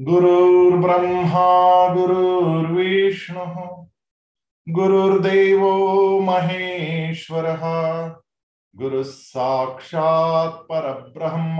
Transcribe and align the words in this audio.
गुरुर्ब्रह्मा, 0.00 1.94
गुरुर्विष्णु, 1.94 3.44
गुरुर्देव 4.68 5.66
महेश्वरः 6.20 7.60
गुरुः 8.76 9.04
साक्षात् 9.04 10.68
परब्रह्म, 10.68 11.58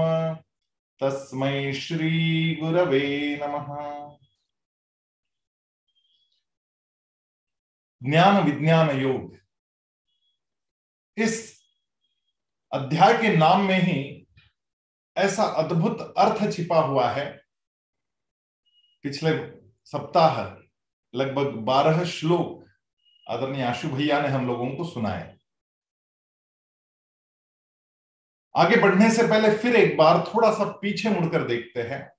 तस्मै 1.01 1.73
श्री 1.73 2.57
गुरवे 2.57 3.41
नमः। 3.43 3.91
ज्ञान 8.11 8.45
विज्ञान 8.45 9.01
योग 9.01 9.37
इस 11.17 11.63
अध्याय 12.73 13.13
के 13.15 13.37
नाम 13.37 13.61
में 13.61 13.81
ही 13.81 14.27
ऐसा 15.17 15.43
अद्भुत 15.43 16.15
अर्थ 16.19 16.53
छिपा 16.53 16.81
हुआ 16.81 17.11
है 17.11 17.40
पिछले 19.03 19.61
सप्ताह 19.85 20.45
लगभग 21.15 21.55
बारह 21.55 22.05
श्लोक 22.05 22.67
आदरणीय 23.31 23.63
आशु 23.63 23.89
भैया 23.89 24.21
ने 24.21 24.29
हम 24.29 24.47
लोगों 24.47 24.77
को 24.77 24.85
सुनाए। 24.85 25.39
आगे 28.57 28.77
बढ़ने 28.77 29.11
से 29.11 29.23
पहले 29.23 29.59
फिर 29.59 29.77
एक 29.77 29.97
बार 29.97 30.35
थोड़ा 30.35 30.53
सा 30.53 30.65
पीछे 30.65 31.09
मुड़कर 31.09 31.45
देखते 31.45 31.83
हैं 31.83 32.13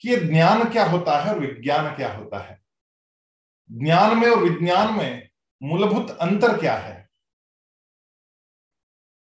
कि 0.00 0.08
ये 0.08 0.16
ज्ञान 0.16 0.72
क्या 0.72 0.84
होता 0.84 1.18
है 1.20 1.32
और 1.32 1.38
विज्ञान 1.38 1.96
क्या 1.96 2.14
होता 2.14 2.38
है। 2.38 2.62
ज्ञान 3.72 4.18
में 4.18 4.30
और 4.30 4.38
विज्ञान 4.38 4.94
में 4.94 5.30
मूलभूत 5.62 6.10
अंतर 6.10 6.58
क्या 6.58 6.76
है? 6.76 7.10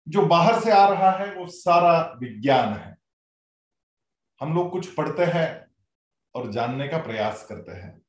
जो 0.09 0.27
बाहर 0.27 0.61
से 0.61 0.71
आ 0.71 0.89
रहा 0.89 1.11
है 1.11 1.35
वो 1.35 1.47
सारा 1.47 2.15
विज्ञान 2.19 2.75
है। 2.75 2.97
हम 4.41 4.55
लोग 4.55 4.71
कुछ 4.71 4.95
पढ़ते 4.95 5.25
हैं 5.25 5.62
और 6.35 6.53
जानने 6.53 6.89
का 6.89 6.99
प्रयास 6.99 7.47
करते 7.49 7.73
हैं। 7.73 8.03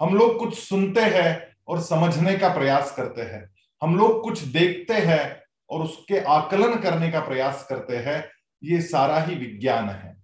हम 0.00 0.14
लोग 0.14 0.38
कुछ 0.38 0.58
सुनते 0.58 1.00
हैं 1.00 1.56
और 1.68 1.80
समझने 1.80 2.38
का 2.38 2.48
प्रयास 2.48 2.96
करते 2.96 3.22
हैं। 3.22 3.54
हम 3.82 3.96
लोग 3.96 4.22
कुछ 4.22 4.40
देखते 4.40 4.94
हैं 4.94 5.42
और 5.70 5.82
उसके 5.82 6.18
आकलन 6.18 6.80
करने 6.80 7.10
का 7.10 7.20
प्रयास 7.20 7.66
करते 7.68 7.96
हैं। 7.96 8.30
ये 8.64 8.82
सारा 8.82 9.20
ही 9.20 9.34
विज्ञान 9.34 9.90
है। 9.90 10.22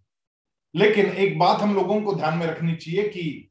लेकिन 0.74 1.06
एक 1.06 1.38
बात 1.38 1.60
हम 1.60 1.74
लोगों 1.74 2.02
को 2.02 2.14
ध्यान 2.14 2.38
में 2.38 2.46
रखनी 2.46 2.76
चाहिए 2.76 3.08
कि 3.08 3.50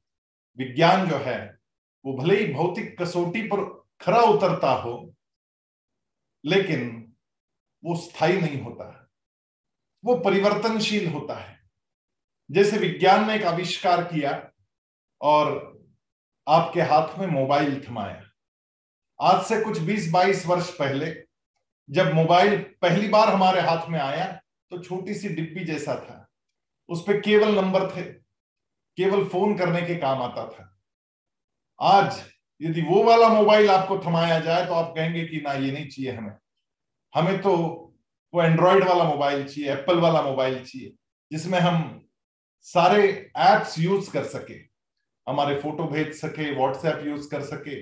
विज्ञान 0.58 1.10
जो 1.10 1.18
है, 1.18 1.58
वो 2.06 2.14
भले 2.14 2.45
ही 2.45 2.54
भौतिक 2.54 3.02
कसौटी 3.02 3.42
पर 3.42 3.88
खरा 4.02 4.22
उतरता 4.22 4.72
हो, 4.72 5.14
लेकिन 6.45 7.14
वो 7.84 7.95
स्थायी 7.95 8.38
नहीं 8.38 8.62
होता। 8.62 9.10
वो 10.06 10.16
परिवर्तनशील 10.16 11.10
होता 11.10 11.36
है। 11.36 11.59
जैसे 12.50 12.78
विज्ञान 12.78 13.28
ने 13.28 13.36
एक 13.36 13.44
आविष्कार 13.45 14.03
किया 14.03 14.31
और 15.22 15.50
आपके 16.47 16.81
हाथ 16.81 17.17
में 17.19 17.25
मोबाइल 17.28 17.80
थमाया। 17.88 18.23
आज 19.19 19.44
से 19.45 19.61
कुछ 19.61 19.78
20-22 19.80 20.45
वर्ष 20.47 20.70
पहले 20.77 21.14
जब 21.89 22.14
मोबाइल 22.14 22.58
पहली 22.81 23.08
बार 23.08 23.30
हमारे 23.30 23.61
हाथ 23.61 23.89
में 23.89 24.00
आया 24.00 24.25
तो 24.72 24.81
छोटी 24.83 25.14
सी 25.14 25.30
डिब्बी 25.30 25.66
जैसा 25.66 25.95
था। 25.95 26.25
उस 26.89 27.02
पर 27.02 27.20
केवल 27.22 27.55
नंबर 27.55 27.89
थे, 27.92 28.02
केवल 28.02 29.27
फ़ोन 29.30 29.58
करने 29.58 29.81
के 29.81 29.95
काम 29.95 30.22
आता 30.22 30.45
था। 30.47 30.66
आज 31.80 32.22
यदि 32.61 32.81
वो 32.81 33.03
वाला 33.03 33.30
मोबाइल 33.30 33.70
आपको 33.70 33.97
थमाया 34.00 34.39
जाए 34.39 34.66
तो 34.66 34.73
आप 34.73 34.94
कहेंगे 34.95 35.25
कि 35.25 35.38
ना, 35.38 35.53
ये 35.53 35.72
नहीं 35.72 35.88
चाहिए 35.88 36.11
हमें। 36.11 36.33
हमें 37.14 37.42
तो 37.42 37.55
वो 38.33 38.42
एंड्रॉयड 38.44 38.83
वाला 38.83 39.03
मोबाइल 39.03 39.47
चाहिए 39.47 39.72
एप्पल 39.73 40.00
वाला 40.00 40.22
मोबाइल 40.22 40.64
चाहिए, 40.66 40.94
जिसमें 41.31 41.59
हम 41.59 42.09
सारे 42.68 43.08
एप्स 43.40 43.78
यूज़ 43.80 44.12
कर 44.12 44.24
सके। 44.26 44.54
हमारे 45.28 45.60
फ़ोटो 45.62 45.84
भेज 45.84 46.14
सके 46.16 46.52
व्हाट्सएप 46.56 47.06
यूज़ 47.06 47.30
कर 47.32 47.42
सके 47.42 47.80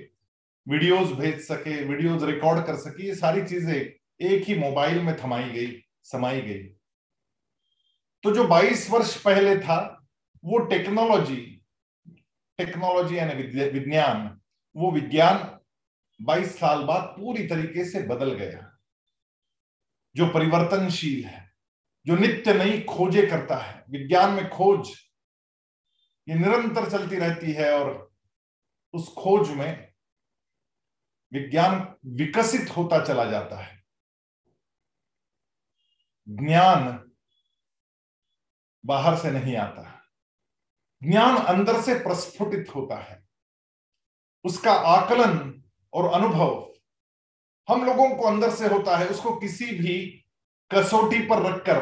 वीडियोस 0.68 1.12
भेज 1.12 1.40
सके 1.42 1.84
वीडियोस 1.86 2.24
रिकॉर्ड 2.24 2.66
कर 2.66 2.76
सके, 2.76 3.06
ये 3.08 3.16
सारी 3.16 3.44
चीज़ें 3.46 3.76
एक 3.76 4.44
ही 4.44 4.56
मोबाइल 4.56 5.02
में 5.02 5.16
थमाई 5.18 5.50
गई, 5.50 5.84
समाई 6.04 6.42
गई। 6.42 6.64
तो 8.24 8.34
जो 8.36 8.44
22 8.48 8.90
वर्ष 8.92 9.16
पहले 9.24 9.58
था, 9.60 10.08
वो 10.44 10.58
टेक्नोलॉजी 10.66 11.36
टेक्नोलॉजी 12.60 13.18
यानी 13.18 13.44
विज्ञान, 13.70 14.40
वो 14.76 14.92
विज्ञान 14.92 15.60
22 16.20 16.58
साल 16.60 16.84
बाद 16.84 17.04
पूरी 17.18 17.48
तरीके 17.48 17.86
से 17.86 18.02
बदल 18.08 18.34
गया। 18.34 18.64
जो 20.16 20.28
परिवर्तनशील 20.28 21.24
है 21.26 21.47
जो 22.08 22.16
नित्य 22.16 22.54
नई 22.54 22.82
खोजे 22.82 23.26
करता 23.26 23.56
है, 23.56 23.86
विज्ञान 23.90 24.34
में 24.34 24.50
खोज, 24.50 24.90
ये 26.30 26.36
निरंतर 26.36 26.92
चलती 26.92 27.16
रहती 27.16 27.52
है 27.52 27.80
और 27.80 28.14
उस 28.94 29.08
खोज 29.08 29.50
में 29.50 29.94
विज्ञान 31.34 31.96
विकसित 32.06 32.78
होता 32.78 33.06
चला 33.06 33.26
जाता 33.26 33.62
है। 33.62 33.84
ज्ञान 36.30 37.12
बाहर 38.86 39.18
से 39.18 39.32
नहीं 39.32 39.56
आता। 39.56 40.04
ज्ञान 41.04 41.38
अंदर 41.38 41.82
से 41.82 41.96
प्रस्फुटित 41.96 42.76
होता 42.76 43.04
है। 43.04 43.28
उसका 44.46 44.72
आकलन 44.72 45.64
और 45.94 46.14
अनुभव 46.14 46.74
हम 47.70 47.86
लोगों 47.86 48.16
को 48.16 48.24
अंदर 48.24 48.52
से 48.52 48.68
होता 48.68 48.98
है, 48.98 49.08
उसको 49.08 49.36
किसी 49.36 49.66
भी 49.66 50.24
कसौटी 50.72 51.20
पर 51.28 51.42
रखकर 51.44 51.80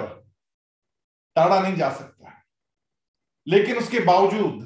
टाड़ा 1.36 1.60
नहीं 1.60 1.76
जा 1.76 1.90
सकता 1.92 2.34
लेकिन 3.48 3.78
उसके 3.78 4.00
बावजूद 4.02 4.64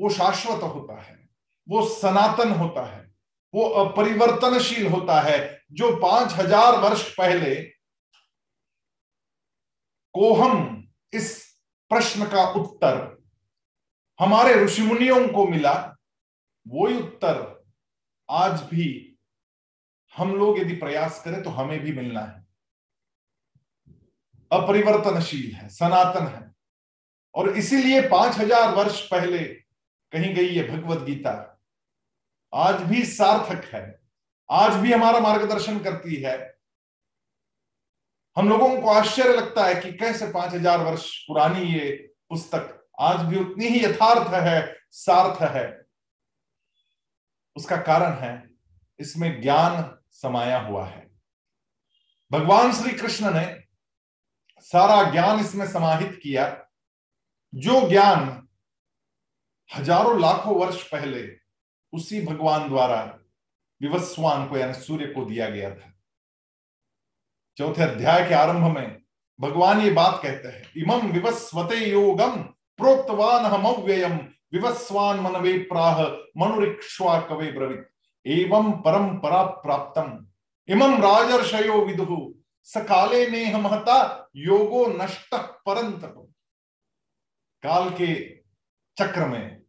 वो 0.00 0.10
शाश्वत 0.10 0.62
होता 0.64 1.00
है, 1.00 1.16
वो 1.68 1.82
सनातन 1.88 2.52
होता 2.52 2.84
है, 2.86 3.00
वो 3.54 3.64
अपरिवर्तनशील 3.80 4.86
होता 4.86 5.20
है। 5.20 5.38
जो 5.72 5.90
पाँच 5.96 6.32
हज़ार 6.34 6.78
वर्ष 6.80 7.02
पहले 7.16 7.54
को 10.14 10.32
हम 10.34 10.54
इस 11.12 11.28
प्रश्न 11.90 12.28
का 12.30 12.44
उत्तर 12.52 12.96
हमारे 14.18 14.54
ऋषि 14.64 14.82
मुनियों 14.82 15.26
को 15.28 15.46
मिला, 15.46 15.74
वही 16.66 16.96
उत्तर 16.98 17.64
आज 18.28 18.62
भी 18.64 19.16
हम 20.14 20.34
लोग 20.36 20.58
यदि 20.58 20.76
प्रयास 20.76 21.22
करें 21.24 21.42
तो 21.42 21.50
हमें 21.50 21.78
भी 21.80 21.92
मिलना 21.92 22.20
है। 22.20 22.39
अपरिवर्तनशील 24.50 25.54
है, 25.54 25.68
सनातन 25.68 26.26
है। 26.26 26.48
और 27.34 27.48
इसीलिए 27.58 28.00
पाँच 28.08 28.38
हज़ार 28.38 28.74
वर्ष 28.74 29.00
पहले 29.08 29.38
कहीं 30.12 30.34
गई 30.34 30.48
ये 30.48 30.62
भगवत 30.68 31.00
गीता। 31.00 31.32
आज 32.52 32.80
भी 32.82 33.04
सार्थक 33.06 33.64
है। 33.74 33.82
आज 34.48 34.74
भी 34.74 34.92
हमारा 34.92 35.20
मार्गदर्शन 35.20 35.78
करती 35.80 36.16
है। 36.16 36.38
हम 38.36 38.48
लोगों 38.48 38.80
को 38.80 38.88
आश्चर्य 38.90 39.36
लगता 39.36 39.66
है 39.66 39.74
कि 39.74 39.92
कैसे 39.92 40.30
पाँच 40.32 40.52
हज़ार 40.54 40.78
वर्ष 40.78 41.06
पुरानी 41.26 41.62
ये 41.64 41.90
पुस्तक 42.30 42.76
आज 43.00 43.20
भी 43.20 43.38
उतनी 43.38 43.66
ही 43.66 43.84
यथार्थ 43.84 44.32
है, 44.34 44.76
सार्थ 44.90 45.42
है। 45.52 45.66
उसका 47.56 47.76
कारण 47.78 48.18
है, 48.18 48.50
इसमें 49.00 49.40
ज्ञान 49.42 49.98
समाया 50.12 50.58
हुआ 50.60 50.86
है। 50.86 51.08
भगवान 52.30 52.72
श्री 52.72 52.92
कृष्ण 52.92 53.34
ने 53.34 53.44
सारा 54.64 55.02
ज्ञान 55.10 55.40
इसमें 55.40 55.66
समाहित 55.66 56.18
किया। 56.22 56.46
जो 57.52 57.80
ज्ञान 57.88 58.48
हज़ारों 59.70 60.20
लाखों 60.20 60.54
वर्ष 60.56 60.82
पहले 60.88 61.28
उसी 61.92 62.20
भगवान 62.26 62.68
द्वारा 62.68 63.02
विवस्वान 63.80 64.46
को 64.48 64.56
यानी 64.56 64.74
सूर्य 64.74 65.06
को 65.06 65.24
दिया 65.24 65.48
गया 65.50 65.70
था। 65.70 65.92
चौथे 67.58 67.82
अध्याय 67.82 68.28
के 68.28 68.34
आरंभ 68.34 68.74
में 68.74 68.96
भगवान 69.38 69.80
ये 69.80 69.90
बात 69.90 70.20
कहते 70.22 70.48
हैं 70.48 70.72
इमम 70.76 71.10
विवस्वते 71.12 71.76
योगम 71.86 72.36
प्रोक्तवान 72.78 73.44
हम 73.46 73.64
अव्ययम 73.66 74.18
विवस्वान 74.54 75.20
मनवे 75.20 75.58
प्राह 75.64 76.02
मनुरिक्ष्वा 76.38 77.18
कवे 77.20 77.50
ब्रवित। 77.52 77.86
एवं 78.26 78.70
परंपरा 78.82 79.42
प्राप्तम। 79.62 80.08
इमम 80.68 81.00
राजर्षयो 81.02 81.80
विदु। 81.84 82.16
सकाले 82.62 83.26
ने 83.30 83.58
महता 83.58 84.28
योगो 84.36 84.86
नष्ट 84.86 85.34
परंत 85.34 86.00
काल 87.62 87.90
के 87.90 88.36
चक्र 88.98 89.26
में, 89.26 89.62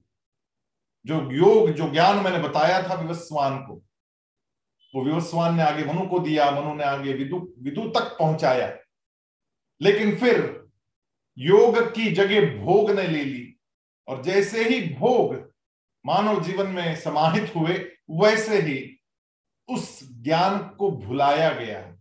जो 1.05 1.31
योग, 1.31 1.69
जो 1.69 1.89
ज्ञान 1.91 2.17
मैंने 2.17 2.39
बताया 2.39 2.89
था 2.89 2.93
विवस्वान 2.93 3.57
को, 3.57 3.73
वो 4.95 5.03
विवस्वान 5.03 5.55
ने 5.55 5.63
आगे 5.63 5.85
मनु 5.85 6.07
को 6.07 6.19
दिया, 6.19 6.51
मनु 6.51 6.75
ने 6.75 6.83
आगे 6.83 7.13
विदु 7.13 7.53
विदु 7.59 7.89
तक 7.89 8.17
पहुँचाया। 8.19 8.77
लेकिन 9.81 10.17
फिर 10.17 10.67
योग 11.37 11.95
की 11.95 12.11
जगह 12.11 12.65
भोग 12.65 12.91
ने 12.91 13.07
ले 13.07 13.23
ली, 13.23 13.55
और 14.07 14.23
जैसे 14.23 14.69
ही 14.69 14.93
भोग 14.93 15.53
मानव 16.05 16.43
जीवन 16.43 16.67
में 16.67 16.95
समाहित 16.95 17.55
हुए, 17.55 17.91
वैसे 18.11 18.61
ही 18.61 18.99
उस 19.69 20.09
ज्ञान 20.11 20.67
को 20.69 20.91
भुलाया 20.91 21.49
गया। 21.49 21.97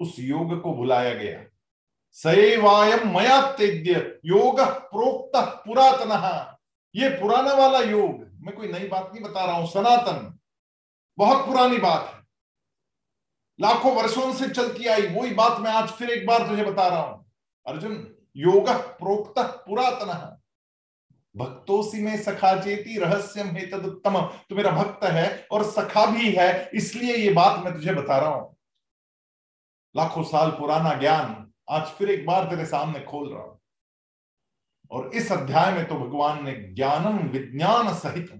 उस 0.00 0.14
योग 0.18 0.60
को 0.62 0.72
भुलाया 0.74 1.14
गया। 1.14 1.44
सैवायम 2.18 3.08
मया 3.16 3.40
तेद्य 3.52 3.92
योग 4.26 4.60
प्रोक्त 4.60 5.36
पुरातन। 5.66 6.56
ये 6.94 7.08
पुराना 7.10 7.54
वाला 7.54 7.78
योग, 7.80 8.26
मैं 8.40 8.54
कोई 8.56 8.68
नई 8.68 8.88
बात 8.88 9.10
नहीं 9.12 9.22
बता 9.24 9.44
रहा 9.44 9.56
हूँ, 9.56 9.66
सनातन। 9.68 10.38
बहुत 11.18 11.44
पुरानी 11.46 11.78
बात 11.78 12.06
है। 12.06 12.22
लाखों 13.58 13.94
वर्षों 13.94 14.32
से 14.34 14.48
चलती 14.50 14.86
आई, 14.86 15.06
वही 15.08 15.30
बात 15.34 15.60
मैं 15.60 15.70
आज 15.72 15.88
फिर 15.90 16.10
एक 16.10 16.26
बार 16.26 16.46
तुझे 16.48 16.64
बता 16.64 16.88
रहा 16.88 17.00
हूँ। 17.00 17.24
अर्जुन, 17.66 18.06
योग 18.36 18.68
प्रोक्त 18.98 19.38
पुरातन। 19.66 20.36
भक्तोसी 21.34 22.00
में 22.02 22.16
सखा 22.18 22.54
चेती 22.60 22.98
रहस्यम 22.98 23.48
हे 23.48 23.66
तदुत्तम 23.66 24.20
तो 24.20 24.56
मेरा 24.56 24.70
भक्त 24.72 25.04
है 25.06 25.46
और 25.52 25.64
सखा 25.64 26.04
भी 26.06 26.30
है, 26.32 26.70
इसलिए 26.74 27.16
ये 27.16 27.32
बात 27.32 27.64
मैं 27.64 27.74
तुझे 27.74 27.92
बता 27.94 28.18
रहा 28.18 28.28
हूँ। 28.28 28.56
लाखों 29.94 30.22
साल 30.22 30.50
पुराना 30.50 30.92
ज्ञान 30.94 31.52
आज 31.70 31.86
फिर 31.88 32.10
एक 32.10 32.26
बार 32.26 32.44
तेरे 32.50 32.66
सामने 32.66 33.00
खोल 33.00 33.32
रहा 33.32 33.42
हूँ। 33.42 33.58
और 34.90 35.10
इस 35.14 35.32
अध्याय 35.32 35.72
में 35.72 35.86
तो 35.88 35.94
भगवान 35.94 36.44
ने 36.44 36.52
ज्ञानम 36.74 37.18
विज्ञान 37.28 37.94
सहित 37.94 38.30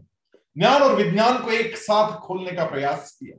ज्ञान 0.57 0.83
और 0.83 0.95
विज्ञान 0.95 1.43
को 1.43 1.51
एक 1.51 1.77
साथ 1.77 2.19
खोलने 2.19 2.53
का 2.53 2.65
प्रयास 2.65 3.11
किया। 3.21 3.39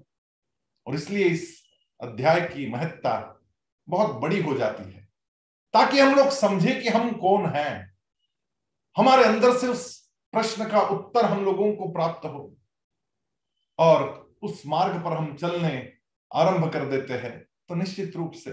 और 0.87 0.95
इसलिए 0.95 1.25
इस 1.25 1.63
अध्याय 1.99 2.41
की 2.41 2.69
महत्ता 2.71 3.41
बहुत 3.87 4.15
बड़ी 4.15 4.41
हो 4.41 4.53
जाती 4.53 4.83
है, 4.83 5.07
ताकि 5.73 5.99
हम 5.99 6.15
लोग 6.15 6.29
समझे 6.29 6.73
कि 6.75 6.89
हम 6.89 7.11
कौन 7.11 7.45
हैं। 7.45 7.97
हमारे 8.95 9.23
अंदर 9.23 9.57
से 9.57 9.67
उस 9.67 9.97
प्रश्न 10.33 10.69
का 10.69 10.81
उत्तर 10.81 11.25
हम 11.25 11.43
लोगों 11.45 11.73
को 11.75 11.91
प्राप्त 11.91 12.25
हो, 12.25 12.55
और 13.79 14.37
उस 14.43 14.63
मार्ग 14.65 15.03
पर 15.03 15.13
हम 15.13 15.35
चलने 15.35 15.93
आरंभ 16.31 16.71
कर 16.73 16.85
देते 16.85 17.13
हैं। 17.13 17.48
तो 17.69 17.75
निश्चित 17.75 18.15
रूप 18.15 18.31
से 18.33 18.51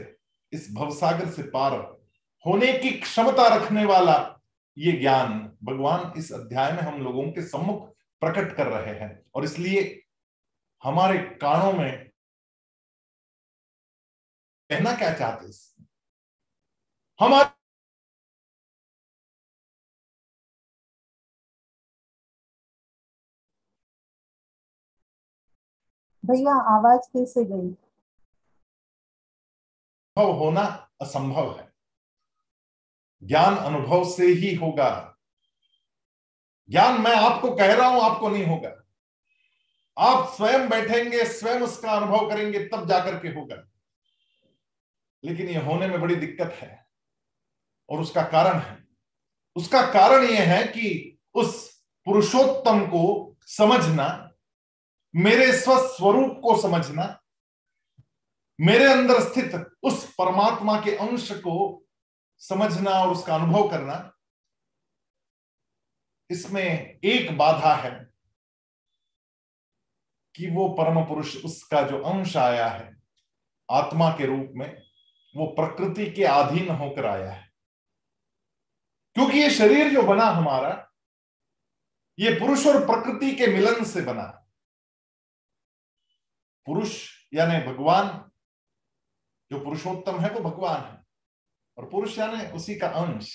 इस 0.53 0.69
भवसागर 0.75 1.31
से 1.31 1.43
पार 1.51 1.75
होने 2.45 2.73
की 2.79 2.91
क्षमता 3.01 3.47
रखने 3.55 3.85
वाला 3.85 4.17
ये 4.77 4.93
ज्ञान 4.93 5.39
भगवान 5.65 6.13
इस 6.19 6.33
अध्याय 6.33 6.73
में 6.73 6.83
हम 6.83 7.03
लोगों 7.03 7.23
के 7.33 7.43
सम्मुख 7.43 7.89
प्रकट 8.23 8.57
कर 8.57 8.67
रहे 8.67 8.95
हैं। 9.01 9.11
और 9.35 9.45
इसलिए 9.45 9.83
हमारे 10.83 11.19
कानों 11.43 11.73
में 11.73 12.11
कहना 14.71 14.95
क्या 14.97 15.13
चाहते 15.15 15.53
हमारे 17.21 17.51
भैया, 26.25 26.55
आवाज़ 26.77 27.09
कैसे 27.09 27.45
गई। 27.45 27.86
होना 30.23 30.91
असंभव 31.01 31.59
है। 31.59 31.73
ज्ञान 33.23 33.57
अनुभव 33.57 34.11
से 34.11 34.27
ही 34.27 34.55
होगा। 34.55 35.17
ज्ञान 36.71 37.01
मैं 37.01 37.17
आपको 37.17 37.57
कह 37.57 37.75
रहा 37.75 37.87
हूँ, 37.87 38.01
आपको 38.01 38.29
नहीं 38.29 38.47
होगा। 38.47 38.83
आप 39.99 40.35
स्वयं 40.37 40.69
बैठेंगे, 40.69 41.25
स्वयं 41.25 41.61
उसका 41.61 41.93
अनुभव 41.93 42.31
करेंगे, 42.31 42.69
तब 42.69 42.89
जाकर 42.89 43.19
के 43.19 43.29
होगा। 43.29 43.69
लेकिन 45.25 45.49
ये 45.49 45.59
होने 45.59 45.87
में 45.87 46.01
बड़ी 46.01 46.17
दिक्कत 46.17 46.53
है 46.53 46.87
और 47.91 48.01
उसका 48.01 48.23
कारण 48.23 48.59
है। 48.59 48.87
उसका 49.57 49.83
कारण 49.83 50.25
यह 50.25 50.57
है 50.57 50.65
कि 50.65 51.19
उस 51.35 51.83
पुरुषोत्तम 52.05 52.87
को 52.87 53.37
समझना, 53.41 54.33
मेरे 55.17 55.53
स्वस्वरूप 55.53 56.41
को 56.43 56.63
समझना 56.63 57.23
मेरे 58.61 58.93
अंदर 58.93 59.21
स्थित 59.21 59.79
उस 59.83 60.15
परमात्मा 60.15 60.81
के 60.81 60.97
अंश 60.97 61.33
को 61.33 61.87
समझना 62.39 62.91
और 62.91 63.09
उसका 63.09 63.35
अनुभव 63.35 63.69
करना, 63.71 64.13
इसमें 66.31 66.99
एक 67.05 67.39
बाधा 67.39 67.75
है 67.75 67.91
कि 70.37 70.51
वो 70.51 70.69
परम 70.69 71.05
पुरुष 71.05 71.45
उसका 71.45 71.83
जो 71.83 72.03
अंश 72.03 72.37
आया 72.37 72.69
है, 72.69 73.03
आत्मा 73.71 74.11
के 74.11 74.27
रूप 74.27 74.53
में, 74.55 74.83
वो 75.37 75.47
प्रकृति 75.47 76.11
के 76.11 76.25
अधीन 76.25 76.71
होकर 76.71 77.07
आया 77.07 77.33
है। 77.33 77.53
क्योंकि 79.15 79.39
ये 79.39 79.51
शरीर 79.51 79.93
जो 79.93 80.03
बना 80.03 80.25
हमारा, 80.25 80.91
ये 82.19 82.41
पुरुष 82.41 82.67
और 82.67 82.87
प्रकृति 82.87 83.33
के 83.33 83.47
मिलन 83.47 83.85
से 83.85 84.01
बना। 84.01 84.47
पुरुष 86.67 87.09
यानी 87.35 87.67
भगवान 87.67 88.26
जो 89.51 89.59
पुरुषोत्तम 89.61 90.21
है 90.21 90.31
वो 90.31 90.41
भगवान 90.41 90.83
है 90.83 91.05
और 91.79 91.89
पुरुष 91.91 92.19
यानी 92.19 92.47
उसी 92.53 92.75
का 92.75 92.89
अंश। 92.89 93.31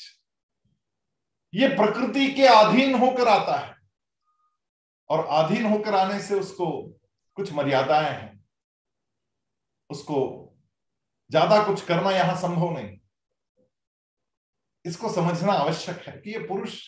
ये 1.54 1.68
प्रकृति 1.68 2.32
के 2.32 2.48
अधीन 2.48 2.96
होकर 2.96 3.28
आता 3.28 3.58
है 3.60 3.76
और 5.10 5.26
अधीन 5.36 5.66
होकर 5.66 5.96
आने 5.96 6.20
से 6.20 6.36
उसको 6.36 6.72
कुछ 7.38 7.52
मर्यादाएँ 7.54 8.12
हैं। 8.12 8.44
उसको 9.90 10.18
ज़्यादा 11.30 11.64
कुछ 11.64 11.86
करना 11.86 12.12
यहाँ 12.12 12.36
संभव 12.36 12.72
नहीं। 12.72 12.98
इसको 14.86 15.10
समझना 15.10 15.54
आवश्यक 15.54 16.00
है 16.08 16.18
कि 16.18 16.32
ये 16.32 16.40
पुरुष 16.48 16.80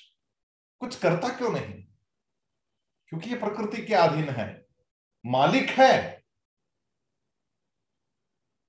कुछ 0.81 0.95
करता 0.99 1.27
क्यों 1.37 1.49
नहीं? 1.49 1.73
क्योंकि 3.11 3.29
ये 3.29 3.35
प्रकृति 3.35 3.85
के 3.85 3.93
अधीन 3.93 4.29
है। 4.29 4.65
मालिक 5.25 5.69
है 5.69 6.22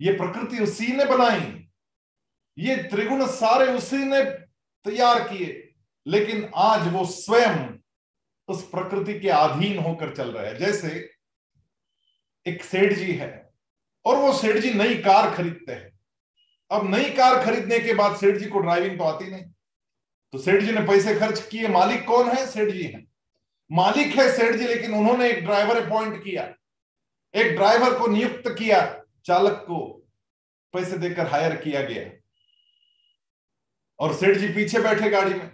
ये 0.05 0.13
प्रकृति 0.13 0.63
उसी 0.63 0.87
ने 0.87 1.05
बनाई। 1.05 1.69
ये 2.59 2.77
त्रिगुण 2.77 3.27
सारे 3.27 3.73
उसी 3.73 3.97
ने 3.97 4.25
तैयार 4.85 5.29
किए। 5.29 5.75
लेकिन 6.07 6.51
आज 6.55 6.93
वो 6.93 7.05
स्वयं 7.05 7.79
उस 8.49 8.69
प्रकृति 8.69 9.21
के 9.21 9.29
अधीन 9.29 9.79
होकर 9.79 10.15
चल 10.17 10.33
रहा 10.33 10.45
है। 10.45 10.59
जैसे 10.59 11.11
एक 12.47 12.65
सेठ 12.65 12.93
जी 12.93 13.13
है 13.13 13.51
और 14.05 14.17
वो 14.17 14.33
सेठ 14.33 14.57
जी 14.57 14.75
नई 14.75 14.95
कार 14.95 15.35
खरीदते 15.35 15.73
हैं। 15.73 16.01
अब 16.71 16.95
नई 16.95 17.11
कार 17.11 17.45
खरीदने 17.45 17.79
के 17.79 17.95
बाद 17.95 18.17
सेठ 18.17 18.37
जी 18.37 18.47
को 18.47 18.59
ड्राइविंग 18.59 18.99
तो 18.99 19.05
आती 19.05 19.31
नहीं। 19.31 19.45
तो 20.33 20.39
सेठ 20.39 20.63
जी 20.63 20.73
ने 20.73 20.81
पैसे 20.81 21.15
खर्च 21.15 21.49
किए। 21.49 21.69
मालिक 21.69 22.07
कौन 22.07 22.29
है? 22.29 22.47
सेठ 22.47 22.73
जी 22.73 22.83
है। 22.83 23.07
मालिक 23.73 24.07
है 24.07 24.37
सेठ 24.37 24.57
जी 24.57 24.67
लेकिन 24.67 24.95
उन्होंने 24.95 25.31
एक 25.31 25.45
ड्राइवर 25.45 25.87
अपॉइंट 25.87 26.25
किया। 26.25 26.55
एक 27.35 27.57
ड्राइवर 27.57 27.99
को 27.99 28.07
नियुक्त 28.07 28.43
किया। 28.49 29.04
चालक 29.27 29.65
को 29.67 29.81
पैसे 30.75 30.99
देकर 30.99 31.27
हायर 31.27 31.57
किया 31.57 31.83
गया 31.83 32.11
और 33.99 34.15
सेठ 34.15 34.37
जी 34.37 34.49
पीछे 34.49 34.79
बैठे 34.79 35.11
गाड़ी 35.11 35.35
में। 35.35 35.51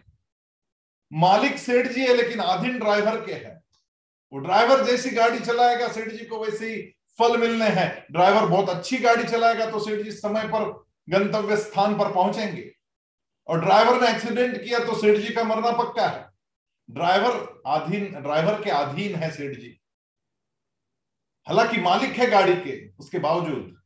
मालिक 1.13 1.59
सेठ 1.59 1.87
जी 1.87 2.01
है, 2.01 2.15
लेकिन 2.15 2.41
आधीन 2.41 2.79
ड्राइवर 2.79 3.21
के 3.27 3.33
है। 3.33 3.61
वो 4.33 4.39
ड्राइवर 4.39 4.85
जैसी 4.85 5.11
गाड़ी 5.11 5.39
चलाएगा 5.41 5.89
सेठ 5.89 6.09
जी 6.09 6.25
को 6.25 6.45
वैसे 6.45 6.73
ही 6.73 6.81
फल 7.19 7.37
मिलने 7.37 7.69
हैं। 7.71 8.07
ड्राइवर 8.13 8.47
बहुत 8.47 8.69
अच्छी 8.71 8.99
गाड़ी 8.99 9.25
चलाएगा 9.25 9.71
तो 9.71 9.79
सेठ 9.81 10.05
जी 10.05 10.11
समय 10.13 10.49
पर, 10.49 10.69
गंतव्य 11.09 11.57
स्थान 11.57 11.99
पर 11.99 12.13
पहुँचेंगे। 12.13 12.71
और 13.49 13.61
ड्राइवर 13.61 14.01
ने 14.01 14.11
एक्सीडेंट 14.11 14.63
किया 14.65 14.79
तो 14.79 14.95
सेठ 14.95 15.19
जी 15.19 15.35
का 15.35 15.45
मरना 15.45 15.71
पक्का 15.79 16.07
है। 16.07 16.29
ड्राइवर 16.89 17.63
आधीन 17.67 18.05
ड्राइवर 18.13 18.63
के 18.63 18.71
अधीन 18.71 19.15
है 19.15 19.31
सेठ 19.31 19.57
जी 19.59 19.80
हालाँकि 21.49 21.81
मालिक 21.81 22.11
है 22.11 22.31
गाड़ी 22.31 22.57
के, 22.57 22.89
उसके 22.89 23.19
बावजूद 23.19 23.81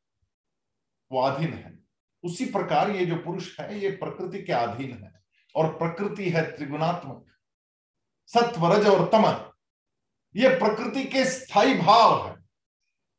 वो 1.13 1.23
अधीन 1.23 1.53
है। 1.53 1.79
उसी 2.25 2.45
प्रकार 2.45 2.91
ये 2.91 3.07
जो 3.07 3.17
पुरुष 3.17 3.61
है, 3.61 3.81
ये 3.81 3.91
प्रकृति 3.91 4.43
के 4.43 4.53
अधीन 4.53 5.05
है 5.05 5.23
और 5.57 5.75
प्रकृति 5.75 6.31
है 6.31 6.57
त्रिगुणात्मक। 6.57 7.27
सत्व 8.27 8.73
रज 8.73 8.87
और 8.87 9.09
तम 9.09 9.51
ये 10.37 10.49
प्रकृति 10.49 11.05
के 11.05 11.25
स्थायी 11.25 11.75
भाव 11.75 12.29
है। 12.29 12.37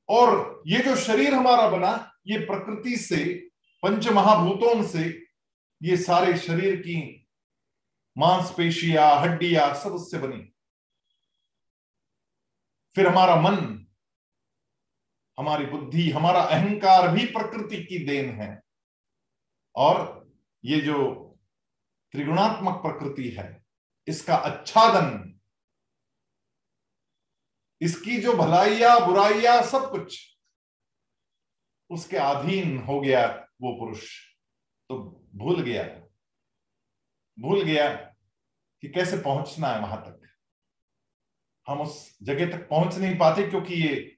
और 0.10 0.64
ये 0.68 0.80
जो 0.80 0.96
शरीर 0.96 1.34
हमारा 1.34 1.70
बना, 1.70 2.12
ये 2.28 2.38
प्रकृति 2.38 2.98
से 2.98 3.50
पंच 3.84 4.08
महाभूतों 4.08 4.84
से, 4.84 5.26
ये 5.84 5.98
सारे 5.98 6.38
शरीर 6.38 6.76
की 6.76 7.28
मांसपेशिया, 8.18 9.10
हड्डिया, 9.10 9.74
सब 9.74 9.90
उससे 9.90 10.18
बनी। 10.18 10.54
फिर 12.96 13.08
हमारा 13.08 13.36
मन 13.36 13.85
हमारी 15.38 15.66
बुद्धि, 15.66 16.10
हमारा 16.12 16.42
अहंकार 16.42 17.08
भी 17.12 17.26
प्रकृति 17.26 17.84
की 17.84 18.06
देन 18.06 18.30
है। 18.42 18.62
और 19.76 20.30
ये 20.64 20.80
जो 20.82 20.98
त्रिगुणात्मक 22.14 22.74
प्रकृति 22.74 23.30
है, 23.30 23.64
इसका 24.08 24.36
अच्छादन, 24.36 25.40
इसकी 27.82 28.18
जो 28.18 28.34
भलाइया, 28.34 28.98
बुराइया, 29.00 29.62
सब 29.62 29.90
कुछ, 29.92 30.38
उसके 31.90 32.18
अधीन 32.18 32.78
हो 32.80 33.00
गया 33.02 33.28
वो 33.62 33.74
पुरुष। 33.80 34.08
तो 34.90 34.98
भूल 35.36 35.62
गया 35.62 35.84
भूल 37.38 37.64
गया 37.64 37.94
कि 38.84 38.90
कैसे 38.90 39.18
पहुँचना 39.18 39.68
है 39.68 39.80
वहाँ 39.82 40.02
तक। 40.02 40.22
हम 41.68 41.82
उस 41.82 42.18
जगह 42.24 42.52
तक 42.52 42.68
पहुँच 42.70 42.96
नहीं 42.96 43.18
पाते 43.18 43.50
क्योंकि 43.50 43.74
ये 43.74 44.15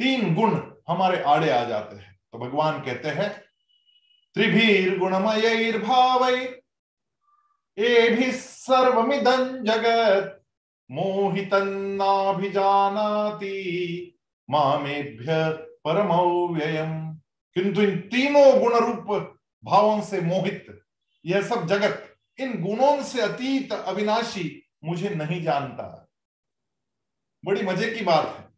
तीन 0.00 0.34
गुण 0.34 0.72
हमारे 0.88 1.22
आड़े 1.22 1.50
आ 1.50 1.64
जाते 1.64 1.96
हैं। 1.96 2.20
तो 2.32 2.38
भगवान 2.38 2.82
कहते 2.82 3.08
हैं, 3.08 3.40
त्रिभिर्गुणमयैर्भाव, 4.34 6.28
एभिः 7.78 8.32
सर्वमिदं 8.32 9.64
जगत्, 9.64 10.46
मोहितन्नाभिजानाति, 10.90 11.78
मामेभ्य 14.50 15.52
परमव्ययम। 15.84 17.10
किंतु 17.54 17.82
इन 17.82 18.00
तीनों 18.00 18.60
गुण 18.60 18.76
रूप 18.76 19.38
भावों 19.64 20.02
से 20.02 20.20
मोहित, 20.20 20.82
यह 21.26 21.42
सब 21.42 21.66
जगत, 21.66 22.16
इन 22.40 22.62
गुणों 22.62 23.02
से 23.02 23.20
अतीत 23.20 23.72
अविनाशी 23.72 24.62
मुझे 24.84 25.08
नहीं 25.08 25.42
जानता। 25.42 26.08
बड़ी 27.44 27.62
मज़े 27.62 27.90
की 27.90 28.04
बात 28.04 28.36
है। 28.38 28.49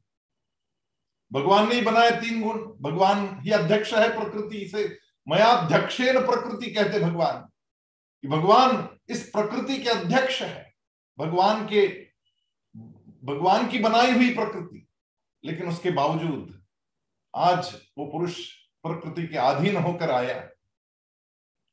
भगवान 1.33 1.69
ने 1.69 1.75
ही 1.75 1.81
बनाए 1.81 2.11
तीन 2.11 2.43
गुण। 2.43 2.59
भगवान 2.81 3.41
ही 3.41 3.51
अध्यक्ष 3.51 3.95
है 3.95 4.17
प्रकृति 4.21 4.69
से। 4.69 4.99
मयाध्यक्षेण 5.29 6.21
प्रकृति 6.21 6.71
कहते 6.71 7.01
भगवान। 7.01 7.49
कि 8.23 8.29
भगवान 8.29 8.99
इस 9.09 9.29
प्रकृति 9.29 9.79
के 9.79 9.91
अध्यक्ष 9.91 10.43
है। 10.43 10.75
भगवान 11.19 11.67
के, 11.67 12.07
भगवान 13.25 13.69
की 13.69 13.79
बनाई 13.79 14.12
हुई 14.12 14.35
प्रकृति। 14.35 14.89
लेकिन 15.45 15.69
उसके 15.69 15.91
बावजूद 15.91 16.65
आज 17.37 17.81
वो 17.99 18.07
पुरुष 18.07 18.53
प्रकृति 18.83 19.27
के 19.27 19.39
अधीन 19.39 19.77
होकर 19.77 20.11
आया। 20.11 20.49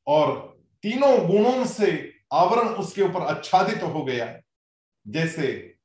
और 0.08 0.60
तीनों 0.84 1.28
गुणों 1.28 1.66
से 1.66 2.16
आवरण 2.34 2.68
उसके 2.70 3.01
ऊपर 3.01 3.22
आच्छादित 3.22 3.80
तो 3.80 3.88
हो 3.88 4.06
गया। 4.06 4.39
जैसे 5.08 5.75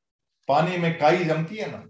पानी 0.48 0.76
में 0.76 0.98
काई 0.98 1.24
जमती 1.24 1.56
है 1.56 1.70
ना 1.70 1.86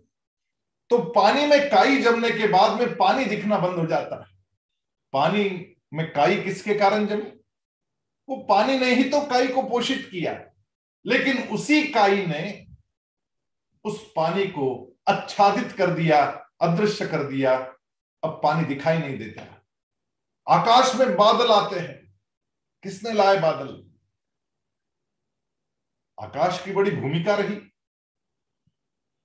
तो 0.91 0.99
पानी 0.99 1.47
में 1.47 1.71
काई 1.71 1.97
जमने 1.97 2.31
के 2.31 2.49
बाद 2.49 2.81
में 2.81 2.97
पानी 2.97 3.25
दिखना 3.25 3.59
बंद 3.59 3.79
हो 3.79 3.87
जाता 3.87 4.25
है। 4.25 4.38
पानी 5.12 5.76
में 5.95 6.12
काई 6.12 6.43
किसके 6.43 6.75
कारण 6.75 7.07
जमी? 7.07 7.31
वो 8.29 8.37
पानी 8.37 8.79
ने 8.79 8.95
ही 8.95 9.05
तो 9.05 9.21
काई 9.21 9.49
को 9.49 9.62
पोषित 9.62 10.09
किया। 10.11 10.50
लेकिन 11.07 11.49
उसी 11.49 11.88
काई 11.88 12.26
ने 12.26 12.67
उस 13.85 14.12
पानी 14.17 14.47
को 14.47 14.97
आच्छादित 15.09 15.73
कर 15.73 15.91
दिया, 15.91 16.50
अदृश्य 16.61 17.07
कर 17.07 17.25
दिया। 17.25 17.59
अब 18.25 18.41
पानी 18.43 18.64
दिखाई 18.64 18.99
नहीं 18.99 19.19
देता 19.19 19.43
आकाश 20.49 20.95
में 20.95 21.17
बादल 21.17 21.53
आते 21.53 21.81
हैं। 21.81 22.21
किसने 22.83 23.12
लाए 23.12 23.38
बादल? 23.38 23.91
आकाश 26.21 26.64
की 26.64 26.73
बड़ी 26.73 26.91
भूमिका 26.91 27.35
रही। 27.35 27.74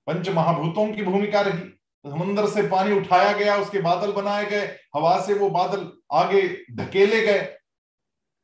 पंच 0.09 0.29
महाभूतों 0.29 0.93
की 0.93 1.01
भूमिका 1.01 1.41
रही। 1.41 1.69
समुद्र 2.05 2.49
से 2.49 2.69
पानी 2.69 2.99
उठाया 2.99 3.33
गया, 3.33 3.57
उसके 3.57 3.81
बादल 3.81 4.11
बनाए 4.11 4.45
गए, 4.45 4.79
हवा 4.95 5.25
से 5.25 5.33
वो 5.33 5.49
बादल 5.49 6.01
आगे 6.11 6.65
धकेले 6.71 7.21
गए। 7.21 7.57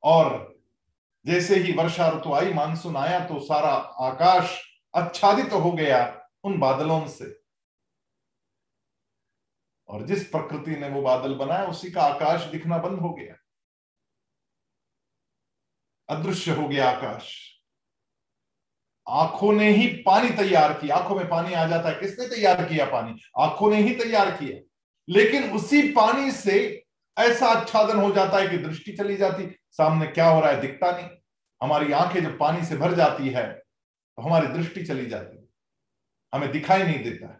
और 0.03 0.55
जैसे 1.25 1.55
ही 1.55 1.73
वर्षा 1.73 2.09
ऋतु 2.09 2.33
आई, 2.33 2.53
मानसून 2.53 2.97
आया 2.97 3.25
तो 3.25 3.39
सारा 3.39 3.73
आकाश 4.01 4.61
आच्छादित 4.95 5.49
तो 5.49 5.59
हो 5.59 5.71
गया 5.71 6.29
उन 6.43 6.59
बादलों 6.59 7.07
से। 7.07 7.41
और 9.87 10.05
जिस 10.05 10.27
प्रकृति 10.27 10.71
ने 10.71 10.89
वो 10.89 11.01
बादल 11.01 11.35
बनाया, 11.35 11.65
उसी 11.65 11.91
का 11.91 12.01
आकाश 12.01 12.41
दिखना 12.43 12.77
बंद 12.77 12.99
हो 12.99 13.13
गया। 13.13 13.35
अदृश्य 16.09 16.51
हो 16.51 16.67
गया 16.67 16.89
आकाश। 16.89 17.54
आँखों 19.07 19.51
ने 19.53 19.69
ही 19.69 19.87
पानी 20.03 20.29
तैयार 20.29 20.73
किया। 20.73 20.95
आँखों 20.95 21.15
में 21.15 21.27
पानी 21.29 21.53
आ 21.53 21.65
जाता 21.67 21.89
है। 21.89 21.95
किसने 21.95 22.27
तैयार 22.27 22.63
किया 22.65 22.85
पानी? 22.85 23.15
आँखों 23.39 23.69
ने 23.71 23.81
ही 23.81 23.95
तैयार 23.95 24.31
किया। 24.31 24.59
लेकिन 25.07 25.51
उसी 25.51 25.81
पानी 25.91 26.31
से 26.31 26.57
ऐसा 27.17 27.47
आच्छादन 27.47 27.97
हो 27.97 28.11
जाता 28.11 28.37
है 28.37 28.47
कि 28.47 28.57
दृष्टि 28.57 28.91
चली 28.91 29.15
जाती। 29.17 29.45
सामने 29.71 30.07
क्या 30.07 30.27
हो 30.29 30.39
रहा 30.41 30.51
है? 30.51 30.61
दिखता 30.61 30.91
नहीं। 30.91 31.07
हमारी 31.61 31.91
आँखें 31.93 32.21
जब 32.23 32.37
पानी 32.39 32.65
से 32.65 32.77
भर 32.77 32.93
जाती 32.95 33.29
है 33.29 33.45
तो 34.17 34.21
हमारी 34.21 34.47
दृष्टि 34.47 34.83
चली 34.85 35.05
जाती। 35.05 35.37
है 35.37 35.43
हमें 36.33 36.51
दिखाई 36.51 36.83
नहीं 36.83 37.03
देता। 37.03 37.27
है 37.27 37.39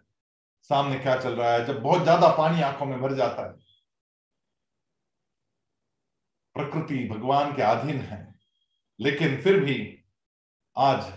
सामने 0.70 0.98
क्या 0.98 1.16
चल 1.16 1.32
रहा 1.32 1.52
है? 1.52 1.64
जब 1.66 1.80
बहुत 1.82 2.02
ज़्यादा 2.02 2.28
पानी 2.28 2.62
आँखों 2.62 2.86
में 2.86 3.00
भर 3.00 3.14
जाता 3.14 3.42
है। 3.42 3.52
प्रकृति 6.56 7.06
भगवान 7.08 7.52
के 7.56 7.62
अधीन 7.62 8.00
है। 8.00 8.34
लेकिन 9.00 9.40
फिर 9.42 9.60
भी 9.60 9.76
आज 10.76 11.12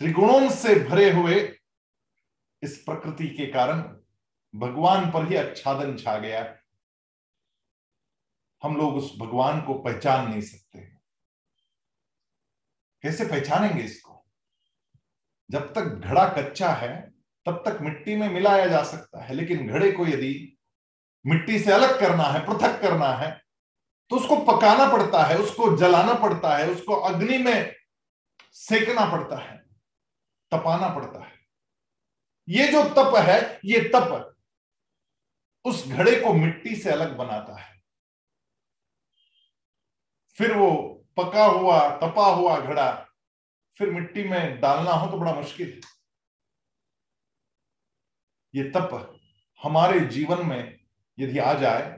त्रिगुणों 0.00 0.50
से 0.50 0.74
भरे 0.80 1.10
हुए 1.12 1.34
इस 2.62 2.76
प्रकृति 2.78 3.26
के 3.28 3.46
कारण 3.46 3.80
भगवान 4.54 5.10
पर 5.10 5.28
ही 5.28 5.36
आच्छादन 5.36 5.96
छा 5.96 6.16
गया 6.18 6.40
हम 8.62 8.76
लोग 8.76 8.96
उस 8.96 9.12
भगवान 9.18 9.60
को 9.60 9.74
पहचान 9.74 10.30
नहीं 10.30 10.40
सकते 10.40 10.80
कैसे 13.02 13.24
पहचानेंगे 13.24 13.82
इसको? 13.82 14.26
जब 15.50 15.72
तक 15.72 15.82
घड़ा 15.82 16.26
कच्चा 16.28 16.72
है, 16.72 17.10
तब 17.46 17.62
तक 17.66 17.78
मिट्टी 17.82 18.16
में 18.16 18.28
मिलाया 18.28 18.66
जा 18.66 18.82
सकता 18.84 19.24
है, 19.24 19.34
लेकिन 19.34 19.68
घड़े 19.68 19.92
को 19.92 20.06
यदि 20.06 20.58
मिट्टी 21.26 21.58
से 21.58 21.72
अलग 21.72 22.00
करना 22.00 22.24
है, 22.24 22.46
पृथक 22.46 22.80
करना 22.82 23.12
है 23.14 23.30
तो 24.10 24.16
उसको 24.16 24.36
पकाना 24.36 24.92
पड़ता 24.92 25.24
है, 25.24 25.38
उसको 25.38 25.76
जलाना 25.76 26.14
पड़ता 26.14 26.56
है, 26.56 26.70
उसको 26.70 26.94
अग्नि 26.94 27.38
में 27.38 27.74
सेकना 28.52 29.10
पड़ता 29.12 29.38
है। 29.38 29.59
तपाना 30.52 30.88
पड़ता 30.94 31.24
है। 31.24 31.38
ये 32.48 32.66
जो 32.66 32.82
तप 32.94 33.16
है, 33.18 33.60
ये 33.64 33.80
तप 33.94 34.26
उस 35.64 35.86
घड़े 35.88 36.14
को 36.20 36.32
मिट्टी 36.34 36.74
से 36.76 36.90
अलग 36.90 37.16
बनाता 37.16 37.60
है। 37.60 37.78
फिर 40.38 40.56
वो 40.56 40.70
पका 41.16 41.44
हुआ, 41.44 41.78
तपा 41.96 42.26
हुआ 42.26 42.58
घड़ा 42.58 42.90
फिर 43.76 43.90
मिट्टी 43.90 44.22
में 44.24 44.60
डालना 44.60 44.90
हो 44.90 45.10
तो 45.10 45.18
बड़ा 45.18 45.32
मुश्किल 45.34 45.68
है। 45.68 45.80
ये 48.54 48.70
तप 48.70 49.18
हमारे 49.60 50.00
जीवन 50.06 50.46
में 50.46 50.78
यदि 51.18 51.38
आ 51.38 51.52
जाए 51.54 51.88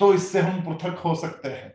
तो 0.00 0.12
इससे 0.14 0.40
हम 0.40 0.62
पृथक 0.64 0.98
हो 0.98 1.14
सकते 1.14 1.48
हैं। 1.48 1.72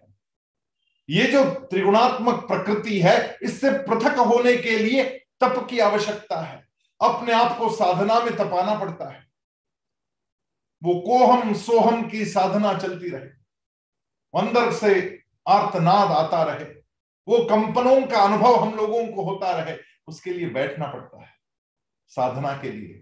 ये 1.09 1.23
जो 1.31 1.43
त्रिगुणात्मक 1.65 2.47
प्रकृति 2.47 2.99
है, 3.01 3.37
इससे 3.41 3.71
पृथक 3.79 4.17
होने 4.19 4.55
के 4.57 4.77
लिए 4.77 5.03
तप 5.43 5.67
की 5.69 5.79
आवश्यकता 5.79 6.41
है। 6.41 6.67
अपने 7.01 7.33
आप 7.33 7.57
को 7.57 7.69
साधना 7.69 8.19
में 8.19 8.35
तपाना 8.35 8.79
पड़ता 8.79 9.13
है। 9.13 9.27
वो 10.83 11.01
कोहम 11.01 11.53
सोहम 11.53 12.09
की 12.09 12.25
साधना 12.25 12.77
चलती 12.77 13.09
रहे। 13.09 13.29
अंदर 14.39 14.71
से 14.71 15.21
आर्तनाद 15.47 16.11
आता 16.11 16.43
रहे। 16.43 16.65
वो 17.27 17.45
कंपनों 17.45 18.07
का 18.07 18.19
अनुभव 18.19 18.55
हम 18.55 18.75
लोगों 18.75 19.07
को 19.07 19.23
होता 19.23 19.51
रहे। 19.51 19.77
उसके 20.07 20.33
लिए 20.33 20.49
बैठना 20.49 20.87
पड़ता 20.87 21.21
है। 21.21 21.29
साधना 22.07 22.57
के 22.57 22.71
लिए। 22.71 22.93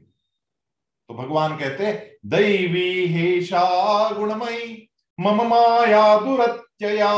तो 1.07 1.13
भगवान 1.13 1.57
कहते 1.57 2.17
दैवी 2.25 3.07
हेषा 3.07 4.11
गुणमयी 4.11 4.89
मम 5.19 5.47
माया 5.47 6.19
दुरत्यया, 6.19 7.11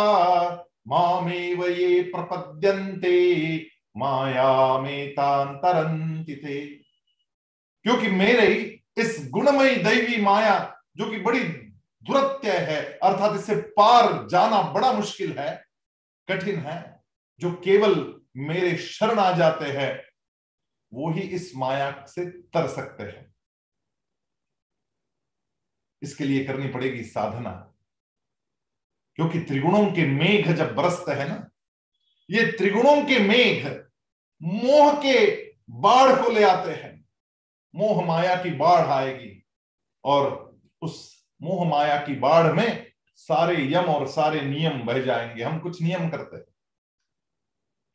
मामेव 0.88 1.68
ये 1.68 2.04
प्रपद्यन्ते 2.04 3.56
माया 3.98 4.78
में 4.78 5.12
तांतरंति 5.12 6.36
थे 6.36 6.66
क्योंकि 7.84 8.08
मेरे 8.08 8.82
इस 8.98 9.28
गुणमयी 9.30 9.76
दैवी 9.76 10.22
माया, 10.22 10.82
जो 10.98 11.10
कि 11.10 11.18
बड़ी 11.18 11.44
दुरत्य 12.04 12.58
है, 12.58 12.86
अर्थात 12.86 13.40
इससे 13.40 13.56
पार 13.56 14.28
जाना 14.28 14.62
बड़ा 14.62 14.94
मुश्किल 14.94 15.40
है, 15.40 15.66
कठिन 16.30 16.60
है, 16.60 17.04
जो 17.40 17.52
केवल 17.52 18.22
मेरे 18.38 18.78
शरण 18.78 19.20
आ 19.20 19.38
जाते 19.38 19.66
हैं, 19.66 20.04
वो 20.94 21.12
ही 21.12 21.22
इस 21.22 21.52
माया 21.56 22.06
से 22.06 22.26
तर 22.26 22.68
सकते 22.68 23.04
हैं। 23.04 23.36
इसके 26.02 26.24
लिए 26.24 26.46
करनी 26.46 26.68
पड़ेगी 26.68 27.04
साधना। 27.04 27.74
क्योंकि 29.16 29.40
त्रिगुणों 29.40 29.92
के 29.92 30.06
मेघ 30.06 30.52
जब 30.52 30.76
बरसते 30.76 31.12
हैं 31.12 31.28
ना, 31.28 31.50
ये 32.30 32.52
त्रिगुणों 32.52 33.06
के 33.06 33.20
मेघ 33.20 33.85
मोह 34.44 34.92
के 34.96 35.16
बाढ़ 35.70 36.22
को 36.22 36.32
ले 36.32 36.44
आते 36.44 36.72
हैं। 36.72 36.94
मोह 37.76 38.06
माया 38.06 38.36
की 38.36 38.52
बाढ़ 38.52 38.86
आएगी 38.88 39.46
और 40.04 40.56
उस 40.82 41.26
मोह 41.42 41.68
माया 41.70 41.98
की 41.98 42.16
बाढ़ 42.16 42.52
में 42.54 42.92
सारे 43.16 43.56
यम 43.74 43.86
और 43.86 44.08
सारे 44.08 44.42
नियम 44.42 44.82
बह 44.82 45.02
जाएँगे। 45.02 45.44
हम 45.44 45.60
कुछ 45.60 45.82
नियम 45.82 46.10
करते 46.10 46.36
हैं 46.36 46.46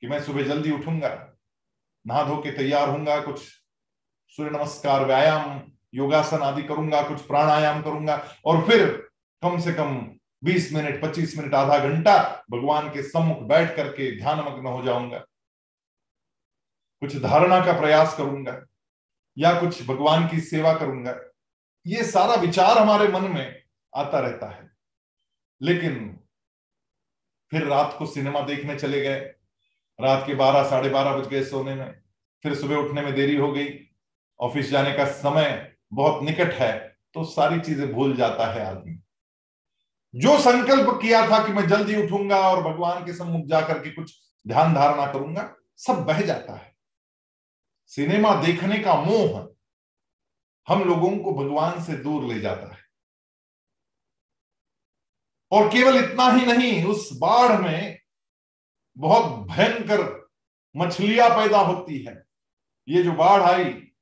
कि 0.03 0.09
मैं 0.09 0.23
सुबह 0.23 0.43
जल्दी 0.43 0.71
उठूँगा, 0.71 1.09
नहा 2.07 2.23
धो 2.25 2.37
के 2.37 2.51
तैयार 2.51 2.89
होऊँगा, 2.89 3.21
कुछ 3.21 3.43
सूर्य 4.37 4.51
नमस्कार, 4.51 5.05
व्यायाम, 5.05 5.61
योगासन 5.95 6.43
आदि 6.43 6.63
करूँगा, 6.63 7.03
कुछ 7.03 7.21
प्राणायाम 7.21 7.83
करूँगा 7.83 8.17
और 8.45 8.65
फिर 8.67 8.87
कम 9.43 9.59
से 9.61 9.73
कम 9.73 9.97
20 10.45 10.73
मिनट 10.73 11.03
25 11.03 11.37
मिनट, 11.39 11.55
आधा 11.55 11.79
घंटा 11.79 12.45
भगवान 12.51 12.89
के 12.89 13.03
सम्मुख 13.03 13.39
बैठ 13.39 13.77
करके 13.77 14.17
ध्यान 14.19 14.39
मग्न 14.41 14.67
हो 14.67 14.83
जाऊँगा। 14.83 15.25
कुछ 17.03 17.17
धारणा 17.17 17.61
का 17.65 17.73
प्रयास 17.81 18.15
करूँगा, 18.17 18.57
या 19.37 19.53
कुछ 19.61 19.87
भगवान 19.87 20.27
की 20.29 20.41
सेवा 20.41 20.73
करूँगा, 20.75 21.15
ये 21.87 22.05
सारा 22.05 22.35
विचार 22.35 22.79
हमारे 22.79 23.09
मन 23.09 23.31
में 23.31 23.63
आता 23.93 24.19
रहता 24.19 24.49
है। 24.49 24.69
लेकिन 25.61 26.19
फिर 27.53 27.65
रात 27.65 27.95
को 27.99 28.07
सिनेमा 28.07 28.41
देखने 28.41 28.77
चले 28.77 29.01
गए। 29.01 29.21
रात 29.99 30.23
के 30.27 30.35
बारह, 30.35 30.63
साढ़े 30.63 30.89
बारह 30.89 31.13
बज 31.13 31.29
गए 31.29 31.43
सोने 31.45 31.75
में। 31.75 32.01
फिर 32.45 32.55
सुबह 32.55 32.77
उठने 32.77 33.03
में 33.03 33.15
देरी 33.15 33.37
हो 33.37 33.51
गई। 33.53 33.69
ऑफ़िस 34.41 34.71
जाने 34.71 34.93
का 34.93 35.05
समय 35.05 35.77
बहुत 35.93 36.23
निकट 36.23 36.53
है 36.53 36.73
तो 37.15 37.25
सारी 37.25 37.61
चीज़ें 37.61 37.93
भूल 37.93 38.15
जाता 38.17 38.47
है 38.53 38.65
आदमी। 38.67 38.99
जो 40.15 40.39
संकल्प 40.39 40.99
किया 41.03 41.27
था 41.31 41.45
कि 41.47 41.53
मैं 41.53 41.67
जल्दी 41.69 41.97
उठूँगा 42.03 42.39
और 42.41 42.63
भगवान 42.63 43.05
के 43.07 43.13
सम्मुख 43.13 43.45
जाकर 43.47 43.79
के 43.79 43.91
कुछ 43.91 44.15
ध्यान 44.47 44.75
धारणा 44.75 45.07
करूँगा, 45.13 45.55
सब 45.79 46.05
बह 46.05 46.21
जाता 46.23 46.53
है। 46.53 46.70
सिनेमा 47.91 48.35
देखने 48.43 48.79
का 48.79 48.95
मोह 48.95 49.39
हम 50.69 50.83
लोगों 50.85 51.19
को 51.19 51.33
भगवान 51.33 51.83
से 51.85 51.95
दूर 51.95 52.25
ले 52.25 52.41
जाता 52.41 52.75
है। 52.75 52.83
और 55.53 55.69
केवल 55.69 56.05
इतना 56.05 56.31
ही 56.31 56.47
नहीं, 56.47 56.85
उस 56.85 57.09
बाढ़ 57.13 57.61
में 57.61 57.99
बहुत 58.99 59.47
भयंकर 59.47 60.31
मछलियाँ 60.77 61.29
पैदा 61.31 61.59
होती 61.59 62.03
है। 62.05 62.25
ये 62.89 63.03
जो 63.03 63.13
बाढ़ 63.13 63.43
आई, 63.43 63.93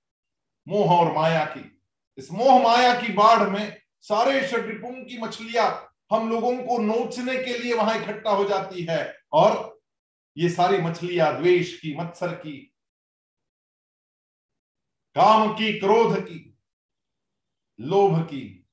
मोह 0.68 0.99
और 0.99 1.12
माया 1.14 1.45
की, 1.45 1.83
इस 2.18 2.33
मोह 2.33 2.62
माया 2.62 3.00
की 3.00 3.12
बाढ़ 3.12 3.49
में 3.49 3.80
सारे 4.00 4.49
षड्रिपुंग 4.49 5.07
की 5.07 5.18
मछलियाँ 5.18 5.97
हम 6.12 6.30
लोगों 6.30 6.57
को 6.57 6.78
नोचने 6.78 7.37
के 7.37 7.59
लिए 7.59 7.75
वहाँ 7.75 8.02
इकट्ठा 8.02 8.30
हो 8.30 8.45
जाती 8.45 8.87
है। 8.90 9.18
और 9.33 9.80
ये 10.37 10.49
सारी 10.49 10.78
मछलियाँ, 10.78 11.37
द्वेष 11.38 11.80
की, 11.80 11.97
मत्सर 11.97 12.35
की 12.35 12.75
काम 15.18 15.54
की, 15.54 15.78
क्रोध 15.78 16.20
की, 16.20 16.58
लोभ 17.80 18.25
की, 18.25 18.66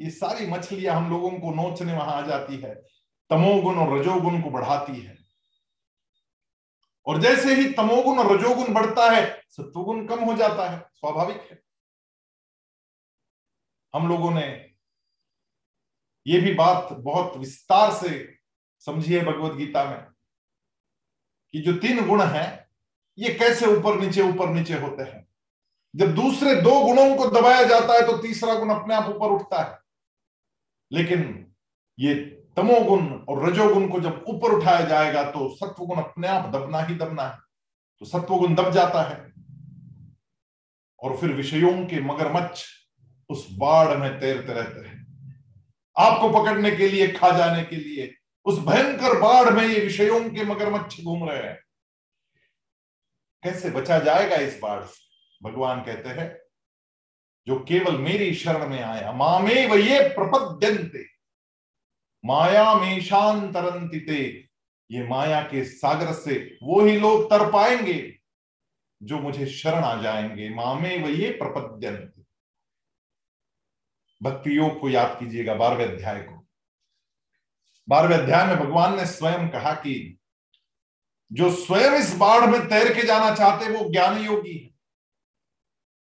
ये 0.00 0.10
सारी 0.10 0.46
मछलियाँ 0.46 0.96
हम 0.96 1.10
लोगों 1.10 1.30
को 1.30 1.54
नोचने 1.54 1.92
वहाँ 1.92 2.22
आ 2.22 2.26
जाती 2.26 2.56
है। 2.56 2.74
तमोगुण 3.30 3.76
और 3.76 3.98
रजोगुण 3.98 4.42
को 4.42 4.50
बढ़ाती 4.50 5.00
है। 5.00 5.18
और 7.06 7.20
जैसे 7.20 7.54
ही 7.54 7.72
तमोगुण 7.72 8.18
और 8.18 8.38
रजोगुण 8.38 8.74
बढ़ता 8.74 9.10
है, 9.10 9.42
सत्वगुण 9.48 10.06
कम 10.06 10.24
हो 10.24 10.34
जाता 10.34 10.70
है, 10.70 10.90
स्वाभाविक 10.94 11.36
है। 11.36 11.62
हम 13.94 14.08
लोगों 14.08 14.30
ने 14.30 14.74
ये 16.26 16.40
भी 16.40 16.54
बात 16.54 16.92
बहुत 16.92 17.36
विस्तार 17.36 17.92
से 17.92 18.38
समझी 18.78 19.14
है 19.14 19.24
भगवत 19.24 19.52
गीता 19.52 19.84
में 19.84 20.06
कि 21.52 21.60
जो 21.60 21.72
तीन 21.72 22.08
गुण 22.08 22.22
हैं, 22.22 22.70
ये 23.18 23.34
कैसे 23.34 23.66
ऊपर 23.66 24.00
नीचे 24.00 24.22
ऊपर 24.22 24.48
नीचे 24.48 24.74
होते 24.74 25.02
हैं? 25.02 25.33
जब 25.96 26.14
दूसरे 26.14 26.54
दो 26.54 26.84
गुणों 26.84 27.16
को 27.16 27.26
दबाया 27.26 27.62
जाता 27.62 27.94
है 27.94 28.06
तो 28.06 28.16
तीसरा 28.18 28.54
गुण 28.54 28.70
अपने 28.70 28.94
आप 28.94 29.08
ऊपर 29.08 29.26
उठता 29.26 29.62
है। 29.62 29.78
लेकिन 30.92 31.52
ये 31.98 32.14
तमोगुण 32.56 33.06
और 33.06 33.50
रजोगुण 33.50 33.88
को 33.88 34.00
जब 34.00 34.24
ऊपर 34.28 34.48
उठाया 34.48 34.80
जाएगा 34.80 35.24
तो 35.24 35.56
सत्वगुण 35.56 35.96
अपने 35.96 36.28
आप 36.28 36.50
दबना 36.50 36.80
ही 36.80 36.94
दबना 36.94 37.22
है। 37.22 37.38
तो 37.98 38.06
सत्वगुण 38.06 38.54
दब 38.54 38.70
जाता 38.70 39.02
है। 39.02 39.32
और 41.00 41.16
फिर 41.16 41.32
विषयों 41.32 41.86
के 41.86 42.00
मगरमच्छ 42.00 42.64
उस 43.30 43.48
बाढ़ 43.52 43.98
में 43.98 44.20
तैरते 44.20 44.52
रहते 44.52 44.88
हैं। 44.88 45.04
आपको 45.98 46.42
पकड़ने 46.42 46.70
के 46.70 46.88
लिए, 46.88 47.08
खा 47.08 47.30
जाने 47.30 47.64
के 47.64 47.76
लिए, 47.76 48.14
उस 48.44 48.58
भयंकर 48.58 49.20
बाढ़ 49.20 49.50
में 49.50 49.66
ये 49.66 49.80
विषयों 49.80 50.30
के 50.30 50.44
मगरमच्छ 50.44 51.02
घूम 51.02 51.28
रहे 51.28 51.42
हैं। 51.42 51.60
कैसे 53.42 53.70
बचा 53.70 53.98
जाएगा 53.98 54.36
इस 54.36 54.58
बाढ़ 54.62 54.82
से? 54.82 55.03
भगवान 55.44 55.84
कहते 55.84 56.08
हैं, 56.08 56.38
जो 57.46 57.64
केवल 57.64 57.98
मेरी 57.98 58.34
शरण 58.34 58.68
में 58.68 58.82
आया 58.82 59.12
मामे 59.12 59.66
व 59.66 59.74
ये 59.74 60.08
प्रपद्यंते 60.08 61.04
माया 62.24 62.74
में 62.74 63.00
शांतरंतिते 63.00 64.48
ये 64.90 65.08
माया 65.08 65.42
के 65.42 65.64
सागर 65.64 66.12
से 66.12 66.58
वो 66.62 66.80
ही 66.84 67.00
लोग 67.00 67.30
तर 67.30 67.50
पाएँगे, 67.50 68.18
जो 69.02 69.18
मुझे 69.18 69.46
शरण 69.46 69.84
आ 69.84 70.02
जाएँगे, 70.02 70.54
मामे 70.54 71.02
व 71.02 71.08
ये 71.08 71.30
प्रपद्यंते 71.30 72.22
भक्ति 74.22 74.56
योग 74.56 74.80
को 74.80 74.88
याद 74.88 75.16
कीजिएगा 75.20 75.54
बारहवें 75.54 75.84
अध्याय 75.84 76.20
को। 76.20 76.46
बारहवें 77.88 78.18
अध्याय 78.18 78.46
में 78.46 78.56
भगवान 78.56 78.96
ने 78.96 79.06
स्वयं 79.06 79.48
कहा 79.48 79.72
कि, 79.72 80.18
जो 81.32 81.50
स्वयं 81.50 81.92
इस 81.92 82.16
बाढ़ 82.16 82.50
में 82.50 82.68
तैर 82.68 82.94
के 82.94 83.02
जाना 83.02 83.34
चाहते 83.34 83.68
वो 83.68 83.90
ज्ञान 83.90 84.18
योगी 84.18 84.58
है। 84.58 84.73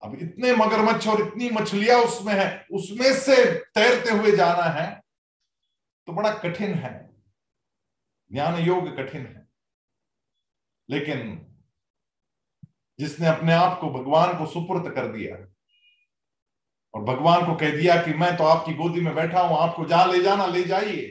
अब 0.03 0.15
इतने 0.15 0.55
मगरमच्छ 0.57 1.07
और 1.09 1.21
इतनी 1.21 1.51
मछलियाँ 1.51 1.99
उसमें 1.99 2.35
है, 2.35 2.67
उसमें 2.73 3.13
से 3.15 3.45
तैरते 3.55 4.11
हुए 4.11 4.37
जाना 4.37 4.65
है 4.65 4.91
तो 6.09 6.13
बड़ा 6.13 6.33
कठिन 6.35 6.75
है। 6.75 7.11
ज्ञान 8.31 8.61
योग 8.63 8.97
कठिन 8.97 9.27
है। 9.27 9.47
लेकिन 10.91 11.47
जिसने 12.99 13.27
अपने 13.27 13.53
आप 13.53 13.79
को 13.81 13.91
भगवान 13.91 14.39
को 14.39 14.47
सुपुर्द 14.47 14.93
कर 14.95 15.07
दिया 15.07 15.37
और 16.95 17.03
भगवान 17.05 17.47
को 17.47 17.55
कह 17.55 17.77
दिया 17.77 18.03
कि 18.03 18.15
मैं 18.15 18.37
तो 18.37 18.45
आपकी 18.45 18.75
गोदी 18.75 19.01
में 19.01 19.15
बैठा 19.15 19.41
हूँ, 19.41 19.57
आपको 19.59 19.85
जहाँ 19.85 20.13
ले 20.13 20.23
जाना, 20.23 20.47
ले 20.47 20.63
जाइए 20.65 21.07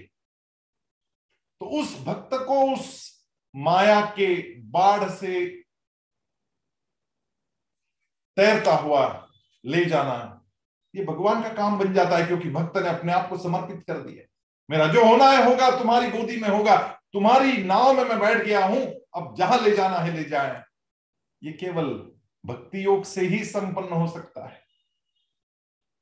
तो 1.61 1.65
उस 1.79 1.97
भक्त 2.03 2.29
को 2.33 2.73
उस 2.73 3.09
माया 3.55 4.01
के 4.01 4.59
बाढ़ 4.61 5.09
से 5.09 5.60
तैरता 8.35 8.75
हुआ, 8.75 9.27
ले 9.65 9.85
जाना। 9.85 10.43
ये 10.95 11.03
भगवान 11.03 11.43
का 11.43 11.49
काम 11.49 11.79
बन 11.79 11.93
जाता 11.93 12.17
है 12.17 12.25
क्योंकि 12.25 12.49
भक्त 12.49 12.77
ने 12.77 12.89
अपने 12.89 13.13
आप 13.13 13.29
को 13.29 13.37
समर्पित 13.37 13.83
कर 13.87 13.97
दिया। 13.97 14.27
मेरा 14.69 14.87
जो 14.87 15.05
होना 15.05 15.25
है 15.25 15.45
होगा, 15.45 15.79
तुम्हारी 15.79 16.09
गोदी 16.09 16.39
में 16.39 16.49
होगा। 16.49 16.77
तुम्हारी 17.13 17.63
नाव 17.63 17.93
में 17.93 18.03
मैं 18.03 18.19
बैठ 18.19 18.37
गया 18.37 18.65
हूँ। 18.65 18.93
अब 19.15 19.35
जहाँ 19.37 19.61
ले 19.61 19.71
जाना 19.71 19.97
है, 19.97 20.15
ले 20.15 20.23
जाए। 20.23 20.63
ये 21.43 21.51
केवल 21.51 22.11
भक्ति 22.45 22.85
योग 22.85 23.03
से 23.03 23.21
ही 23.21 23.45
संपन्न 23.45 23.89
हो 23.89 24.07
सकता 24.07 24.47
है। 24.47 24.61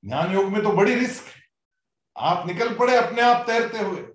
ज्ञान 0.06 0.34
योग 0.34 0.46
में 0.46 0.63
तो 0.63 0.72
बड़ी 0.72 0.96
रिस्क 0.96 1.24
है। 1.24 1.42
आप 2.18 2.48
निकल 2.48 2.76
पड़े 2.76 2.96
अपने 2.96 3.22
आप 3.22 3.46
तैरते 3.48 3.80
हुए। 3.80 4.08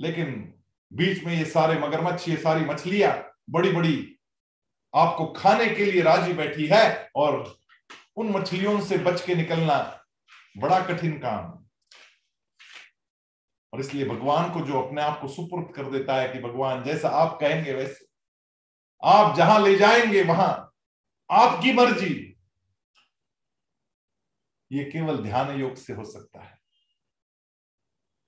लेकिन 0.00 0.54
बीच 0.92 1.24
में 1.24 1.34
ये 1.34 1.44
सारे 1.44 1.78
मगरमच्छ, 1.78 2.28
ये 2.28 2.36
सारी 2.36 2.64
मछलियाँ 2.64 3.32
बड़ी 3.50 3.72
बड़ी 3.72 4.18
आपको 4.94 5.26
खाने 5.26 5.66
के 5.66 5.84
लिए 5.84 6.02
राज़ी 6.02 6.32
बैठी 6.32 6.66
है 6.66 7.10
और 7.16 7.58
उन 8.16 8.28
मछलियों 8.28 8.80
से 8.80 8.98
बच 8.98 9.24
के 9.24 9.34
निकलना 9.34 10.04
बड़ा 10.58 10.80
कठिन 10.80 11.18
काम। 11.18 11.66
और 13.72 13.80
इसलिए 13.80 14.04
भगवान 14.04 14.52
को 14.52 14.60
जो 14.60 14.82
अपने 14.82 15.02
आप 15.02 15.20
को 15.20 15.28
सुपुर्द 15.28 15.74
कर 15.76 15.90
देता 15.90 16.16
है 16.16 16.28
कि 16.28 16.38
भगवान 16.38 16.84
जैसा 16.84 17.08
आप 17.08 17.38
कहेंगे 17.40 17.72
वैसे। 17.72 18.06
आप 19.02 19.36
जहाँ 19.36 19.60
ले 19.60 19.76
जाएँगे, 19.78 20.22
वहाँ 20.22 20.72
आपकी 21.30 21.72
मर्ज़ी। 21.72 22.36
ये 24.72 24.84
केवल 24.84 25.18
ध्यान 25.18 25.60
योग 25.60 25.76
से 25.76 25.92
हो 25.92 26.04
सकता 26.04 26.40
है। 26.40 26.58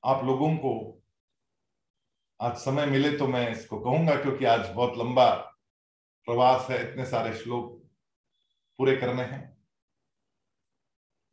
आप 0.04 0.24
लोगों 0.24 0.56
को 0.56 1.02
आज 2.40 2.56
समय 2.56 2.86
मिले 2.86 3.18
तो 3.18 3.26
मैं 3.26 3.50
इसको 3.52 3.80
कहूँगा 3.80 4.14
क्योंकि 4.14 4.44
आज 4.44 4.70
बहुत 4.70 4.98
लंबा 4.98 5.53
प्रवास 6.26 6.70
है, 6.70 6.90
इतने 6.90 7.06
सारे 7.06 7.38
श्लोक 7.38 7.82
पूरे 8.78 8.96
करने 8.96 9.22
हैं। 9.22 9.58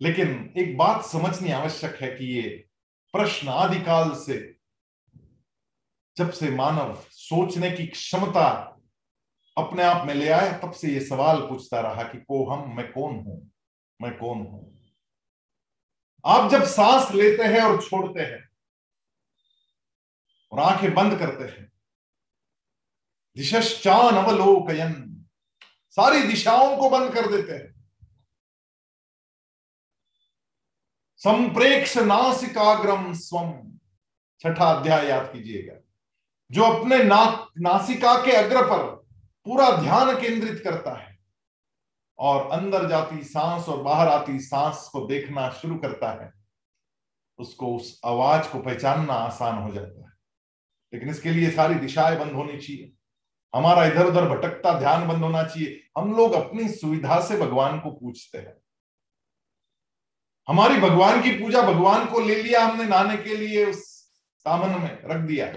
लेकिन 0.01 0.53
एक 0.57 0.77
बात 0.77 1.05
समझनी 1.05 1.51
आवश्यक 1.51 1.95
है 1.95 2.15
कि 2.15 2.25
ये 2.25 2.67
प्रश्न 3.13 3.47
आदिकाल 3.47 4.11
से, 4.13 4.57
जब 6.17 6.31
से 6.31 6.49
मानव 6.49 7.05
सोचने 7.09 7.71
की 7.71 7.87
क्षमता 7.87 8.77
अपने 9.57 9.83
आप 9.83 10.07
में 10.07 10.13
ले 10.13 10.29
आए, 10.29 10.61
तब 10.61 10.71
से 10.71 10.87
ये 10.87 11.05
सवाल 11.05 11.41
पूछता 11.41 11.81
रहा 11.81 12.03
कि 12.03 12.17
को 12.17 12.49
हम, 12.49 12.75
मैं 12.75 12.91
कौन 12.91 13.15
हूँ? 13.15 13.51
मैं 14.01 14.17
कौन 14.17 14.37
हूँ? 14.37 14.81
आप 16.25 16.51
जब 16.51 16.63
सांस 16.63 17.11
लेते 17.11 17.43
हैं 17.43 17.61
और 17.61 17.81
छोड़ते 17.81 18.21
हैं 18.21 18.49
और 20.51 20.59
आँखें 20.59 20.93
बंद 20.93 21.19
करते 21.19 21.43
हैं 21.43 21.70
दिशान 23.37 24.15
अवलोकयन। 24.15 25.25
सारी 25.89 26.21
दिशाओं 26.21 26.77
को 26.77 26.89
बंद 26.89 27.13
कर 27.13 27.31
देते 27.31 27.51
हैं। 27.51 27.81
संप्रेक्ष 31.15 31.97
नासिकाग्रम 31.97 33.13
स्वम 33.13 33.77
छठा 34.39 34.71
अध्याय 34.71 35.07
याद 35.07 35.33
कीजिएगा। 35.33 35.75
जो 36.51 36.63
अपने 36.63 37.03
ना, 37.03 37.47
नासिका 37.57 38.25
के 38.25 38.31
अग्र 38.31 38.61
पर 38.61 38.83
पूरा 39.45 39.71
ध्यान 39.71 40.21
केंद्रित 40.21 40.61
करता 40.63 40.99
है 41.03 41.19
और 42.19 42.51
अंदर 42.51 42.89
जाती 42.89 43.23
सांस 43.23 43.69
और 43.69 43.83
बाहर 43.83 44.07
आती 44.07 44.39
सांस 44.39 44.89
को 44.93 45.07
देखना 45.07 45.49
शुरू 45.49 45.77
करता 45.77 46.25
है 46.25 46.33
उसको 47.39 47.75
उस 47.75 48.01
आवाज़ 48.05 48.49
को 48.49 48.59
पहचानना 48.59 49.13
आसान 49.13 49.57
हो 49.57 49.71
जाता 49.71 50.01
है। 50.01 50.13
लेकिन 50.93 51.09
इसके 51.09 51.31
लिए 51.31 51.51
सारी 51.51 51.75
दिशाएँ 51.75 52.19
बंद 52.19 52.31
होनी 52.31 52.57
चाहिए। 52.57 52.93
हमारा 53.55 53.85
इधर 53.85 54.05
उधर 54.05 54.27
भटकता 54.29 54.79
ध्यान 54.79 55.07
बंद 55.07 55.23
होना 55.23 55.43
चाहिए। 55.43 55.79
हम 55.97 56.15
लोग 56.15 56.33
अपनी 56.33 56.67
सुविधा 56.69 57.19
से 57.21 57.37
भगवान 57.37 57.79
को 57.79 57.91
पूछते 57.91 58.37
हैं। 58.37 58.55
हमारी 60.47 60.77
भगवान 60.77 61.21
की 61.21 61.31
पूजा 61.31 61.61
भगवान 61.61 62.05
को 62.05 62.19
ले 62.19 62.43
लिया 62.43 62.63
हमने 62.65 62.83
नहाने 62.83 63.17
के 63.17 63.35
लिए, 63.35 63.65
उस 63.65 63.83
सामन 64.45 64.81
में 64.81 65.01
रख 65.05 65.17
दिया 65.17 65.47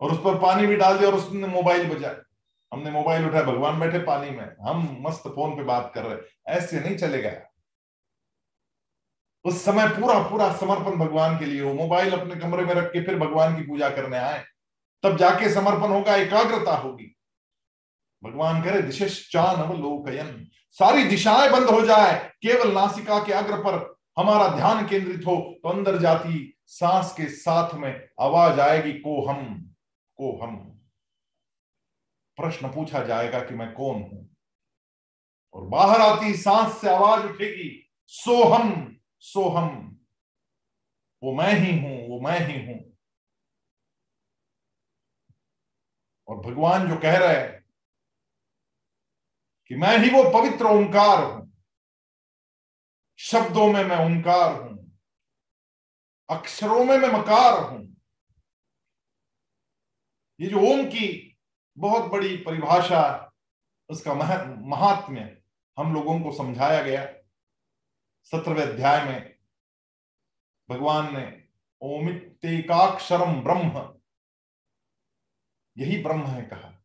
और 0.00 0.12
उस 0.12 0.18
पर 0.18 0.38
पानी 0.38 0.66
भी 0.66 0.76
डाल 0.76 0.98
दिया 0.98 1.10
और 1.10 1.16
उसने 1.16 1.46
मोबाइल 1.46 1.88
बजा 1.88 2.14
हमने 2.72 2.90
मोबाइल 2.90 3.26
उठाया, 3.26 3.44
भगवान 3.44 3.80
बैठे 3.80 3.98
पानी 3.98 4.30
में। 4.30 4.44
हम 4.44 4.96
मस्त 5.00 5.22
फ़ोन 5.28 5.56
पे 5.56 5.62
बात 5.62 5.92
कर 5.94 6.02
रहे 6.02 6.52
ऐसे 6.52 6.80
नहीं 6.80 6.96
चले 6.96 7.08
चलेगा 7.08 7.50
उस 9.44 9.64
समय 9.64 9.88
पूरा 9.88 10.18
पूरा 10.28 10.52
समर्पण 10.56 10.96
भगवान 10.96 11.38
के 11.38 11.46
लिए 11.46 11.60
हो। 11.60 11.74
मोबाइल 11.74 12.12
अपने 12.12 12.34
कमरे 12.34 12.64
में 12.64 12.74
रख 12.74 12.84
के 12.84 13.04
फिर 13.04 13.18
भगवान 13.18 13.56
की 13.56 13.62
पूजा 13.62 13.90
करने 13.90 14.16
आए। 14.16 14.44
तब 15.04 15.16
जाके 15.16 15.52
समर्पण 15.54 15.88
होगा, 15.88 16.14
एकाग्रता 16.16 16.76
होगी। 16.76 17.10
भगवान 18.22 18.62
करे 18.62 18.82
दिशान 18.82 19.72
लोकयन। 19.80 20.46
सारी 20.76 21.04
दिशाएँ 21.04 21.50
बंद 21.50 21.68
हो 21.70 21.80
जाए, 21.80 22.12
केवल 22.42 22.72
नासिका 22.72 23.18
के 23.24 23.32
अग्र 23.32 23.56
पर 23.58 23.94
हमारा 24.18 24.48
ध्यान 24.48 24.86
केंद्रित 24.88 25.26
हो 25.26 25.36
तो 25.62 25.68
अंदर 25.68 25.98
जाती 25.98 26.50
सांस 26.66 27.12
के 27.12 27.28
साथ 27.28 27.74
में 27.74 28.08
आवाज़ 28.20 28.60
आएगी, 28.60 28.92
को 28.92 29.26
हम 29.26 29.44
को 30.18 30.32
हम। 30.42 30.56
प्रश्न 32.38 32.68
पूछा 32.68 33.02
जाएगा 33.04 33.38
कि 33.38 33.54
मैं 33.54 33.72
कौन 33.72 33.94
हूँ? 33.94 34.28
और 35.54 35.66
बाहर 35.66 36.00
आती 36.00 36.34
सांस 36.36 36.80
से 36.80 36.88
आवाज़ 36.90 37.26
उठेगी 37.26 37.70
सोहम 38.06 38.96
सोहम 39.18 39.98
वो 41.22 41.32
मैं 41.32 41.52
ही 41.54 41.78
हूँ, 41.78 42.08
वो 42.08 42.20
मैं 42.20 42.38
ही 42.40 42.66
हूँ। 42.66 42.93
और 46.28 46.36
भगवान 46.40 46.88
जो 46.88 46.96
कह 46.96 47.16
रहे 47.18 47.36
हैं 47.36 47.64
कि 49.70 49.74
मैं 49.74 49.96
ही 49.98 50.10
वो 50.10 50.22
पवित्र 50.30 50.66
ओंकार 50.66 51.24
हूँ। 51.24 51.42
शब्दों 53.18 53.66
में 53.72 53.84
मैं 53.84 53.98
ओंकार 53.98 54.62
हूँ। 54.62 54.72
अक्षरों 56.28 56.84
में 56.84 56.96
मैं 56.98 57.08
मकार 57.10 57.58
हूँ। 57.60 57.82
ये 60.40 60.48
जो 60.48 60.60
ओम 60.60 60.84
की 60.86 61.36
बहुत 61.78 62.10
बड़ी 62.10 62.36
परिभाषा 62.36 63.02
उसका 63.90 64.14
महात्म्य 64.14 65.20
हम 65.78 65.92
लोगों 65.94 66.18
को 66.20 66.32
समझाया 66.32 66.82
गया। 66.82 67.04
सत्रहवें 68.30 68.62
अध्याय 68.62 69.04
में 69.04 69.34
भगवान 70.68 71.14
ने 71.16 71.24
ओमितेकाक्षरम 71.82 73.40
ब्रह्म 73.42 73.70
यही 75.78 76.02
ब्रह्म 76.02 76.26
है 76.26 76.42
कहा। 76.42 76.84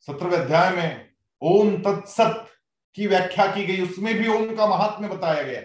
सत्रहवें 0.00 0.38
अध्याय 0.38 0.70
में 0.70 1.12
ओम 1.42 1.82
तत्सत 1.82 2.46
की 2.94 3.06
व्याख्या 3.06 3.54
की 3.54 3.66
गई, 3.66 3.80
उसमें 3.80 4.14
भी 4.14 4.28
ओम 4.28 4.56
का 4.56 4.66
महात्म्य 4.66 5.08
बताया 5.08 5.42
गया। 5.42 5.62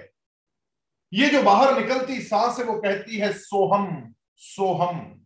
ये 1.13 1.29
जो 1.29 1.43
बाहर 1.43 1.81
निकलती 1.81 2.21
सांस 2.21 2.59
है, 2.59 2.65
वो 2.65 2.81
कहती 2.81 3.17
है 3.17 3.33
सोहम 3.33 4.15
सोहम। 4.35 5.25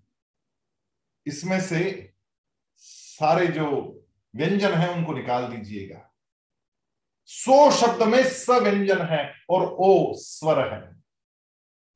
इसमें 1.28 1.62
से 1.62 2.14
सारे 2.76 3.48
जो 3.48 3.68
व्यंजन 4.36 4.74
है, 4.74 4.94
उनको 4.94 5.14
निकाल 5.14 5.48
दीजिएगा। 5.48 6.12
सो 7.26 7.72
शब्द 7.72 8.04
में 8.04 8.24
स 8.24 8.50
व्यंजन 8.50 9.02
है 9.02 9.34
और 9.50 9.76
ओ 9.80 10.14
स्वर 10.14 10.74
है। 10.74 11.04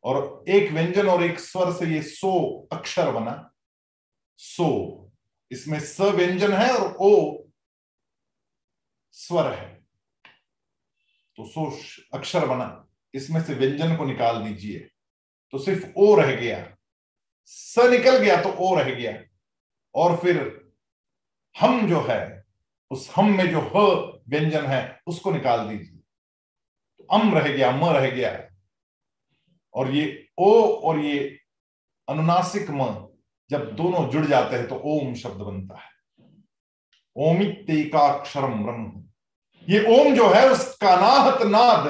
और 0.04 0.46
एक 0.48 0.72
व्यंजन 0.72 1.08
और 1.08 1.24
एक 1.24 1.40
स्वर 1.40 1.74
से 1.74 1.86
ये 1.86 2.02
सो 2.02 2.68
अक्षर 2.72 3.12
बना। 3.12 3.52
सो। 4.38 5.02
इसमें 5.52 5.80
स 5.80 6.02
व्यंजन 6.02 6.54
है 6.54 6.74
और 6.74 6.98
ओ 7.00 7.44
स्वर 9.12 9.54
है। 9.54 9.76
तो 11.36 11.46
सो 11.46 11.80
अक्षर 12.18 12.48
बना। 12.48 12.88
इसमें 13.14 13.44
से 13.44 13.54
व्यंजन 13.54 13.96
को 13.96 14.06
निकाल 14.06 14.44
दीजिए। 14.44 14.80
तो 15.52 15.60
सिर्फ़ 15.60 15.86
ओ 15.98 16.16
रह 16.16 16.36
गया। 16.36 16.78
स 17.46 17.76
निकल 17.80 18.18
गया 18.18 18.42
तो 18.42 18.50
ओ 18.50 18.76
रह 18.76 18.96
गया। 18.96 19.24
और 19.96 20.18
फिर 20.18 20.62
हम 21.60 21.90
जो 21.90 22.02
है, 22.02 22.46
उस 22.92 23.14
हम 23.16 23.38
में 23.38 23.52
जो 23.52 23.60
ह 23.76 24.16
व्यंजन 24.30 24.66
है, 24.66 25.02
उसको 25.08 25.32
निकाल 25.32 25.70
दीजिए। 25.70 26.00
तो 26.98 27.04
अम 27.04 27.36
रह 27.36 27.52
गया, 27.52 27.72
म 27.72 27.86
रह 27.86 28.10
गया। 28.10 28.50
और 29.74 29.92
ये 29.92 30.30
ओ 30.38 30.66
और 30.68 31.00
ये 31.00 31.40
अनुनासिक 32.10 32.70
म 32.70 33.15
जब 33.50 33.76
दोनों 33.76 34.10
जुड़ 34.10 34.26
जाते 34.26 34.56
हैं 34.56 34.68
तो 34.68 34.76
ओम 34.76 35.14
शब्द 35.14 35.42
बनता 35.42 35.76
है। 35.76 35.94
ओमितेकाक्षरम 37.16 38.64
ब्रह्म। 38.64 39.04
ये 39.68 39.84
ओम 39.90 40.16
जो 40.16 40.30
है, 40.30 40.50
उसका 40.50 40.90
अनाहत 40.90 41.42
नाद, 41.42 41.88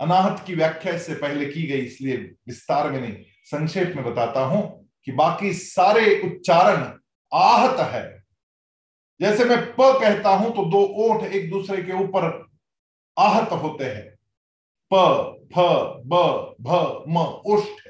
अनाहत 0.00 0.44
की 0.46 0.54
व्याख्या 0.54 0.92
इससे 0.92 1.14
पहले 1.14 1.46
की 1.46 1.66
गई, 1.66 1.80
इसलिए 1.80 2.16
विस्तार 2.16 2.90
में 2.90 3.00
नहीं, 3.00 3.14
संक्षेप 3.44 3.92
में 3.96 4.04
बताता 4.04 4.40
हूँ 4.40 4.88
कि 5.04 5.12
बाकी 5.12 5.52
सारे 5.52 6.20
उच्चारण 6.20 6.98
आहत 7.32 7.80
है। 7.80 8.24
जैसे 9.20 9.44
मैं 9.44 9.58
प 9.72 9.92
कहता 10.00 10.30
हूँ 10.30 10.50
तो 10.56 10.64
दो 10.64 10.82
ओठ 11.04 11.24
एक 11.24 11.50
दूसरे 11.50 11.82
के 11.82 11.92
ऊपर 11.92 12.50
आहत 13.18 13.52
होते 13.52 13.84
हैं। 13.84 14.08
प, 14.90 14.94
फ, 15.54 15.58
ब, 16.06 16.56
भ, 16.60 17.04
म, 17.08 17.18
उष्ठ। 17.46 17.88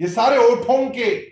ये 0.00 0.08
सारे 0.08 0.36
ओठों 0.36 0.90
के 0.90 1.29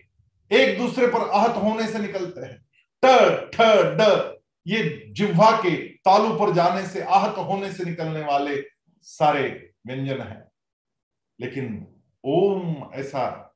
एक 0.53 0.79
दूसरे 0.79 1.07
पर 1.07 1.31
आहत 1.31 1.57
होने 1.57 1.89
से 1.89 1.99
निकलते 1.99 2.41
हैं। 2.41 2.67
ट, 3.05 3.07
ठ, 3.53 3.57
ड, 4.01 4.35
ये 4.67 5.07
जिह्वा 5.11 5.51
के 5.57 5.77
तालू 5.89 6.35
पर 6.35 6.53
जाने 6.53 6.87
से, 6.87 7.03
आहत 7.03 7.39
होने 7.39 7.73
से 7.73 7.85
निकलने 7.85 8.21
वाले 8.21 8.65
सारे 9.03 9.73
व्यंजन 9.87 10.21
हैं। 10.21 10.49
लेकिन 11.41 11.87
ओम 12.25 12.91
ऐसा 12.95 13.55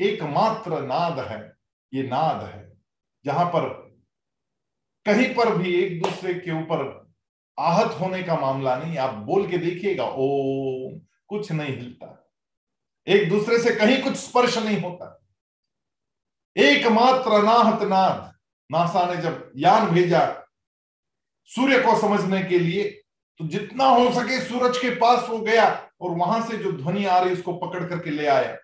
एकमात्र 0.00 0.82
नाद 0.82 1.18
है, 1.18 1.52
ये 1.94 2.02
नाद 2.02 2.54
है, 2.54 2.72
जहाँ 3.24 3.46
पर 3.46 3.94
कहीं 5.06 5.34
पर 5.34 5.56
भी 5.56 5.74
एक 5.74 6.02
दूसरे 6.02 6.34
के 6.34 6.50
ऊपर 6.50 7.12
आहत 7.58 8.00
होने 8.00 8.22
का 8.22 8.36
मामला 8.36 8.76
नहीं, 8.76 8.98
आप 8.98 9.14
बोल 9.14 9.50
के 9.50 9.58
देखिएगा 9.58 10.04
ओ 10.04 10.98
कुछ 11.26 11.52
नहीं 11.52 11.76
हिलता। 11.76 12.30
एक 13.08 13.28
दूसरे 13.28 13.58
से 13.58 13.74
कहीं 13.74 14.02
कुछ 14.02 14.12
स्पर्श 14.12 14.58
नहीं 14.58 14.80
होता। 14.80 15.23
एकमात्र 16.56 17.32
अनाहत 17.32 17.82
नाद, 17.82 18.32
नासा 18.70 19.04
ने 19.06 19.20
जब 19.22 19.52
यान 19.56 19.88
भेजा 19.88 20.26
सूर्य 21.50 21.78
को 21.80 22.00
समझने 22.00 22.42
के 22.42 22.58
लिए 22.58 22.84
तो 23.40 23.46
जितना 23.48 23.84
हो 23.84 24.10
सके 24.12 24.40
सूरज 24.40 24.76
के 24.78 24.90
पास 24.96 25.28
वो 25.28 25.38
गया 25.38 25.66
और 26.00 26.10
वहाँ 26.10 26.40
से 26.46 26.56
जो 26.56 26.72
ध्वनि 26.72 27.04
आ 27.04 27.18
रही 27.18 27.32
उसको 27.32 27.52
पकड़ 27.56 27.84
करके 27.88 28.10
ले 28.10 28.26
आया। 28.26 28.56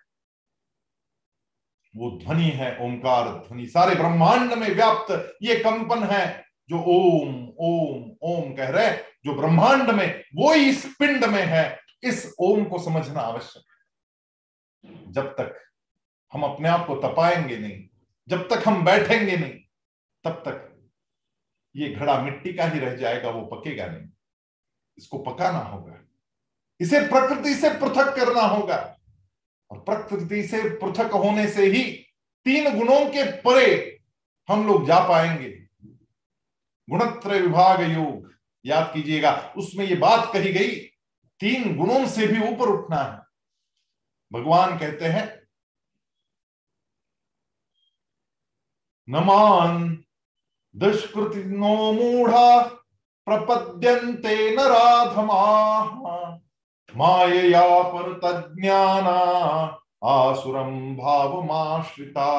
वो 1.93 2.09
ध्वनि 2.19 2.49
है, 2.49 2.77
ओंकार 2.81 3.27
ध्वनि। 3.47 3.65
सारे 3.67 3.95
ब्रह्मांड 3.95 4.53
में 4.53 4.67
व्याप्त 4.69 5.37
ये 5.43 5.55
कंपन 5.55 6.03
है, 6.03 6.45
जो 6.69 6.77
ओम 6.77 7.33
ओम 7.59 8.11
ओम 8.23 8.53
कह 8.55 8.69
रहे 8.69 8.91
जो 9.25 9.35
ब्रह्मांड 9.35 9.89
में, 9.89 10.23
वो 10.35 10.53
इस 10.53 10.85
पिंड 10.99 11.25
में 11.25 11.43
है, 11.43 11.79
इस 12.03 12.33
ओम 12.39 12.63
को 12.65 12.79
समझना 12.79 13.21
आवश्यक। 13.21 13.63
है 14.83 15.11
जब 15.11 15.27
तक 15.31 15.59
हम 16.33 16.43
अपने 16.43 16.69
आप 16.69 16.87
को 16.87 16.95
तपाएँगे 16.95 17.57
नहीं। 17.57 17.87
जब 18.27 18.47
तक 18.47 18.63
हम 18.67 18.85
बैठेंगे 18.85 19.37
नहीं, 19.37 19.53
तब 20.23 20.31
तक 20.31 20.83
ये 21.75 21.89
घड़ा 21.89 22.21
मिट्टी 22.21 22.53
का 22.53 22.65
ही 22.65 22.79
रह 22.79 22.95
जाएगा, 22.95 23.29
वो 23.29 23.45
पकेगा 23.45 23.87
नहीं। 23.87 24.09
इसको 24.97 25.17
पकाना 25.17 25.59
होगा। 25.59 25.97
इसे 26.79 26.99
प्रकृति 26.99 27.55
से 27.55 27.69
पृथक 27.69 28.15
करना 28.15 28.41
होगा। 28.41 28.99
और 29.71 29.79
प्रकृति 29.79 30.43
से 30.43 30.69
पृथक 30.69 31.11
होने 31.11 31.47
से 31.47 31.65
ही 31.65 31.91
तीन 32.45 32.77
गुणों 32.77 33.05
के 33.05 33.31
परे 33.31 34.01
हम 34.49 34.67
लोग 34.67 34.87
जा 34.87 34.99
पाएँगे। 34.99 35.67
गुणत्र 36.89 37.31
विभाग 37.31 37.81
योग, 37.81 38.33
याद 38.65 38.91
कीजिएगा, 38.93 39.53
उसमें 39.57 39.85
ये 39.85 39.95
बात 39.95 40.33
कही 40.33 40.53
गई, 40.53 40.75
तीन 41.39 41.77
गुणों 41.77 42.07
से 42.07 42.27
भी 42.27 42.53
ऊपर 42.53 42.65
उठना 42.65 42.97
है। 42.97 43.19
भगवान 44.39 44.79
कहते 44.79 45.05
हैं 45.05 45.40
नमान 49.11 49.97
दुष्कृति 50.75 51.43
नो 51.45 51.91
मूढ़ा 51.93 52.59
प्रपद्यन्ते 53.27 54.35
न 54.55 54.67
राधमा 54.67 55.41
मायया 56.93 57.81
पर 57.83 58.13
तज्ञाना 58.23 59.19
आसुरम 60.03 60.71
भावमाश्रिता। 60.95 62.29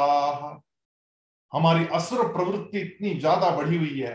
हमारी 1.52 1.86
असुर 1.94 2.26
प्रवृत्ति 2.32 2.78
इतनी 2.78 3.14
ज़्यादा 3.14 3.50
बढ़ी 3.56 3.76
हुई 3.76 3.98
है 4.00 4.14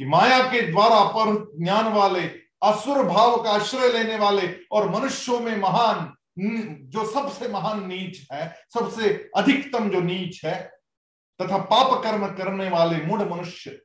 कि 0.00 0.04
माया 0.04 0.38
के 0.50 0.60
द्वारा 0.70 1.02
पर 1.10 1.34
ज्ञान 1.62 1.92
वाले, 1.92 2.22
असुर 2.64 3.02
भाव 3.04 3.36
का 3.42 3.50
आश्रय 3.50 3.92
लेने 3.92 4.16
वाले 4.18 4.48
और 4.72 4.88
मनुष्यों 4.90 5.40
में 5.40 5.56
महान 5.60 6.12
जो 6.38 7.04
सबसे 7.04 7.48
महान 7.48 7.86
नीच 7.86 8.26
है, 8.32 8.54
सबसे 8.74 9.08
अधिकतम 9.36 9.88
जो 9.90 10.00
नीच 10.00 10.44
है 10.44 10.75
तथा 11.42 11.58
पाप 11.58 12.02
कर्म 12.04 12.26
करने 12.26 12.68
वाले 12.68 13.06
मूढ़ 13.06 13.22
मनुष्य, 13.22 13.82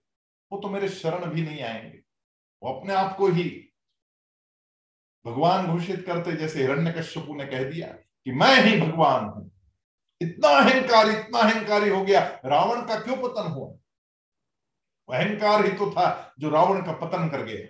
वो 0.51 0.59
तो 0.59 0.69
मेरे 0.69 0.89
शरण 0.89 1.25
भी 1.25 1.41
नहीं 1.41 1.61
आएँगे। 1.61 1.97
वो 2.63 2.73
अपने 2.73 2.93
आप 2.93 3.17
को 3.17 3.27
ही 3.27 3.67
भगवान 5.25 5.67
घोषित 5.67 6.05
करते, 6.05 6.31
जैसे 6.31 6.61
हिरण्य 6.61 6.91
कश्यपु 6.91 7.35
ने 7.35 7.45
कह 7.45 7.63
दिया 7.63 7.87
कि 7.87 8.31
मैं 8.31 8.61
ही 8.63 8.81
भगवान 8.81 9.25
हूँ। 9.25 9.51
इतना 10.21 10.49
अहंकार, 10.49 11.09
इतना 11.09 11.39
अहंकारी 11.39 11.89
हो 11.89 12.03
गया, 12.03 12.41
रावण 12.45 12.85
का 12.85 12.99
क्यों 12.99 13.17
पतन 13.17 13.47
हुआ? 13.51 13.77
अहंकार 15.17 15.65
ही 15.65 15.71
तो 15.71 15.91
था 15.91 16.33
जो 16.39 16.49
रावण 16.49 16.85
का 16.85 16.91
पतन 16.91 17.29
कर 17.29 17.43
गया। 17.43 17.67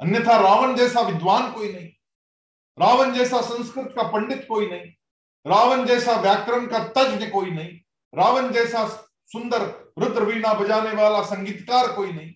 अन्यथा 0.00 0.40
रावण 0.40 0.76
जैसा 0.76 1.00
विद्वान 1.00 1.52
कोई 1.52 1.72
नहीं। 1.72 1.88
रावण 2.78 3.12
जैसा 3.14 3.40
संस्कृत 3.40 3.92
का 3.96 4.02
पंडित 4.02 4.46
कोई 4.48 4.70
नहीं। 4.70 4.92
रावण 5.46 5.86
जैसा 5.86 6.20
व्याकरण 6.20 6.66
का 6.66 6.78
तज्ञ 6.78 7.26
कोई 7.26 7.50
नहीं। 7.50 7.80
रावण 8.14 8.52
जैसा 8.52 8.86
सुंदर 9.30 9.62
रुद्र 9.98 10.24
वीणा 10.24 10.52
बजाने 10.54 10.92
वाला 10.92 11.22
संगीतकार 11.22 11.92
कोई 11.92 12.12
नहीं। 12.12 12.30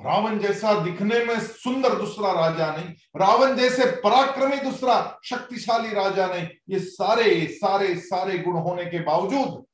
रावण 0.00 0.38
जैसा 0.38 0.72
दिखने 0.84 1.24
में 1.24 1.40
सुंदर 1.40 1.94
दूसरा 1.94 2.32
राजा 2.32 2.76
नहीं। 2.76 2.94
रावण 3.16 3.56
जैसे 3.56 3.84
पराक्रमी 4.00 4.56
दूसरा 4.56 5.20
शक्तिशाली 5.24 5.94
राजा 5.94 6.26
नहीं। 6.26 6.48
ये 6.68 6.80
सारे 6.80 7.46
सारे 7.46 7.94
सारे 7.96 8.38
गुण 8.38 8.56
होने 8.56 8.86
के 8.86 9.00
बावजूद 9.00 9.64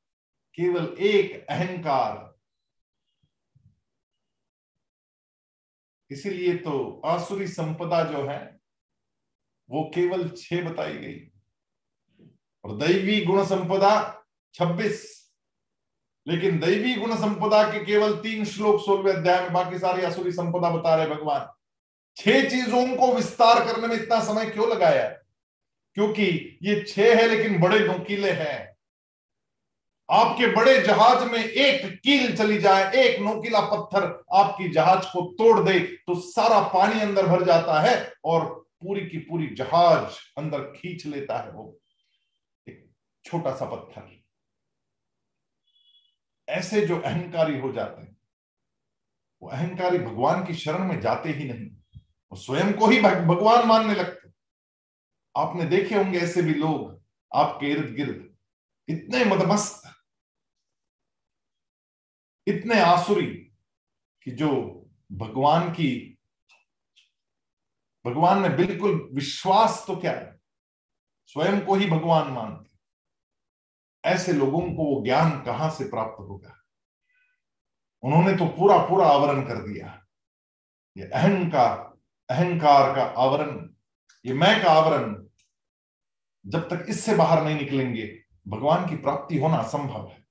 केवल 0.55 0.95
एक 0.99 1.47
अहंकार। 1.51 2.29
इसीलिए 6.11 6.57
तो 6.57 7.03
आसुरी 7.05 7.47
संपदा 7.47 8.03
जो 8.05 8.27
है, 8.27 8.61
वो 9.71 9.91
केवल 9.95 10.29
छह 10.29 10.63
बताई 10.63 10.95
गई। 10.95 11.21
और 12.65 12.77
दैवी 12.77 13.25
गुण 13.25 13.45
संपदा 13.45 14.20
छब्बीस। 14.55 15.31
लेकिन 16.29 16.59
दैवी 16.59 16.95
गुण 16.95 17.17
संपदा 17.17 17.63
के 17.63 17.85
केवल 17.85 18.15
तीन 18.15 18.45
श्लोक 18.45 18.81
सोलवे 18.81 19.13
अध्याय 19.13 19.41
में 19.41 19.53
बाकी 19.53 19.79
सारी 19.79 20.03
असुरी 20.03 20.33
संपदा 20.33 20.71
बता 20.71 20.95
रहे 20.95 21.07
भगवान। 21.07 21.49
छह 22.17 22.49
चीज़ों 22.49 22.97
को 22.97 23.15
विस्तार 23.15 23.67
करने 23.67 23.87
में 23.87 23.97
इतना 23.97 24.21
समय 24.21 24.47
क्यों 24.47 24.71
लगाया? 24.71 25.09
क्योंकि 25.95 26.59
ये 26.63 26.85
छह 26.89 27.17
है, 27.17 27.29
लेकिन 27.29 27.61
बड़े 27.61 27.79
नोकीले 27.79 28.31
हैं। 28.31 28.77
आपके 30.11 30.47
बड़े 30.47 30.83
जहाज़ 30.83 31.25
में 31.25 31.45
एक 31.45 32.01
कील 32.01 32.37
चली 32.37 32.59
जाए, 32.59 32.93
एक 32.93 33.21
नोकीला 33.21 33.61
पत्थर 33.61 34.25
आपकी 34.33 34.69
जहाज़ 34.69 35.05
को 35.05 35.33
तोड़ 35.33 35.61
दे 35.61 35.81
तो 35.81 36.21
सारा 36.21 36.61
पानी 36.61 37.01
अंदर 37.01 37.27
भर 37.27 37.45
जाता 37.45 37.81
है 37.81 38.13
और 38.25 38.67
पूरी 38.83 39.07
की 39.07 39.19
पूरी 39.19 39.47
जहाज़ 39.47 40.15
अंदर 40.39 40.59
खींच 40.59 41.07
लेता 41.07 41.39
है 41.39 41.51
वो। 41.51 41.79
एक 42.69 42.91
छोटा 43.25 43.55
सा 43.55 43.65
पत्थर। 43.65 44.20
ऐसे 46.51 46.87
जो 46.87 46.99
अहंकारी 46.99 47.59
हो 47.61 47.73
जाते 47.73 48.03
हैं, 48.03 48.17
वो 49.43 49.49
अहंकारी 49.49 49.99
भगवान 49.99 50.45
की 50.47 50.55
शरण 50.55 50.85
में 50.85 51.01
जाते 51.01 51.33
ही 51.33 51.45
नहीं, 51.45 51.67
वो 52.33 52.37
स्वयं 52.37 52.73
को 52.73 52.87
ही 52.87 53.01
भगवान 53.01 53.67
मानने 53.69 53.95
लगते 53.95 54.29
आपने 55.35 55.65
देखे 55.67 55.95
होंगे 55.95 56.19
ऐसे 56.19 56.43
भी 56.43 56.55
लोग, 56.55 57.01
आपके 57.33 57.67
इर्द 57.67 57.95
गिर्द, 57.97 58.29
इतने 58.89 59.25
मदमस्त, 59.25 59.83
इतने 62.47 62.81
आसुरी 62.81 63.27
कि 64.27 64.31
जो 64.33 64.51
भगवान 65.13 65.71
की, 65.71 66.19
भगवान 68.05 68.39
में 68.39 68.57
बिल्कुल 68.57 69.09
विश्वास 69.13 69.85
तो 69.87 69.97
क्या 69.97 70.13
है, 70.13 70.39
स्वयं 71.27 71.61
को 71.67 71.75
ही 71.75 71.87
भगवान 71.91 72.33
मानते 72.33 72.70
ऐसे 74.05 74.33
लोगों 74.33 74.61
को 74.61 74.85
वो 74.85 75.05
ज्ञान 75.05 75.31
कहाँ 75.43 75.71
से 75.71 75.85
प्राप्त 75.85 76.21
होगा? 76.21 76.57
उन्होंने 78.03 78.37
तो 78.37 78.47
पूरा 78.47 78.79
पूरा 78.79 79.07
आवरण 79.07 79.43
कर 79.43 79.55
दिया। 79.55 80.07
ये 80.97 81.05
अहंकार 81.05 81.89
अहंकार 82.31 82.95
का 82.97 83.03
आवरण, 83.03 83.71
ये 84.25 84.35
मैं 84.35 84.63
का 84.63 84.71
आवरण, 84.71 85.15
जब 86.47 86.69
तक 86.69 86.87
इससे 86.89 87.15
बाहर 87.15 87.45
नहीं 87.45 87.57
निकलेंगे, 87.57 88.23
भगवान 88.49 88.89
की 88.89 88.97
प्राप्ति 88.97 89.39
होना 89.39 89.57
असंभव 89.57 90.09
है। 90.09 90.25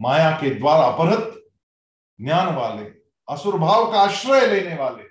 माया 0.00 0.30
के 0.30 0.50
द्वारा 0.50 0.86
अपहृत 0.86 1.50
ज्ञान 2.20 2.54
वाले, 2.54 2.84
असुर 3.28 3.58
भाव 3.58 3.92
का 3.92 4.00
आश्रय 4.00 4.46
लेने 4.46 4.76
वाले 4.76 5.04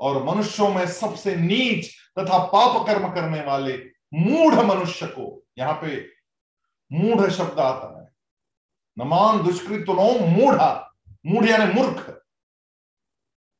और 0.00 0.22
मनुष्यों 0.24 0.68
में 0.74 0.86
सबसे 0.86 1.36
नीच 1.36 1.86
तथा 2.18 2.38
पाप 2.46 2.86
कर्म 2.86 3.12
करने 3.14 3.42
वाले 3.42 3.76
मूढ़ 4.14 4.54
मनुष्य 4.54 5.06
को, 5.06 5.46
यहाँ 5.58 5.80
पे 5.82 6.12
मूढ़ 6.92 7.30
शब्द 7.30 7.60
आता 7.60 8.02
है। 8.02 8.10
नमान 8.98 9.42
दुष्कृतो 9.42 10.18
मूढ़ा। 10.26 10.94
मूढ़ 11.26 11.44
यानी 11.44 11.74
मूर्ख। 11.74 12.24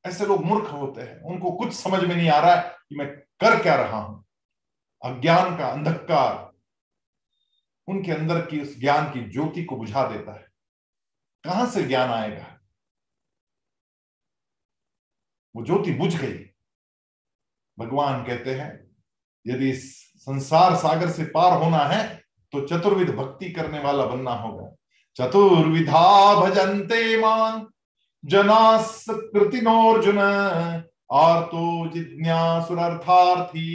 ऐसे 0.06 0.26
लोग 0.26 0.44
मूर्ख 0.44 0.72
होते 0.72 1.00
हैं। 1.00 1.22
उनको 1.22 1.52
कुछ 1.52 1.72
समझ 1.72 2.04
में 2.04 2.16
नहीं 2.16 2.30
आ 2.30 2.40
रहा 2.40 2.54
है 2.54 2.76
कि 2.88 2.94
मैं 2.94 3.20
कर 3.20 3.62
क्या 3.62 3.74
रहा 3.74 3.98
हूँ। 3.98 4.24
अज्ञान 5.04 5.58
का 5.58 5.66
अंधकार 5.66 6.50
उनके 7.88 8.12
अंदर 8.12 8.46
की 8.46 8.60
उस 8.60 8.78
ज्ञान 8.78 9.12
की 9.12 9.30
ज्योति 9.30 9.64
को 9.64 9.76
बुझा 9.76 10.08
देता 10.08 10.34
है। 10.34 10.48
कहाँ 11.44 11.70
से 11.70 11.82
ज्ञान 11.82 12.10
आएगा? 12.10 12.60
वो 15.56 15.64
ज्योति 15.64 15.92
बुझ 15.92 16.16
गई। 16.16 16.50
भगवान 17.78 18.24
कहते 18.24 18.54
हैं, 18.54 18.96
यदि 19.46 19.72
संसार 20.20 20.74
सागर 20.76 21.11
से 21.11 21.24
पार 21.24 21.52
होना 21.62 21.78
है 21.78 22.02
तो 22.52 22.61
चतुर्विध 22.66 23.11
भक्ति 23.11 23.50
करने 23.50 23.78
वाला 23.80 24.04
बनना 24.04 24.33
होगा। 24.33 24.70
चतुर्विधा 25.16 26.35
भजन्ते 26.40 27.20
मान 27.20 27.66
जनास 28.24 29.04
कृतिनोर्जुन 29.11 30.18
आर्तो 31.12 31.88
जिज्ञासुरर्थार्थी, 31.88 33.66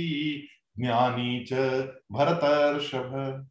ज्ञानी 0.79 1.45
च 1.49 1.53
भरतर्षभ। 2.11 3.47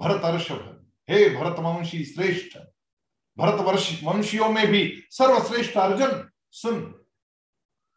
भरतर्षभ, 0.00 0.62
हे 1.08 1.28
भरतवंशी 1.36 2.04
श्रेष्ठ 2.04 2.58
भरत 3.38 3.60
वंशियों 4.04 4.48
में 4.48 4.66
भी 4.66 4.82
सर्वश्रेष्ठ 5.10 5.76
अर्जुन, 5.76 6.28
सुन, 6.52 6.80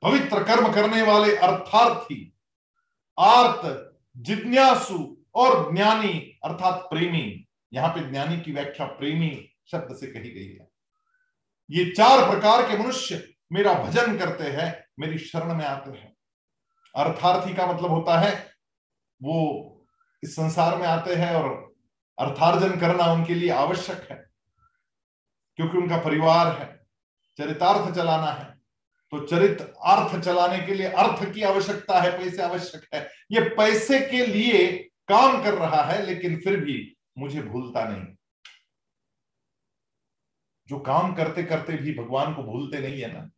पवित्र 0.04 0.44
कर्म 0.44 0.72
करने 0.74 1.02
वाले 1.02 1.36
अर्थार्थी 1.38 2.34
आर्त, 3.18 3.94
जिज्ञासु 4.18 5.18
और 5.36 5.74
ज्ञानी, 5.74 6.40
अर्थात 6.46 6.88
प्रेमी। 6.90 7.48
यहाँ 7.74 7.90
पे 7.90 8.10
ज्ञानी 8.10 8.40
की 8.42 8.52
व्याख्या 8.52 8.86
प्रेमी 8.88 9.30
शब्द 9.72 9.96
से 9.96 10.08
कही 10.08 10.30
गई 10.32 10.54
है। 10.54 10.68
ये 11.70 11.90
चार 11.92 12.30
प्रकार 12.30 12.62
के 12.62 12.78
मनुष्य 12.78 13.24
मेरा 13.52 13.74
भजन 13.74 14.18
करते 14.18 14.44
हैं, 14.44 14.86
मेरी 15.00 15.18
शरण 15.18 15.54
में 15.54 15.66
आते 15.66 15.92
हैं। 15.92 16.16
अर्थार्थी 16.96 17.54
का 17.54 17.68
मतलब 17.68 17.92
होता 17.92 18.20
है, 18.20 18.34
वो 19.22 19.88
इस 20.24 20.36
संसार 20.36 20.78
में 20.78 20.88
आते 20.88 21.16
हैं 21.16 21.34
और 21.36 21.76
अर्थार्जन 22.18 22.80
करना 22.80 23.12
उनके 23.14 23.36
लिए 23.36 23.50
आवश्यक 23.50 24.08
है, 24.12 24.16
क्योंकि 25.60 25.78
उनका 25.78 25.98
परिवार 25.98 26.48
है, 26.60 26.66
चरितार्थ 27.40 27.96
चलाना 27.96 28.32
है। 28.32 28.57
तो 29.12 29.26
चरित 29.28 29.62
अर्थ 29.62 30.24
चलाने 30.26 30.66
के 30.66 30.74
लिए 30.74 30.88
अर्थ 30.88 31.34
की 31.34 31.42
आवश्यकता 31.42 32.00
है, 32.02 32.18
पैसे 32.18 32.42
आवश्यक 32.42 32.88
है। 32.94 33.02
ये 33.32 33.42
पैसे 33.50 34.00
के 34.00 34.26
लिए 34.26 34.90
काम 35.08 35.44
कर 35.44 35.54
रहा 35.54 35.84
है, 35.84 36.06
लेकिन 36.06 36.40
फिर 36.40 36.60
भी 36.60 36.98
मुझे 37.18 37.42
भूलता 37.42 37.88
नहीं। 37.88 38.16
जो 40.68 40.80
काम 40.80 41.14
करते 41.16 41.44
करते 41.44 41.74
भी 41.74 41.94
भगवान 41.94 42.34
को 42.34 42.44
भूलते 42.44 42.80
नहीं 42.80 43.02
है 43.02 43.14
ना, 43.14 43.30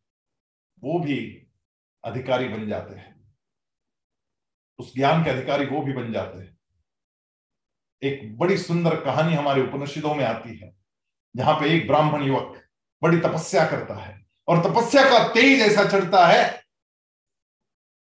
वो 0.83 0.99
भी 0.99 1.47
अधिकारी 2.03 2.47
बन 2.47 2.67
जाते 2.69 2.95
हैं। 2.95 3.33
उस 4.79 4.95
ज्ञान 4.95 5.23
के 5.23 5.29
अधिकारी 5.29 5.65
वो 5.65 5.81
भी 5.81 5.93
बन 5.93 6.13
जाते 6.13 6.39
हैं। 6.39 6.57
एक 8.03 8.37
बड़ी 8.37 8.57
सुंदर 8.57 9.01
कहानी 9.01 9.35
हमारे 9.35 9.61
उपनिषदों 9.61 10.15
में 10.15 10.25
आती 10.25 10.57
है, 10.57 10.75
जहाँ 11.35 11.59
पे 11.59 11.77
एक 11.77 11.87
ब्राह्मण 11.87 12.23
युवक 12.23 12.63
बड़ी 13.03 13.19
तपस्या 13.19 13.65
करता 13.67 13.95
है। 13.95 14.28
और 14.49 14.63
तपस्या 14.63 15.03
का 15.03 15.27
तेज 15.33 15.61
ऐसा 15.61 15.83
चढ़ता 15.89 16.25
है, 16.27 16.43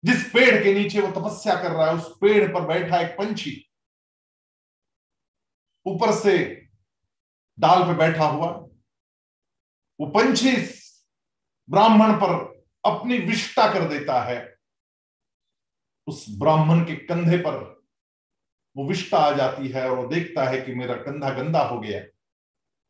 जिस 0.04 0.24
पेड़ 0.30 0.64
के 0.64 0.74
नीचे 0.74 1.02
वो 1.02 1.12
तपस्या 1.12 1.56
कर 1.62 1.72
रहा 1.72 1.88
है, 1.88 1.96
उस 1.96 2.18
पेड़ 2.22 2.48
पर 2.54 2.66
बैठा 2.68 3.02
एक 3.02 3.12
पंछी, 3.18 3.54
ऊपर 5.86 6.14
से 6.16 6.38
डाल 7.58 7.84
पे 7.84 7.94
बैठा 7.98 8.26
हुआ, 8.26 8.48
वो 10.00 10.08
पंछी 10.10 10.56
ब्राह्मण 11.70 12.14
पर 12.16 12.34
अपनी 12.84 13.18
विष्टा 13.20 13.68
कर 13.74 13.88
देता 13.90 14.22
है, 14.24 14.40
उस 16.08 16.26
ब्राह्मण 16.40 16.84
के 16.86 16.96
कंधे 16.96 17.38
पर 17.38 17.60
वो 18.76 18.88
विष्टा 18.88 19.18
आ 19.20 19.32
जाती 19.32 19.68
है 19.68 19.90
और 19.90 19.98
वो 19.98 20.08
देखता 20.08 20.44
है 20.44 20.62
कि 20.62 20.74
मेरा 20.76 20.96
कंधा 20.96 21.30
गंदा 21.34 21.62
हो 21.62 21.80
गया 21.80 22.02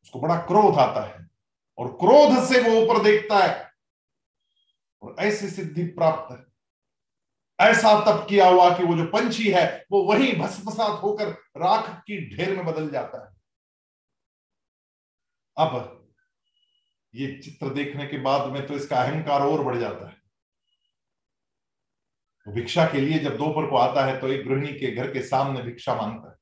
उसको 0.03 0.19
बड़ा 0.19 0.35
क्रोध 0.41 0.75
आता 0.75 1.03
है। 1.05 1.30
और 1.77 1.87
क्रोध 1.87 2.45
से 2.45 2.61
वो 2.61 2.81
ऊपर 2.81 3.03
देखता 3.03 3.37
है। 3.37 3.71
और 5.01 5.15
ऐसी 5.19 5.49
सिद्धि 5.49 5.83
प्राप्त 5.83 6.31
है। 6.31 6.51
ऐसा 7.67 8.01
तप 8.01 8.25
किया 8.29 8.49
हुआ 8.49 8.77
कि 8.77 8.83
वो 8.83 8.97
जो 8.97 9.05
पंछी 9.05 9.51
है, 9.51 9.85
वो 9.91 10.03
वही 10.03 10.33
भस्मसात 10.33 11.03
होकर 11.03 11.29
राख 11.31 11.99
की 11.99 12.37
ढेर 12.37 12.55
में 12.55 12.65
बदल 12.65 12.89
जाता 12.89 13.29
है। 13.29 13.41
अब 15.57 15.97
ये 17.15 17.39
चित्र 17.39 17.69
देखने 17.69 18.07
के 18.07 18.17
बाद 18.17 18.49
में 18.49 18.67
तो 18.67 18.73
इसका 18.73 19.01
अहंकार 19.03 19.41
और 19.41 19.63
बढ़ 19.63 19.77
जाता 19.77 20.09
है। 20.09 20.15
वो 22.47 22.53
भिक्षा 22.53 22.85
के 22.85 23.01
लिए 23.01 23.19
जब 23.19 23.37
दोपहर 23.37 23.69
को 23.69 23.77
आता 23.77 24.05
है 24.05 24.21
तो 24.21 24.27
एक 24.27 24.47
गृहिणी 24.47 24.79
के 24.79 24.91
घर 24.91 25.13
के 25.13 25.21
सामने 25.21 25.61
भिक्षा 25.61 25.95
माँगता 25.95 26.29
है। 26.29 26.35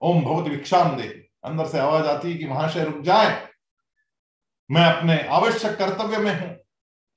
ओम 0.00 0.24
भगवत 0.24 0.50
भिक्षाम 0.50 0.96
दे। 0.96 1.30
अंदर 1.44 1.66
से 1.66 1.78
आवाज़ 1.78 2.04
आती 2.04 2.32
है 2.32 2.38
कि 2.38 2.48
महाशय 2.48 2.84
रुक 2.84 3.00
जाए। 3.00 3.49
मैं 4.70 4.84
अपने 4.84 5.28
आवश्यक 5.28 5.78
कर्तव्य 5.78 6.18
में 6.18 6.40
हूँ। 6.40 6.56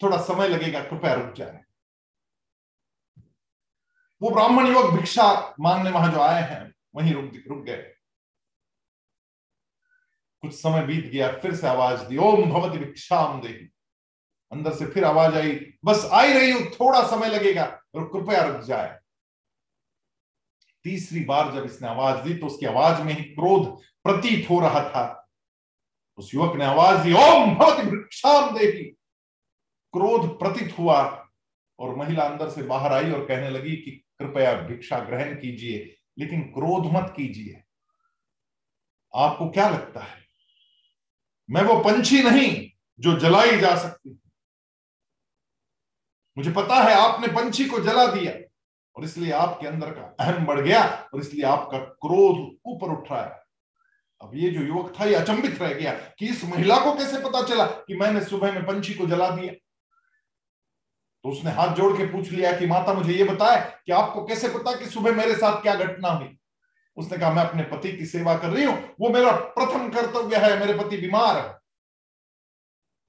थोड़ा 0.04 0.18
समय 0.18 0.48
लगेगा, 0.48 0.84
कृपया 0.84 1.14
रुक 1.14 1.34
जाए। 1.34 1.64
वो 4.22 4.30
ब्राह्मण 4.30 4.68
युवक 4.68 4.94
भिक्षा 4.94 5.56
मांगने 5.60 5.90
वहाँ 5.90 6.12
जो 6.12 6.20
आए 6.20 6.42
हैं, 6.42 6.74
वहीं 6.96 7.14
रुक 7.14 7.32
रुक 7.48 7.64
गए। 7.66 7.94
कुछ 10.42 10.54
समय 10.54 10.86
बीत 10.86 11.06
गया, 11.06 11.32
फिर 11.32 11.56
से 11.56 11.68
आवाज़ 11.68 12.04
दी, 12.04 12.18
ओम 12.18 12.52
भगवती 12.52 12.78
भिक्षाम 12.78 13.42
दे 13.42 13.70
अंदर 14.52 14.74
से 14.74 14.86
फिर 14.86 15.06
आवाज़ 15.06 15.36
आई, 15.36 15.74
बस 15.86 16.10
आई 16.14 16.34
रही 16.34 16.52
हूँ, 16.52 16.70
थोड़ा 16.72 17.08
समय 17.08 17.28
लगेगा, 17.28 17.82
और 17.96 18.08
कृपया 18.08 18.44
रुक 18.44 18.62
जाए। 18.62 19.00
तीसरी 20.84 21.24
बार 21.24 21.54
जब 21.54 21.66
इसने 21.66 21.88
आवाज़ 21.88 22.24
दी 22.24 22.34
तो 22.34 22.46
उसकी 22.46 22.66
आवाज़ 22.66 23.02
में 23.02 23.14
ही 23.14 23.24
क्रोध 23.24 23.82
प्रतीत 24.04 24.50
हो 24.50 24.60
रहा 24.60 24.90
था। 24.90 25.23
उस 26.18 26.34
युवक 26.34 26.56
ने 26.56 26.66
आवाज़ 26.66 27.04
दी, 27.04 27.14
ओम 27.14 27.56
भिक्षाम 27.92 28.58
देवी। 28.58 28.84
क्रोध 29.94 30.40
प्रतीत 30.40 30.78
हुआ 30.80 31.02
और 31.80 31.96
महिला 31.96 32.24
अंदर 32.24 32.50
से 32.50 32.64
बाहर 32.64 32.94
आई 32.94 33.12
और 33.12 33.26
कहने 33.26 33.50
लगी 33.50 33.76
कि 33.76 33.92
कृपया 34.20 34.54
भिक्षा 34.62 35.00
ग्रहण 35.00 35.36
कीजिए, 35.36 35.96
लेकिन 36.20 36.42
क्रोध 36.42 36.92
मत 36.94 37.14
कीजिए। 37.18 37.64
आपको 39.14 39.50
क्या 39.50 39.70
लगता 39.70 40.00
है? 40.00 40.22
मैं 41.50 41.62
वो 41.62 41.80
पंछी 41.80 42.24
नहीं 42.24 42.70
जो 43.00 43.20
जलाई 43.20 43.58
जा 43.60 43.76
सकती 43.78 44.20
मुझे 46.38 46.52
पता 46.52 46.76
है 46.76 46.94
आपने 46.96 47.28
पंछी 47.28 47.66
को 47.66 47.80
जला 47.80 48.06
दिया 48.08 48.34
और 48.96 49.04
इसलिए 49.04 49.32
आपके 49.32 49.68
अंदर 49.68 49.92
का 49.92 50.16
अहम 50.20 50.46
बढ़ 50.46 50.60
गया 50.60 50.84
और 51.14 51.20
इसलिए 51.20 51.44
आपका 51.46 51.80
क्रोध 51.80 52.38
ऊपर 52.66 52.92
उठ 52.92 53.12
रहा 53.12 53.24
है। 53.24 53.43
अब 54.24 54.32
ये 54.34 54.50
जो 54.50 54.62
युवक 54.62 54.94
था, 55.00 55.06
ये 55.06 55.16
अचंबित 55.16 55.62
रह 55.62 55.74
गया 55.74 55.94
कि 55.94 56.28
इस 56.28 56.46
महिला 56.46 56.78
को 56.78 56.94
कैसे 56.94 57.18
पता 57.18 57.44
चला 57.44 57.66
कि 57.66 57.96
मैंने 57.96 58.24
सुबह 58.24 58.52
में 58.52 58.66
पंछी 58.66 58.94
को 58.94 59.06
जला 59.06 59.30
दिया? 59.30 59.54
तो 61.24 61.30
उसने 61.30 61.52
हाथ 61.52 61.76
जोड़ 61.76 61.98
के 61.98 62.06
पूछ 62.06 62.32
लिया 62.32 62.60
कि, 62.60 62.68
माता, 62.68 62.94
मुझे 62.94 63.14
ये 63.14 63.24
बताए 63.24 63.80
कि 63.86 63.92
आपको 63.92 64.26
कैसे 64.26 64.48
पता 64.48 64.76
कि 64.76 64.86
सुबह 64.86 65.12
मेरे 65.12 65.36
साथ 65.36 65.62
क्या 65.62 65.76
घटना 65.76 66.10
हुई? 66.10 66.38
उसने 66.98 67.18
कहा, 67.18 67.32
मैं 67.32 67.44
अपने 67.44 67.64
पति 67.64 67.92
की 67.92 68.06
सेवा 68.06 68.38
कर 68.38 68.50
रही 68.50 68.64
हूँ। 68.64 68.90
वो 69.00 69.10
मेरा 69.10 69.32
प्रथम 69.32 69.90
कर्तव्य 69.90 70.38
है, 70.38 70.60
मेरे 70.60 70.74
पति 70.74 70.98
बीमार 70.98 71.38
है। 71.38 71.60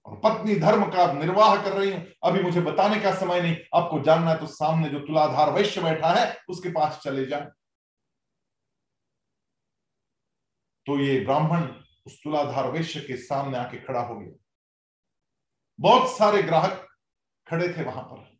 और 0.07 0.21
पत्नी 0.25 0.57
धर्म 0.57 0.85
का 0.85 1.13
निर्वाह 1.13 1.63
कर 1.63 1.73
रही 1.73 1.93
हूँ। 1.93 2.07
अभी 2.25 2.43
मुझे 2.43 2.61
बताने 2.61 3.01
का 3.01 3.15
समय 3.15 3.41
नहीं। 3.41 3.57
आपको 3.75 4.01
जानना 4.01 4.31
है 4.31 4.39
तो 4.39 4.47
सामने 4.47 4.89
जो 4.89 4.99
तुलाधार 4.99 5.51
वैश्य 5.51 5.81
बैठा 5.81 6.09
है, 6.09 6.39
उसके 6.49 6.69
पास 6.69 7.01
चले 7.05 7.27
जाए 7.27 7.49
तो 10.87 10.99
ये 10.99 11.21
ब्राह्मण 11.21 11.83
उस 12.07 12.25
तुलाधार 12.25 12.71
वैश्य 12.71 13.01
के 13.01 13.17
सामने 13.17 13.59
आके 13.59 13.81
खड़ा 13.81 14.01
हो 14.01 14.21
गया। 14.21 14.45
बहुत 15.81 16.19
सारे 16.19 16.43
ग्राहक 16.43 16.97
खड़े 17.51 17.69
थे 17.69 17.85
वहाँ 17.85 18.03
पर। 18.03 18.39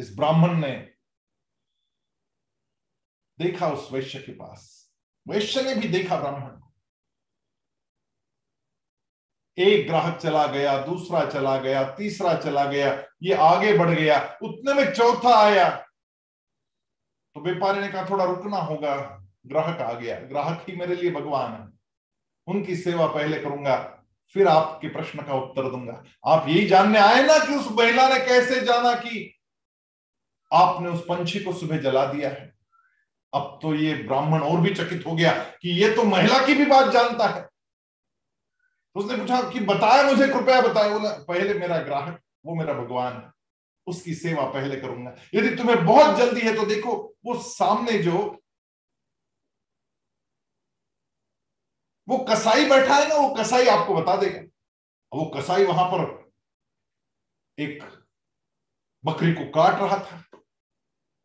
इस 0.00 0.16
ब्राह्मण 0.16 0.54
ने 0.54 0.94
देखा 3.38 3.68
उस 3.68 3.92
वैश्य 3.92 4.18
के 4.18 4.32
पास। 4.32 4.92
वैश्य 5.28 5.62
ने 5.62 5.74
भी 5.74 5.88
देखा 5.88 6.16
ब्राह्मण 6.16 6.50
को। 6.50 6.72
एक 9.58 9.86
ग्राहक 9.86 10.20
चला 10.20 10.46
गया, 10.46 10.86
दूसरा 10.86 11.30
चला 11.30 11.58
गया, 11.58 11.94
तीसरा 11.94 12.40
चला 12.40 12.64
गया, 12.64 13.04
ये 13.22 13.34
आगे 13.34 13.78
बढ़ 13.78 13.90
गया, 13.90 14.38
उतने 14.42 14.74
में 14.74 14.92
चौथा 14.92 15.44
आया। 15.44 15.76
तो 17.34 17.40
व्यापारी 17.40 17.80
ने 17.80 17.88
कहा, 17.88 18.10
थोड़ा 18.10 18.24
रुकना 18.24 18.56
होगा। 18.56 19.23
ग्राहक 19.46 19.80
आ 19.80 19.92
गया, 19.92 20.20
ग्राहक 20.20 20.66
ही 20.68 20.76
मेरे 20.76 20.96
लिए 20.96 21.10
भगवान 21.10 21.52
है। 21.52 21.68
उनकी 22.46 22.76
सेवा 22.76 23.06
पहले 23.06 23.38
करूँगा, 23.38 23.76
फिर 24.34 24.48
आपके 24.48 24.88
प्रश्न 24.88 25.22
का 25.22 25.34
उत्तर 25.34 25.70
दूँगा। 25.70 26.04
आप 26.26 26.48
यही 26.48 26.66
जानने 26.66 26.98
आए 26.98 27.22
ना 27.22 27.38
कि 27.38 27.54
उस 27.54 27.68
महिला 27.72 28.08
ने 28.08 28.20
कैसे 28.24 28.60
जाना 28.60 28.94
कि 28.94 29.38
आपने 30.52 30.88
उस 30.88 31.00
पंछी 31.00 31.40
को 31.40 31.52
सुबह 31.52 31.78
जला 31.78 32.04
दिया 32.06 32.30
है। 32.30 32.54
अब 33.34 33.58
तो 33.62 33.74
ये 33.74 33.94
ब्राह्मण 33.94 34.40
और 34.40 34.60
भी 34.60 34.74
चकित 34.74 35.06
हो 35.06 35.14
गया 35.14 35.32
कि 35.32 35.70
ये 35.70 35.94
तो 35.94 36.02
महिला 36.02 36.46
की 36.46 36.54
भी 36.54 36.66
बात 36.66 36.92
जानता 36.92 37.26
है। 37.26 37.42
तो 38.94 39.00
उसने 39.00 39.16
पूछा 39.16 39.50
कि 39.50 39.60
बताया 39.60 40.02
मुझे, 40.02 40.28
कृपया 40.28 40.60
बताए। 40.60 40.90
बोला, 40.90 41.10
पहले 41.10 41.54
मेरा 41.54 41.78
ग्राहक, 41.78 42.20
वो 42.46 42.54
मेरा 42.54 42.74
भगवान 42.74 43.12
है। 43.12 43.32
उसकी 43.86 44.14
सेवा 44.14 44.44
पहले 44.44 44.76
करूँगा। 44.76 45.14
यदि 45.34 45.56
तुम्हें 45.56 45.86
बहुत 45.86 46.16
जल्दी 46.16 46.40
है 46.40 46.56
तो 46.56 46.66
देखो, 46.66 47.16
वो 47.24 47.34
सामने 47.34 47.98
जो 47.98 48.43
वो 52.08 52.18
कसाई 52.18 52.70
बैठा 52.70 52.94
है 52.94 53.08
ना, 53.08 53.14
वो 53.14 53.34
कसाई 53.34 53.66
आपको 53.66 53.94
बता 53.94 54.16
देगा। 54.16 54.40
वो 55.18 55.24
कसाई 55.24 55.64
वहाँ 55.64 55.88
पर 55.88 56.32
एक 57.58 58.04
बकरी 59.04 59.32
को 59.32 59.50
काट 59.50 59.74
रहा 59.80 59.98
था। 59.98 60.38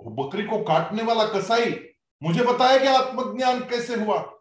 वो 0.01 0.23
बकरी 0.23 0.43
को 0.43 0.63
काटने 0.63 1.03
वाला 1.03 1.25
कसाई 1.25 1.93
मुझे 2.23 2.43
बताया 2.43 2.79
कि 2.79 2.87
आत्मज्ञान 2.87 3.59
कैसे 3.59 3.95
हुआ? 3.95 4.39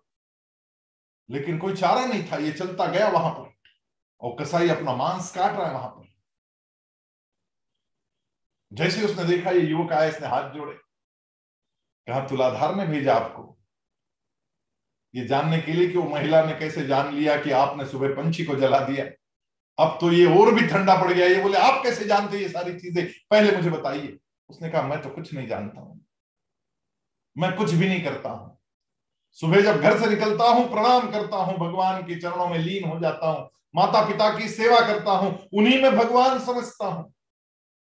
लेकिन 1.31 1.59
कोई 1.59 1.77
चारा 1.77 2.07
नहीं 2.07 2.33
था, 2.33 2.37
ये 2.37 2.53
चलता 2.53 2.87
गया 2.87 3.09
वहाँ 3.09 3.31
पर। 3.31 3.53
और 4.21 4.37
कसाई 4.41 4.69
अपना 4.69 4.95
मांस 4.95 5.35
काट 5.35 5.53
रहा 5.53 5.67
है 5.67 5.75
वहाँ 5.75 5.89
पर। 5.89 6.09
जैसे 8.73 9.05
उसने 9.05 9.25
देखा, 9.25 9.51
ये 9.51 9.61
युवक 9.61 9.93
आया, 9.93 10.09
इसने 10.09 10.29
हाथ 10.29 10.51
जोड़े। 10.51 10.75
कहा, 12.07 12.27
तुलाधार 12.27 12.75
ने 12.75 12.87
भेजा 12.87 13.15
आपको। 13.15 13.58
ये 15.15 15.25
जानने 15.25 15.59
के 15.59 15.73
लिए 15.73 15.89
कि 15.89 15.99
वो 15.99 16.09
महिला 16.11 16.45
ने 16.45 16.53
कैसे 16.53 16.87
जान 16.87 17.15
लिया 17.15 17.37
कि 17.37 17.51
आपने 17.51 17.87
सुबह 17.87 18.09
पंछी 18.09 18.45
को 18.45 18.55
जला 18.55 18.81
दिया। 18.81 19.05
अब 19.79 19.99
तो 20.01 20.13
ये 20.13 20.39
और 20.39 20.55
भी 20.55 20.67
ठंडा 20.67 21.03
पड़ 21.03 21.13
गया। 21.13 21.27
ये 21.27 21.43
बोले, 21.43 21.59
आप 21.59 21.83
कैसे 21.83 22.05
जानते 22.05 22.39
ये 22.39 22.49
सारी 22.49 22.79
चीज़ें? 22.79 23.07
पहले 23.31 23.57
मुझे 23.57 23.71
बताइए। 23.71 24.19
उसने 24.49 24.71
कहा, 24.71 24.83
मैं 24.83 25.03
तो 25.03 25.09
कुछ 25.09 25.35
नहीं 25.35 25.49
जानता 25.49 25.81
हूँ। 25.81 26.05
मैं 27.39 27.57
कुछ 27.57 27.73
भी 27.73 27.89
नहीं 27.89 28.05
करता 28.05 28.31
हूँ। 28.31 28.59
सुबह 29.33 29.61
जब 29.61 29.81
घर 29.81 29.99
से 30.01 30.07
निकलता 30.07 30.45
हूँ, 30.45 30.71
प्रणाम 30.71 31.11
करता 31.11 31.37
हूँ, 31.37 31.59
भगवान 31.59 32.03
के 32.03 32.21
चरणों 32.21 32.47
में 32.47 32.59
लीन 32.59 32.89
हो 32.89 33.01
जाता 33.01 33.27
हूँ 33.27 33.51
माता 33.77 34.09
पिता 34.09 34.39
की 34.39 34.49
सेवा 34.49 34.81
करता 34.81 35.13
हूँ, 35.13 35.49
उन्हीं 35.55 35.83
में 35.83 35.97
भगवान 35.97 36.39
समझता 36.39 36.87
हूँ। 36.87 37.15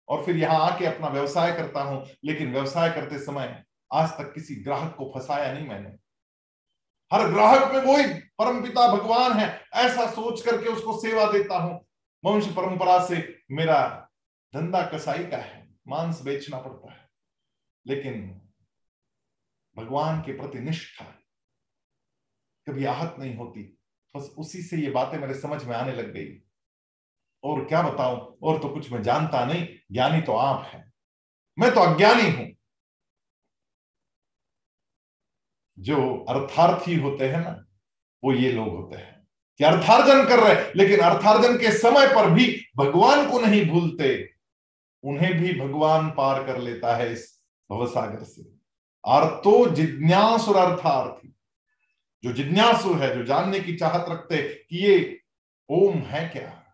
और 0.08 0.24
फिर 0.24 0.36
यहाँ 0.36 0.70
आके 0.70 0.86
अपना 0.86 1.08
व्यवसाय 1.08 1.52
करता 1.52 1.82
हूँ। 1.82 2.06
लेकिन 2.24 2.52
व्यवसाय 2.52 2.90
करते 2.90 3.18
समय 3.18 3.64
आज 3.92 4.08
तक 4.08 4.32
किसी 4.34 4.54
ग्राहक 4.54 4.94
को 4.98 5.12
फंसाया 5.14 5.52
नहीं 5.52 5.68
मैंने। 5.68 6.01
हर 7.12 7.28
ग्राहक 7.28 7.72
में 7.72 7.82
वही 7.82 8.14
परम 8.14 8.62
पिता 8.62 8.92
भगवान 8.92 9.32
है, 9.32 9.64
ऐसा 9.74 10.10
सोच 10.10 10.42
करके 10.42 10.68
उसको 10.68 11.00
सेवा 11.00 11.32
देता 11.32 11.58
हूँ। 11.58 11.86
वंश 12.24 12.46
परंपरा 12.46 13.06
से 13.06 13.42
मेरा 13.50 14.10
धंधा 14.54 14.82
कसाई 14.82 15.26
का 15.26 15.36
है, 15.36 15.74
मांस 15.88 16.22
बेचना 16.22 16.58
पड़ता 16.60 16.92
है। 16.92 17.08
लेकिन 17.86 18.42
भगवान 19.76 20.20
के 20.20 20.32
प्रति 20.32 20.60
निष्ठा 20.60 21.04
कभी 22.68 22.84
आहत 22.84 23.16
नहीं 23.18 23.36
होती। 23.36 23.78
बस 24.16 24.34
उसी 24.38 24.62
से 24.62 24.76
ये 24.76 24.90
बातें 24.90 25.18
मेरे 25.18 25.34
समझ 25.34 25.64
में 25.64 25.76
आने 25.76 25.92
लग 25.92 26.12
गई। 26.12 26.42
और 27.44 27.64
क्या 27.64 27.82
बताऊँ? 27.82 28.38
और 28.42 28.58
तो 28.58 28.68
कुछ 28.68 28.92
मैं 28.92 29.02
जानता 29.02 29.44
नहीं, 29.44 29.68
ज्ञानी 29.92 30.20
तो 30.20 30.32
आप 30.32 30.66
हैं। 30.66 30.92
मैं 31.58 31.74
तो 31.74 31.80
अज्ञानी 31.80 32.30
हूँ। 32.30 32.51
जो 35.78 36.26
अर्थार्थी 36.28 36.94
होते 36.94 37.28
हैं 37.28 37.40
ना, 37.40 37.64
वो 38.24 38.32
ये 38.32 38.52
लोग 38.52 38.68
होते 38.68 38.96
हैं। 38.96 39.28
कि 39.58 39.64
अर्थार्जन 39.64 40.28
कर 40.28 40.38
रहे 40.38 40.72
लेकिन 40.76 41.00
अर्थार्जन 41.00 41.56
के 41.56 41.78
समय 41.78 42.08
पर 42.08 42.30
भी 42.30 42.64
भगवान 42.76 43.30
को 43.30 43.40
नहीं 43.40 43.66
भूलते, 43.66 44.30
उन्हें 45.02 45.38
भी 45.38 45.60
भगवान 45.60 46.10
पार 46.10 46.44
कर 46.44 46.58
लेता 46.58 46.96
है 46.96 47.12
इस 47.12 47.42
भवसागर 47.70 48.22
से। 48.24 48.42
अर्थो 49.04 49.70
जिज्ञासुर 49.70 50.56
अर्थार्थी। 50.56 51.34
जो 52.24 52.32
जिज्ञासु 52.32 52.94
है, 52.94 53.14
जो 53.14 53.24
जानने 53.24 53.60
की 53.60 53.76
चाहत 53.76 54.06
रखते 54.08 54.66
कि 54.70 54.76
ये 54.76 55.20
ओम 55.70 55.98
है 55.98 56.28
क्या, 56.28 56.64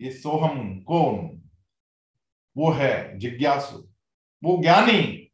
ये 0.00 0.10
सोहम 0.10 0.80
कौन, 0.80 1.42
वो 2.56 2.70
है 2.70 3.18
जिज्ञासु। 3.18 3.88
वो 4.44 4.62
ज्ञानी, 4.62 5.32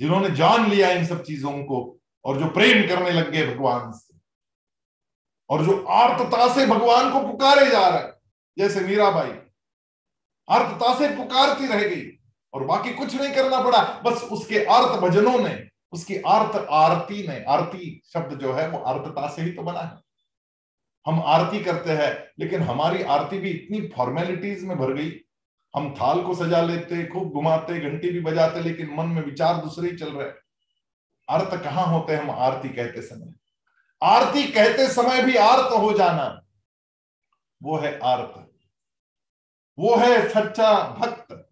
जिन्होंने 0.00 0.30
जान 0.30 0.70
लिया 0.70 0.90
इन 0.90 1.06
सब 1.06 1.22
चीज़ों 1.22 1.64
को 1.64 2.00
और 2.24 2.38
जो 2.38 2.48
प्रेम 2.48 2.86
करने 2.88 3.10
लग 3.10 3.30
गए 3.30 3.46
भगवान 3.46 3.90
से, 3.92 4.14
और 5.50 5.64
जो 5.64 5.76
आर्तता 5.92 6.52
से 6.54 6.66
भगवान 6.66 7.10
को 7.12 7.20
पुकारे 7.20 7.66
जा 7.70 7.86
रहे 7.88 8.12
जैसे 8.56 8.80
मीराबाई, 8.80 9.32
आर्तता 10.48 10.94
से 10.98 11.08
पुकारती 11.16 11.66
रह 11.66 11.82
गई, 11.84 12.06
और 12.54 12.64
बाकी 12.64 12.92
कुछ 12.92 13.14
नहीं 13.14 13.34
करना 13.34 13.60
पड़ा, 13.60 13.82
बस 14.04 14.22
उसके 14.32 14.58
अर्थ 14.58 14.98
भजनों 15.00 15.38
ने, 15.38 15.68
उसकी 15.92 16.16
अर्थ 16.16 16.56
आरती 16.70 17.26
ने, 17.28 17.44
आरती 17.44 18.00
शब्द 18.12 18.38
जो 18.38 18.52
है 18.52 18.68
वो 18.68 18.78
अर्थता 18.78 19.28
से 19.28 19.42
ही 19.42 19.50
तो 19.52 19.62
बना 19.62 19.80
है। 19.80 20.02
हम 21.06 21.20
आरती 21.20 21.60
करते 21.64 21.90
हैं, 21.90 22.12
लेकिन 22.40 22.62
हमारी 22.62 23.02
आरती 23.02 23.38
भी 23.38 23.50
इतनी 23.50 23.80
फॉर्मेलिटीज 23.88 24.64
में 24.64 24.76
भर 24.78 24.92
गई। 24.92 25.10
हम 25.74 25.94
थाल 25.94 26.22
को 26.22 26.34
सजा 26.34 26.60
लेते, 26.62 27.04
खूब 27.06 27.32
घुमाते, 27.32 27.78
घंटी 27.80 28.10
भी 28.10 28.20
बजाते, 28.20 28.60
लेकिन 28.60 28.94
मन 28.94 29.06
में 29.06 29.24
विचार 29.24 29.56
दूसरे 29.56 29.90
ही 29.90 29.96
चल 29.96 30.12
रहे 30.12 30.30
अर्थ 31.28 31.64
कहाँ 31.64 31.86
होते 31.86 32.14
हम 32.14 32.30
आरती 32.30 32.68
कहते 32.68 33.02
समय? 33.02 33.34
आरती 34.02 34.44
कहते 34.44 34.88
समय 34.88 35.22
भी 35.22 35.36
आर्त 35.36 35.72
हो 35.72 35.92
जाना। 35.92 36.42
वो 37.62 37.78
है 37.78 38.00
आर्त। 38.00 38.50
वो 39.78 39.96
है 39.96 40.28
सच्चा 40.28 40.88
भक्त। 40.88 41.50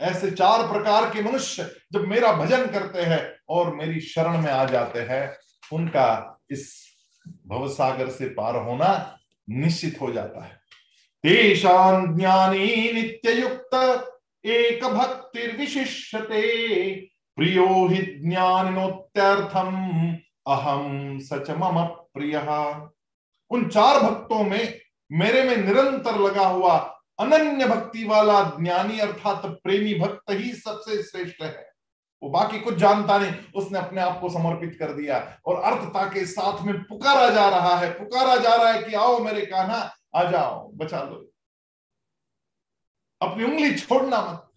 ऐसे 0.00 0.30
चार 0.30 0.72
प्रकार 0.72 1.10
के 1.10 1.22
मनुष्य 1.22 1.76
जब 1.92 2.00
मेरा 2.00 2.32
भजन 2.32 2.66
करते 2.66 3.02
हैं 3.02 3.36
और 3.48 3.74
मेरी 3.74 4.00
शरण 4.00 4.42
में 4.42 4.52
आ 4.52 4.64
जाते 4.64 4.98
हैं, 5.00 5.36
उनका 5.72 6.38
इस 6.50 6.88
भवसागर 7.46 8.10
से 8.10 8.28
पार 8.28 8.56
होना 8.56 9.18
निश्चित 9.50 10.00
हो 10.00 10.12
जाता 10.12 10.44
है। 10.44 10.60
तेषां 11.22 12.16
ज्ञानी 12.16 12.92
नित्ययुक्त, 12.92 14.10
एक 14.44 14.84
भक्तिर्विशिष्यते। 14.84 16.44
प्रियो 17.38 17.66
हि 17.88 18.02
ज्ञानोत्यर्थम 18.20 19.74
अहम 20.46 21.18
सच 21.20 21.50
मम 21.50 21.82
प्रिय। 22.14 22.36
उन 23.50 23.68
चार 23.68 24.00
भक्तों 24.02 24.42
में 24.44 24.80
मेरे 25.10 25.42
में 25.42 25.56
निरंतर 25.56 26.18
लगा 26.20 26.46
हुआ 26.46 26.76
अनन्य 27.18 27.66
भक्ति 27.66 28.04
वाला 28.04 28.42
ज्ञानी 28.60 28.98
अर्थात 28.98 29.42
प्रेमी 29.64 29.94
भक्त 29.94 30.30
ही 30.30 30.52
सबसे 30.52 31.02
श्रेष्ठ 31.02 31.42
है। 31.42 31.70
वो 32.22 32.30
बाकी 32.30 32.60
कुछ 32.60 32.74
जानता 32.74 33.18
नहीं, 33.18 33.32
उसने 33.56 33.78
अपने 33.78 34.00
आप 34.00 34.20
को 34.20 34.28
समर्पित 34.28 34.76
कर 34.78 34.92
दिया 34.92 35.18
और 35.46 35.60
अर्थता 35.62 36.06
के 36.06 36.24
साथ 36.26 36.62
में 36.62 36.82
पुकारा 36.82 37.28
जा 37.30 37.48
रहा 37.48 37.76
है, 37.76 37.90
पुकारा 37.90 38.36
जा 38.36 38.54
रहा 38.54 38.72
है 38.72 38.82
कि 38.82 38.94
आओ 38.94 39.18
मेरे 39.18 39.46
कान्हा, 39.46 39.90
आ 40.16 40.30
जाओ, 40.30 40.70
बचा 40.74 41.02
लो। 41.02 41.24
अपनी 43.20 43.44
उंगली 43.44 43.74
छोड़ना 43.74 44.20
मत। 44.22 44.50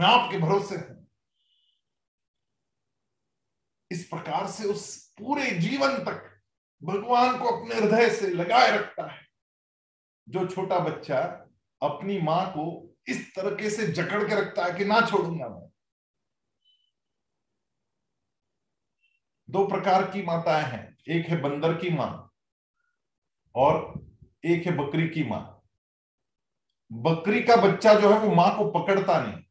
मैं 0.00 0.06
आपके 0.06 0.38
भरोसे 0.38 0.76
हूँ। 0.76 1.06
इस 3.90 4.06
प्रकार 4.08 4.46
से 4.46 4.64
उस 4.64 5.14
पूरे 5.18 5.50
जीवन 5.50 5.88
तक 5.88 6.40
भगवान 6.82 7.38
को 7.38 7.48
अपने 7.48 7.74
हृदय 7.74 8.10
से 8.10 8.28
लगाए 8.28 8.70
रखता 8.70 9.12
है। 9.12 9.26
जो 10.28 10.46
छोटा 10.46 10.78
बच्चा 10.78 11.18
अपनी 11.82 12.20
माँ 12.20 12.50
को 12.50 12.96
इस 13.08 13.34
तरीके 13.34 13.70
से 13.70 13.86
जकड़ 13.86 14.28
के 14.28 14.40
रखता 14.40 14.64
है 14.64 14.78
कि 14.78 14.84
ना 14.84 15.00
छोड़ूँगा 15.00 15.48
मैं। 15.48 15.68
दो 19.50 19.66
प्रकार 19.66 20.10
की 20.10 20.22
माताएँ 20.22 20.64
हैं। 20.64 20.96
एक 21.08 21.26
है 21.26 21.40
बंदर 21.40 21.76
की 21.76 21.90
माँ 21.90 22.32
और 23.54 24.02
एक 24.44 24.66
है 24.66 24.76
बकरी 24.76 25.08
की 25.08 25.24
माँ। 25.24 25.62
बकरी 26.92 27.42
का 27.42 27.56
बच्चा 27.56 27.94
जो 27.94 28.10
है 28.10 28.18
वो 28.18 28.34
माँ 28.34 28.58
को 28.58 28.70
पकड़ता 28.70 29.26
नहीं। 29.26 29.44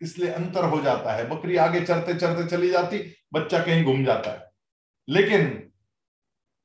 इसलिए 0.00 0.30
अंतर 0.30 0.64
हो 0.64 0.80
जाता 0.80 1.12
है। 1.12 1.28
बकरी 1.28 1.56
आगे 1.56 1.80
चलते 1.80 2.14
चलते 2.14 2.46
चली 2.48 2.70
जाती, 2.70 2.98
बच्चा 3.34 3.58
कहीं 3.58 3.84
घूम 3.84 4.04
जाता 4.04 4.30
है। 4.30 4.48
लेकिन 5.08 5.48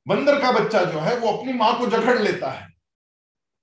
बंदर 0.07 0.41
का 0.41 0.51
बच्चा 0.51 0.83
जो 0.83 0.99
है, 0.99 1.17
वो 1.17 1.27
अपनी 1.29 1.53
माँ 1.53 1.77
को 1.79 1.87
जकड़ 1.87 2.19
लेता 2.19 2.51
है। 2.51 2.67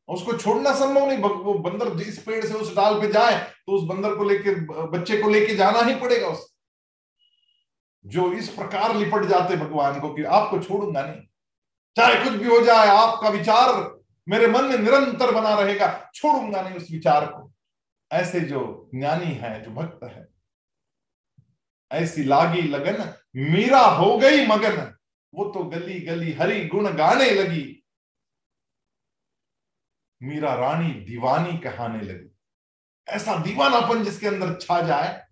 उसको 0.09 0.33
छोड़ना 0.33 0.73
संभव 0.75 1.07
नहीं। 1.07 1.19
वो 1.19 1.55
बंदर 1.55 1.95
जिस 1.95 2.19
पेड़ 2.19 2.45
से 2.45 2.55
उस 2.55 2.75
डाल 2.77 3.01
पे 3.01 3.13
जाए 3.13 3.39
तो 3.41 3.73
उस 3.73 3.83
बंदर 3.89 4.15
को 4.15 4.25
लेके, 4.25 4.55
बच्चे 4.89 5.21
को 5.23 5.29
लेके 5.31 5.55
जाना 5.57 5.81
ही 5.81 5.95
पड़ेगा 5.95 6.29
उस। 6.29 6.51
जो 8.05 8.33
इस 8.33 8.49
प्रकार 8.49 8.95
लिपट 8.97 9.25
जाते 9.25 9.57
भगवान 9.57 10.01
को 10.01 10.09
कि 10.15 10.23
आपको 10.25 10.59
छोड़ूँगा 10.59 11.03
नहीं। 11.03 11.21
चाहे 11.97 12.25
कुछ 12.25 12.33
भी 12.33 12.49
हो 12.49 12.61
जाए, 12.61 12.89
आपका 12.89 13.29
विचार 13.29 14.01
मेरे 14.29 14.47
मन 14.47 14.65
में 14.65 14.79
निरंतर 14.79 15.31
बना 15.31 15.55
रहेगा, 15.55 16.11
छोड़ूँगा 16.15 16.63
नहीं 16.63 16.75
उस 16.75 16.89
विचार 16.91 17.27
को। 17.27 17.52
ऐसे 18.13 18.41
जो 18.41 18.91
ज्ञानी 18.95 19.33
है, 19.33 19.63
जो 19.63 19.71
भक्त 19.71 20.05
है, 20.05 20.29
ऐसी 21.93 22.25
लागी 22.25 22.63
लगन, 22.63 23.15
मीरा 23.37 23.81
हो 23.81 24.19
गई 24.19 24.47
मगन। 24.47 24.97
वो 25.35 25.45
तो 25.45 25.65
गली 25.65 26.01
गली 26.01 26.33
हरी 26.33 26.69
गुण 26.69 26.93
गाने 26.93 27.31
लगी। 27.31 27.87
मीरा 30.23 30.55
रानी 30.55 30.95
दीवानी 30.95 31.59
कहने 31.59 32.01
लगी। 32.01 32.37
ऐसा 33.09 33.37
दीवानापन 33.37 34.05
जिसके 34.05 34.27
अंदर 34.27 34.55
छा 34.55 34.83
जाए, 34.83 35.27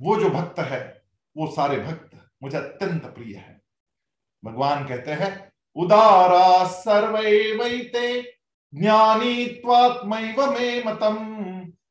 वो 0.00 0.20
जो 0.20 0.30
भक्त 0.30 0.58
है, 0.58 1.02
वो 1.36 1.46
सारे 1.46 1.80
भक्त 1.80 2.30
मुझे 2.42 2.58
अत्यंत 2.58 3.06
प्रिय 3.06 3.36
है। 3.36 3.60
भगवान 4.44 4.88
कहते 4.88 5.10
हैं, 5.10 5.52
उदारा 5.76 6.68
सर्वे 6.68 7.56
वैते 7.56 8.39
ज्ञानी 8.74 9.46
त्वात्मैव 9.46 10.52
मे 10.52 10.82
मतम। 10.82 11.40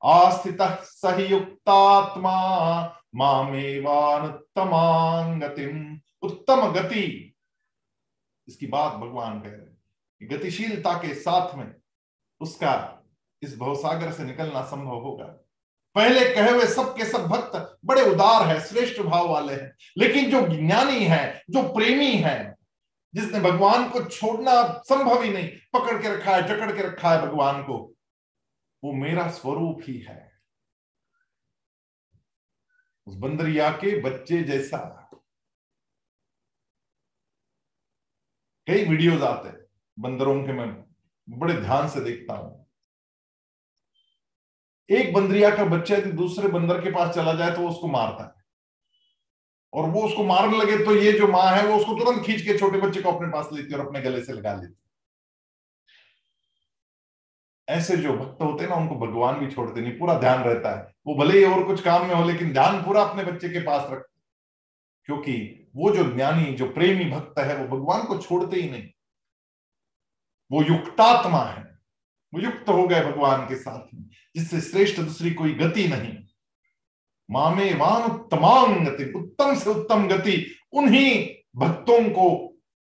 आस्थित 0.04 0.58
सहियुक्तात्मा 0.84 2.96
मामेवानुत्तमांगतिम 3.16 6.00
उत्तम 6.22 6.72
गति। 6.72 7.36
इसकी 8.48 8.68
बात 8.68 8.94
भगवान 8.94 9.40
कह 9.40 9.50
रहे 9.50 9.58
हैं। 9.58 9.78
गतिशीलता 10.24 10.94
के 10.94 11.14
साथ 11.14 11.56
में 11.56 11.76
उसका 12.42 13.04
इस 13.42 13.58
भवसागर 13.58 14.12
से 14.12 14.24
निकलना 14.24 14.62
संभव 14.62 14.96
होगा। 14.96 15.46
पहले 15.96 16.36
कहे 16.36 16.52
हुए 16.52 16.66
सब 16.66 16.98
के 16.98 17.06
सब 17.06 17.28
भक्त 17.28 17.80
बड़े 17.86 18.02
उदार 18.02 18.48
है, 18.48 18.62
श्रेष्ठ 18.62 19.02
भाव 19.02 19.30
वाले 19.30 19.54
हैं। 19.54 19.76
लेकिन 19.98 20.32
जो 20.32 20.48
ज्ञानी 20.48 21.06
है, 21.06 21.44
जो 21.50 21.64
प्रेमी 21.64 22.06
है 22.06 22.59
जिसने 23.14 23.40
भगवान 23.40 23.90
को 23.90 24.04
छोड़ना 24.06 24.64
संभव 24.86 25.22
ही 25.22 25.30
नहीं, 25.34 25.50
पकड़ 25.74 26.02
के 26.02 26.16
रखा 26.16 26.36
है, 26.36 26.48
जकड़ 26.48 26.72
के 26.72 26.84
रखा 26.84 27.12
है 27.12 27.22
भगवान 27.22 27.64
को, 27.64 27.96
वो 28.84 28.94
मेरा 28.94 29.30
स्वरूप 29.32 29.80
ही 29.84 29.98
है। 30.00 30.32
उस 33.08 33.16
बंदरिया 33.16 33.70
के 33.72 34.02
बच्चे 34.02 34.44
जैसा। 34.44 35.10
कई 38.68 38.86
वीडियोज़ 38.86 39.24
आते 39.24 39.50
हैं, 39.50 39.58
बंदरों 40.00 40.44
के 40.44 40.54
मैं 40.54 40.86
बड़े 41.30 41.54
ध्यान 41.54 41.90
से 41.90 42.02
देखता 42.02 42.34
हूँ। 42.34 42.68
एक 44.90 45.14
बंदरिया 45.14 45.56
का 45.56 45.66
बच्चा 45.66 45.96
यदि 45.96 46.12
दूसरे 46.12 46.48
बंदर 46.48 46.82
के 46.82 46.92
पास 46.92 47.16
चला 47.16 47.34
जाए 47.34 47.52
तो 47.52 47.70
उसको 47.70 47.88
मारता 47.88 48.24
है। 48.24 48.39
और 49.74 49.90
वो 49.90 50.02
उसको 50.02 50.24
मारने 50.24 50.58
लगे 50.58 50.86
तो 50.86 50.96
ये 50.96 51.12
जो 51.12 51.28
माँ 51.28 51.52
है 51.52 51.68
वो 51.68 51.78
उसको 51.78 51.94
तुरंत 51.94 52.26
खींच 52.26 52.42
के 52.42 52.58
छोटे 52.58 52.78
बच्चे 52.78 53.02
को 53.02 53.12
अपने 53.12 53.28
पास 53.28 53.50
लेती 53.54 53.74
और 53.74 53.88
अपने 53.88 54.02
गले 54.02 54.24
से 54.24 54.34
लगा 54.34 54.54
लेती। 54.54 54.76
ऐसे 57.70 57.98
जो 57.98 58.14
भक्त 58.14 58.42
होते 58.42 58.64
हैं 58.64 58.70
ना, 58.70 58.76
उनको 58.76 58.96
भगवान 58.96 59.40
भी 59.40 59.52
छोड़ते 59.52 59.82
नहीं, 59.82 60.00
पूरा 60.00 60.20
ध्यान 60.20 60.44
रहता 60.44 60.80
है। 60.80 60.94
वो 61.08 61.16
भले 61.16 61.38
ही 61.38 61.54
और 61.54 61.64
कुछ 61.64 61.84
काम 61.84 62.06
में 62.06 62.16
हो, 62.16 62.26
लेकिन 62.26 62.54
ध्यान 62.54 62.84
पूरा 62.84 63.04
अपने 63.04 63.24
बच्चे 63.24 63.50
के 63.50 63.60
पास 63.60 63.92
रखते 63.92 64.10
क्योंकि 65.06 65.66
वो 65.76 65.96
जो 65.96 66.04
ज्ञानी, 66.16 66.46
जो 66.46 66.66
प्रेमी 66.70 67.06
भक्त 67.06 67.40
है, 67.40 67.66
वो 67.66 67.78
भगवान 67.78 68.04
को 68.04 68.18
छोड़ते 68.18 68.62
ही 68.62 68.70
नहीं। 68.70 68.90
वो 70.52 70.64
युक्तात्मा 70.64 71.44
है। 71.44 71.80
वो 72.34 72.42
युक्त 72.42 72.70
हो 72.70 72.88
गए 72.88 73.02
भगवान 73.02 73.46
के 73.48 73.56
साथ 73.56 73.94
में, 73.94 74.10
जिससे 74.36 74.62
श्रेष्ठ 74.62 75.00
दूसरी 75.00 75.32
कोई 75.32 75.54
गति 75.54 75.88
नहीं। 75.88 76.29
मामे 77.30 77.74
वान 77.74 78.04
उत्तमांग 78.04 78.88
गति, 78.88 79.12
उत्तम 79.16 79.56
से 79.56 79.70
उत्तम 79.70 80.08
गति 80.08 80.46
उन्हीं 80.74 81.28
भक्तों 81.56 82.04
को 82.10 82.30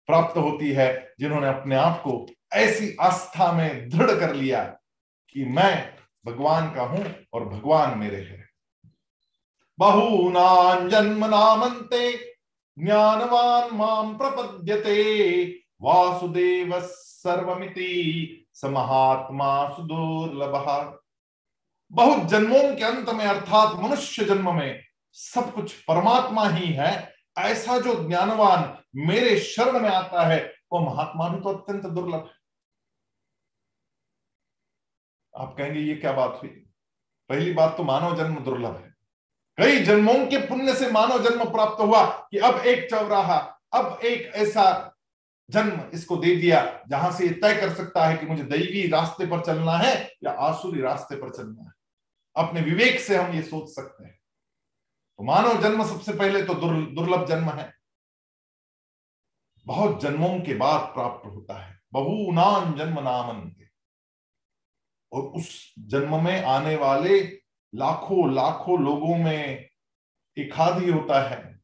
प्राप्त 0.08 0.36
होती 0.36 0.72
है, 0.72 1.14
जिन्होंने 1.20 1.48
अपने 1.48 1.76
आप 1.76 2.00
को 2.02 2.26
ऐसी 2.52 2.96
आस्था 3.00 3.52
में 3.52 3.88
दृढ़ 3.88 4.10
कर 4.10 4.34
लिया 4.34 4.62
कि 5.28 5.44
मैं 5.44 5.92
भगवान 6.26 6.70
का 6.70 6.82
हूँ 6.82 7.04
और 7.32 7.44
भगवान 7.44 7.98
मेरे 7.98 8.16
है। 8.16 8.44
बहूनां 9.78 10.88
जन्म 10.88 11.24
नामंते 11.24 12.10
ज्ञानवान 12.76 13.74
माम 13.76 14.16
प्रपद्यते, 14.18 15.44
वासुदेव 15.82 16.80
सर्वमिति 16.80 18.46
समहात्मा 18.54 19.68
सुदुर्लभ 19.68 20.54
बहुत 21.92 22.22
जन्मों 22.22 22.76
के 22.76 22.84
अंत 22.84 23.08
में, 23.08 23.26
अर्थात 23.26 23.76
मनुष्य 23.76 24.24
जन्म 24.24 24.54
में, 24.54 24.84
सब 25.12 25.54
कुछ 25.54 25.82
परमात्मा 25.82 26.48
ही 26.48 26.72
है। 26.72 27.14
ऐसा 27.38 27.78
जो 27.78 28.08
ज्ञानवान 28.08 28.82
मेरे 28.96 29.40
शरण 29.40 29.80
में 29.80 29.90
आता 29.90 30.26
है, 30.26 30.54
वो 30.72 30.80
महात्मा 30.80 31.28
भी 31.28 31.40
तो 31.40 31.48
अत्यंत 31.48 31.86
दुर्लभ 31.86 32.26
है। 32.26 32.36
आप 35.42 35.54
कहेंगे, 35.58 35.80
ये 35.80 35.94
क्या 35.94 36.12
बात 36.12 36.38
हुई? 36.42 36.50
पहली 37.28 37.52
बात 37.52 37.76
तो 37.76 37.84
मानव 37.84 38.16
जन्म 38.16 38.36
दुर्लभ 38.36 38.76
है। 38.76 38.94
कई 39.56 39.84
जन्मों 39.84 40.26
के 40.26 40.38
पुण्य 40.38 40.74
से 40.74 40.90
मानव 40.90 41.30
जन्म 41.30 41.44
प्राप्त 41.44 41.80
हुआ 41.80 42.06
कि 42.06 42.38
अब 42.38 42.54
एक 42.54 42.90
चौराहा, 42.90 43.60
अब 43.74 44.00
एक 44.04 44.34
ऐसा 44.34 44.95
जन्म 45.50 45.80
इसको 45.94 46.16
दे 46.16 46.34
दिया, 46.36 46.84
जहाँ 46.88 47.10
से 47.12 47.28
तय 47.32 47.60
कर 47.60 47.72
सकता 47.74 48.06
है 48.06 48.16
कि 48.16 48.26
मुझे 48.26 48.42
दैवी 48.42 48.86
रास्ते 48.88 49.26
पर 49.26 49.44
चलना 49.44 49.72
है 49.72 49.94
या 50.24 50.30
आसुरी 50.42 50.80
रास्ते 50.80 51.16
पर 51.16 51.30
चलना 51.30 51.62
है। 51.62 51.72
अपने 52.36 52.60
विवेक 52.60 53.00
से 53.00 53.16
हम 53.16 53.32
ये 53.32 53.42
सोच 53.42 53.68
सकते 53.68 54.04
हैं। 54.04 54.14
तो 55.18 55.24
मानव 55.24 55.62
जन्म 55.62 55.84
सबसे 55.84 56.12
पहले 56.12 56.42
तो 56.42 56.54
दुर्लभ 56.54 57.26
जन्म 57.26 57.50
है। 57.50 57.72
बहुत 59.66 60.00
जन्मों 60.02 60.38
के 60.40 60.54
बाद 60.54 60.80
प्राप्त 60.94 61.26
होता 61.26 61.58
है। 61.60 61.78
बहुनान 61.92 62.76
जन्म 62.78 63.00
नामन 63.00 63.54
और 65.12 65.22
उस 65.22 65.74
जन्म 65.78 66.24
में 66.24 66.42
आने 66.44 66.76
वाले 66.76 67.20
लाखों 67.72 68.32
लाखों 68.34 68.82
लोगों 68.84 69.16
में 69.16 69.68
एक 70.36 70.52
होता 70.54 71.20
है, 71.28 71.60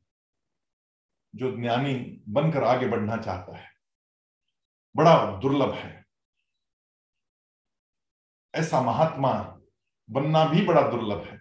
जो 1.34 1.50
ज्ञानी 1.56 1.94
बनकर 2.28 2.64
आगे 2.64 2.86
बढ़ना 2.86 3.16
चाहता 3.16 3.56
है। 3.56 3.71
बड़ा 4.96 5.14
दुर्लभ 5.40 5.72
है। 5.74 6.04
ऐसा 8.54 8.80
महात्मा 8.82 9.32
बनना 10.10 10.44
भी 10.44 10.64
बड़ा 10.66 10.82
दुर्लभ 10.88 11.24
है। 11.24 11.40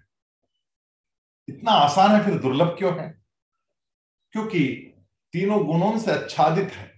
इतना 1.49 1.71
आसान 1.71 2.11
है, 2.11 2.23
फिर 2.25 2.39
दुर्लभ 2.39 2.77
क्यों 2.77 2.99
है? 3.01 3.09
क्योंकि 4.33 4.93
तीनों 5.33 5.65
गुणों 5.65 5.97
से 5.99 6.11
आच्छादित 6.11 6.69
है। 6.69 6.89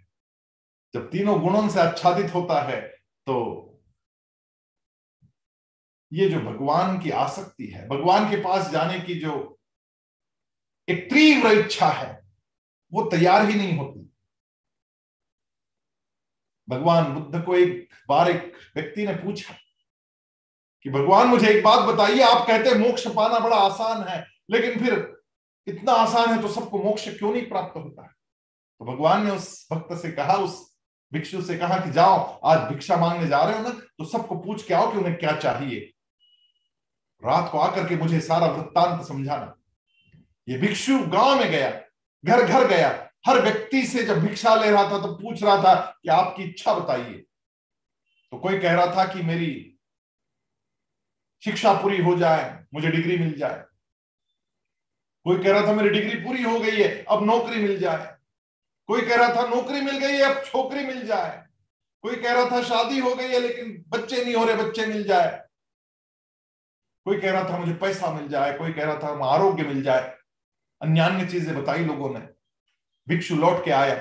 जब 0.94 1.10
तीनों 1.12 1.40
गुणों 1.42 1.70
से 1.70 1.80
आच्छादित 1.80 2.34
होता 2.34 2.62
है 2.62 2.82
तो 3.28 3.38
ये 6.14 6.30
जो 6.30 6.40
भगवान 6.40 7.00
की 7.00 7.10
आसक्ति 7.10 7.68
है, 7.68 7.88
भगवान 7.88 8.30
के 8.30 8.38
पास 8.38 8.70
जाने 8.72 9.00
की 9.00 9.20
जो 9.20 9.60
एक 10.90 11.10
तीव्र 11.10 11.52
इच्छा 11.52 11.88
है, 11.88 12.22
वो 12.94 13.04
तैयार 13.10 13.46
ही 13.46 13.56
नहीं 13.56 13.78
होती। 13.78 14.13
भगवान 16.68 17.14
बुद्ध 17.14 17.44
को 17.46 17.56
एक 17.56 17.90
बार 18.10 18.30
एक 18.30 18.54
व्यक्ति 18.76 19.06
ने 19.06 19.14
पूछा 19.16 19.54
कि 20.86 20.90
भगवान, 20.90 21.28
मुझे 21.28 21.48
एक 21.48 21.64
बात 21.64 21.80
बताइए, 21.80 22.22
आप 22.22 22.46
कहते 22.48 22.74
मोक्ष 22.80 23.08
पाना 23.08 23.40
बड़ा 23.40 23.58
आसान 23.58 24.04
है, 24.08 24.26
लेकिन 24.52 24.80
फिर 24.80 25.24
इतना 25.68 25.92
आसान 25.92 26.30
है 26.30 26.42
तो 26.42 26.48
सबको 26.48 26.84
मोक्ष 26.84 27.08
क्यों 27.10 27.32
नहीं 27.34 27.48
प्राप्त 27.50 27.78
होता 27.78 28.04
है? 28.04 28.10
तो 28.10 28.86
भगवान 28.86 29.26
ने 29.26 29.32
उस 29.32 29.68
भक्त 29.72 29.94
से 30.02 30.12
कहा, 30.12 30.34
उस 30.34 30.62
भिक्षु 31.12 31.42
से 31.42 31.58
कहा 31.58 31.78
कि 31.78 31.92
जाओ, 31.92 32.18
आज 32.46 32.60
भिक्षा 32.70 32.98
मांगने 32.98 33.28
जा 33.28 33.44
रहे 33.44 33.58
हो 33.58 33.64
ना 33.64 33.70
तो 33.70 34.06
सबको 34.06 34.36
पूछ 34.36 34.66
के 34.68 34.74
आओ 34.74 34.92
कि 34.92 34.98
उन्हें 34.98 35.18
क्या 35.18 35.36
चाहिए। 35.36 35.80
रात 37.24 37.50
को 37.52 37.58
आकर 37.58 37.88
के 37.90 37.96
मुझे 37.96 38.20
सारा 38.20 38.48
वृत्तांत 38.48 39.06
समझाना। 39.08 39.54
ये 40.48 40.58
भिक्षु 40.58 40.98
गाँव 41.08 41.40
में 41.40 41.50
गया 41.52 41.70
घर 42.26 42.44
घर 42.44 42.68
गया 42.68 42.90
हर 43.26 43.42
व्यक्ति 43.42 43.86
से 43.88 44.04
जब 44.04 44.20
भिक्षा 44.20 44.56
ले 44.56 44.72
रहा 44.72 44.84
था 44.84 45.02
तो 45.02 45.14
पूछ 45.16 45.44
रहा 45.44 45.58
था 45.64 45.76
कि 46.04 46.10
आपकी 46.10 46.44
इच्छा 46.44 46.74
बताइए। 46.74 47.14
तो 48.32 48.38
कोई 48.38 48.60
कह 48.60 48.74
रहा 48.74 48.86
था 48.96 49.06
कि 49.14 49.22
मेरी 49.22 49.52
शिक्षा 51.44 51.74
पूरी 51.74 52.02
हो 52.02 52.16
जाए, 52.16 52.66
मुझे 52.74 52.92
डिग्री 52.92 53.18
मिल 53.18 53.34
जाए। 53.38 53.64
कोई 55.26 55.44
कह 55.44 55.52
रहा 55.52 55.68
था 55.68 55.74
मेरी 55.74 55.90
डिग्री 55.90 56.20
पूरी 56.20 56.44
हो 56.44 56.60
गई 56.60 56.76
है, 56.78 57.04
अब 57.04 57.24
नौकरी 57.24 57.62
मिल 57.62 57.80
जाए। 57.80 58.18
कोई 58.90 59.02
कह 59.02 59.16
रहा 59.16 59.36
था 59.36 59.48
नौकरी 59.48 59.82
मिल 59.82 59.98
गई 59.98 60.14
है, 60.14 60.24
अब 60.24 60.44
छोकरी 60.46 60.86
मिल 60.86 61.06
जाए। 61.06 61.42
कोई 62.04 62.16
कह 62.16 62.34
रहा 62.34 62.46
था 62.52 62.62
शादी 62.64 63.00
हो 63.00 63.14
गई 63.16 63.28
है, 63.28 63.40
लेकिन 63.40 63.86
बच्चे 63.90 64.24
नहीं 64.24 64.36
हो 64.36 64.46
रहे, 64.46 64.56
बच्चे 64.56 64.86
मिल 64.86 65.04
जाए। 65.04 65.30
कोई 67.06 67.20
कह 67.22 67.32
रहा 67.32 67.50
था 67.50 67.58
मुझे 67.58 67.74
पैसा 67.74 68.14
मिल 68.14 68.28
जाए, 68.28 68.58
कोई 68.58 68.74
कह 68.74 68.86
रहा 68.86 68.96
था 68.96 69.26
आरोग्य 69.26 69.64
मिल 69.64 69.84
जाए। 69.84 70.18
अन्य 70.82 71.02
अन्य 71.02 71.26
चीज़ें 71.28 71.56
बताई 71.62 71.86
लोगों 71.86 72.10
ने। 72.10 72.33
भिक्षु 73.08 73.36
लौट 73.36 73.64
के 73.66 73.72
आया। 73.72 73.96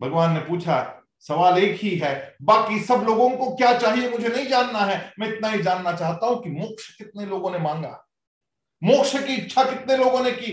भगवान 0.00 0.32
ने 0.32 0.40
पूछा, 0.40 0.76
सवाल 1.20 1.58
एक 1.58 1.78
ही 1.80 1.96
है, 1.98 2.36
बाकी 2.42 2.78
सब 2.80 3.04
लोगों 3.06 3.28
को 3.30 3.54
क्या 3.56 3.78
चाहिए 3.78 4.10
मुझे 4.10 4.28
नहीं 4.28 4.46
जानना 4.46 4.78
है। 4.78 5.12
मैं 5.18 5.28
इतना 5.28 5.48
ही 5.48 5.62
जानना 5.62 5.92
चाहता 5.92 6.26
हूँ 6.26 6.42
कि 6.42 6.50
मोक्ष 6.50 6.96
कितने 6.96 7.26
लोगों 7.26 7.50
ने 7.50 7.58
मांगा, 7.58 7.90
मोक्ष 8.82 9.12
की 9.16 9.34
इच्छा 9.34 9.64
कितने 9.64 9.96
लोगों 9.96 10.22
ने 10.24 10.32
की। 10.32 10.52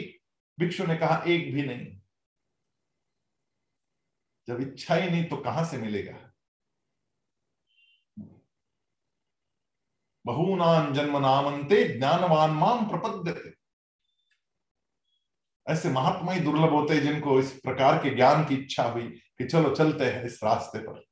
भिक्षु 0.58 0.86
ने 0.86 0.96
कहा, 0.96 1.24
एक 1.28 1.54
भी 1.54 1.62
नहीं। 1.62 1.88
जब 4.48 4.62
इच्छा 4.62 4.96
ही 4.96 5.10
नहीं 5.10 5.24
तो 5.26 5.38
कहाँ 5.38 5.66
से 5.66 5.78
मिलेगा? 5.78 6.18
बहूनान 10.26 10.94
जन्म 10.94 11.18
नामंते 11.18 11.84
ज्ञानवान 11.98 12.52
माम 12.52 12.88
प्रपद्य 12.90 13.32
ऐसे 15.72 15.90
महात्मा 15.90 16.32
ही 16.32 16.40
दुर्लभ 16.40 16.70
होते 16.70 16.94
हैं 16.94 17.02
जिनको 17.02 17.40
इस 17.40 17.52
प्रकार 17.60 17.98
के 17.98 18.16
ज्ञान 18.16 18.46
की 18.46 18.56
इच्छा 18.56 18.84
हुई 18.84 19.08
कि 19.08 19.46
चलो 19.46 19.76
चलते 19.76 20.06
हैं 20.06 20.24
इस 20.26 20.40
रास्ते 20.44 20.80
पर। 20.80 21.04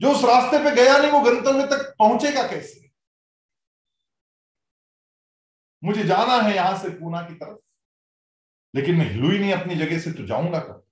जो 0.00 0.12
उस 0.12 0.24
रास्ते 0.24 0.58
पे 0.64 0.74
गया 0.76 0.98
नहीं, 0.98 1.10
वो 1.10 1.20
गंतव्य 1.20 1.66
तक 1.66 1.94
पहुंचेगा 1.98 2.48
कैसे? 2.48 2.90
मुझे 5.84 6.04
जाना 6.04 6.42
है 6.42 6.54
यहाँ 6.54 6.78
से 6.78 6.90
पूना 6.90 7.22
की 7.22 7.34
तरफ़, 7.34 7.58
लेकिन 8.74 8.96
मैं 8.96 9.10
हिलू 9.10 9.30
ही 9.30 9.38
नहीं 9.38 9.52
अपनी 9.52 9.74
जगह 9.74 9.98
से 9.98 10.12
तो 10.12 10.26
जाऊँगा 10.26 10.58
कब? 10.58 10.86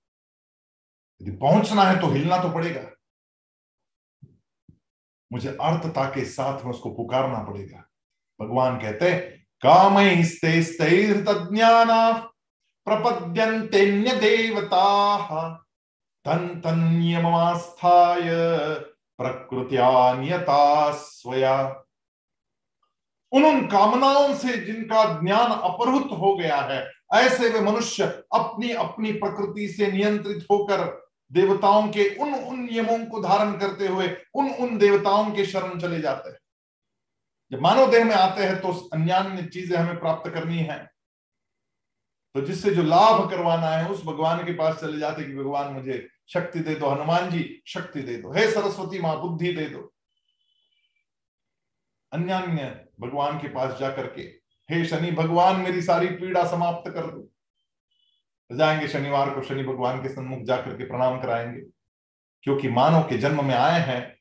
यदि 1.21 1.31
पहुँचना 1.31 1.83
है 1.83 2.01
तो 2.01 2.07
हिलना 2.07 2.37
तो 2.43 2.53
पड़ेगा। 2.53 2.89
मुझे 5.33 5.49
अर्थता 5.49 6.09
के 6.09 6.25
साथ 6.25 6.63
में 6.63 6.71
उसको 6.71 6.93
पुकारना 6.93 7.43
पड़ेगा। 7.43 7.79
भगवान 8.39 8.79
कहते 8.79 9.15
काम 9.17 9.44
ज्ञाना 11.51 12.11
प्रपद्यन्तेन्य 12.87 14.15
देवता 14.15 14.85
तन 16.25 16.47
तन्यमास्थाय 16.65 18.29
प्रकृत्यान्यता 19.19 20.91
स्वया। 20.91 21.85
उन 23.31 23.45
उन 23.45 23.67
कामनाओं 23.67 24.35
से 24.35 24.57
जिनका 24.57 25.03
ज्ञान 25.21 25.51
अपहृत 25.51 26.07
हो 26.19 26.35
गया 26.35 26.57
है, 26.57 26.91
ऐसे 27.13 27.49
वे 27.49 27.59
मनुष्य 27.59 28.03
अपनी 28.33 28.71
अपनी 28.71 29.11
प्रकृति 29.11 29.67
से 29.67 29.91
नियंत्रित 29.91 30.47
होकर 30.51 31.09
देवताओं 31.31 31.87
के 31.87 32.15
उन 32.15 32.33
उन 32.33 32.59
नियमों 32.59 33.05
को 33.05 33.21
धारण 33.21 33.51
करते 33.51 33.87
हुए 33.87 34.17
उन 34.35 34.49
उन 34.49 34.77
देवताओं 34.77 35.31
के 35.31 35.45
शरण 35.45 35.79
चले 35.79 36.01
जाते 36.01 36.29
हैं। 36.29 36.37
जब 37.51 37.59
मानव 37.61 37.91
देह 37.91 38.05
में 38.05 38.15
आते 38.15 38.43
हैं 38.43 38.61
तो 38.61 38.89
अन्य 38.93 39.45
चीज़ें 39.45 39.77
हमें 39.77 39.99
प्राप्त 39.99 40.31
करनी 40.31 40.57
है। 40.57 40.91
तो 42.33 42.41
जिससे 42.41 42.75
जो 42.75 42.83
लाभ 42.83 43.29
करवाना 43.29 43.67
है, 43.67 43.89
उस 43.89 44.03
भगवान 44.03 44.45
के 44.45 44.53
पास 44.53 44.75
चले 44.75 44.99
जाते 44.99 45.23
कि 45.23 45.35
भगवान 45.35 45.73
मुझे 45.73 46.09
शक्ति 46.27 46.59
दे 46.59 46.75
दो, 46.75 46.89
हनुमान 46.89 47.29
जी 47.29 47.63
शक्ति 47.67 48.01
दे 48.01 48.17
दो, 48.17 48.33
हे 48.33 48.51
सरस्वती 48.51 48.99
माँ, 48.99 49.21
बुद्धि 49.21 49.53
दे 49.53 49.65
दो। 49.65 49.93
अन्य 52.11 52.85
भगवान 52.99 53.39
के 53.39 53.47
पास 53.47 53.79
जाकर 53.79 54.07
के, 54.07 54.21
हे 54.71 54.85
शनि, 54.85 55.11
भगवान 55.11 55.55
मेरी 55.55 55.81
सारी 55.81 56.07
पीड़ा 56.07 56.47
समाप्त 56.47 56.91
कर 56.91 57.01
दो। 57.01 57.29
जाएँगे 58.55 58.87
शनिवार 58.87 59.29
को, 59.29 59.41
शनि 59.41 59.63
भगवान 59.63 60.03
के 60.03 60.09
सन्मुख 60.09 60.43
जाकर 60.43 60.77
के 60.77 60.85
प्रणाम 60.85 61.21
कराएँगे। 61.21 61.61
क्योंकि 62.43 62.69
मानव 62.69 63.01
के 63.01 63.17
जन्म 63.17 63.45
में 63.45 63.55
आए 63.55 63.79
हैं 63.81 64.14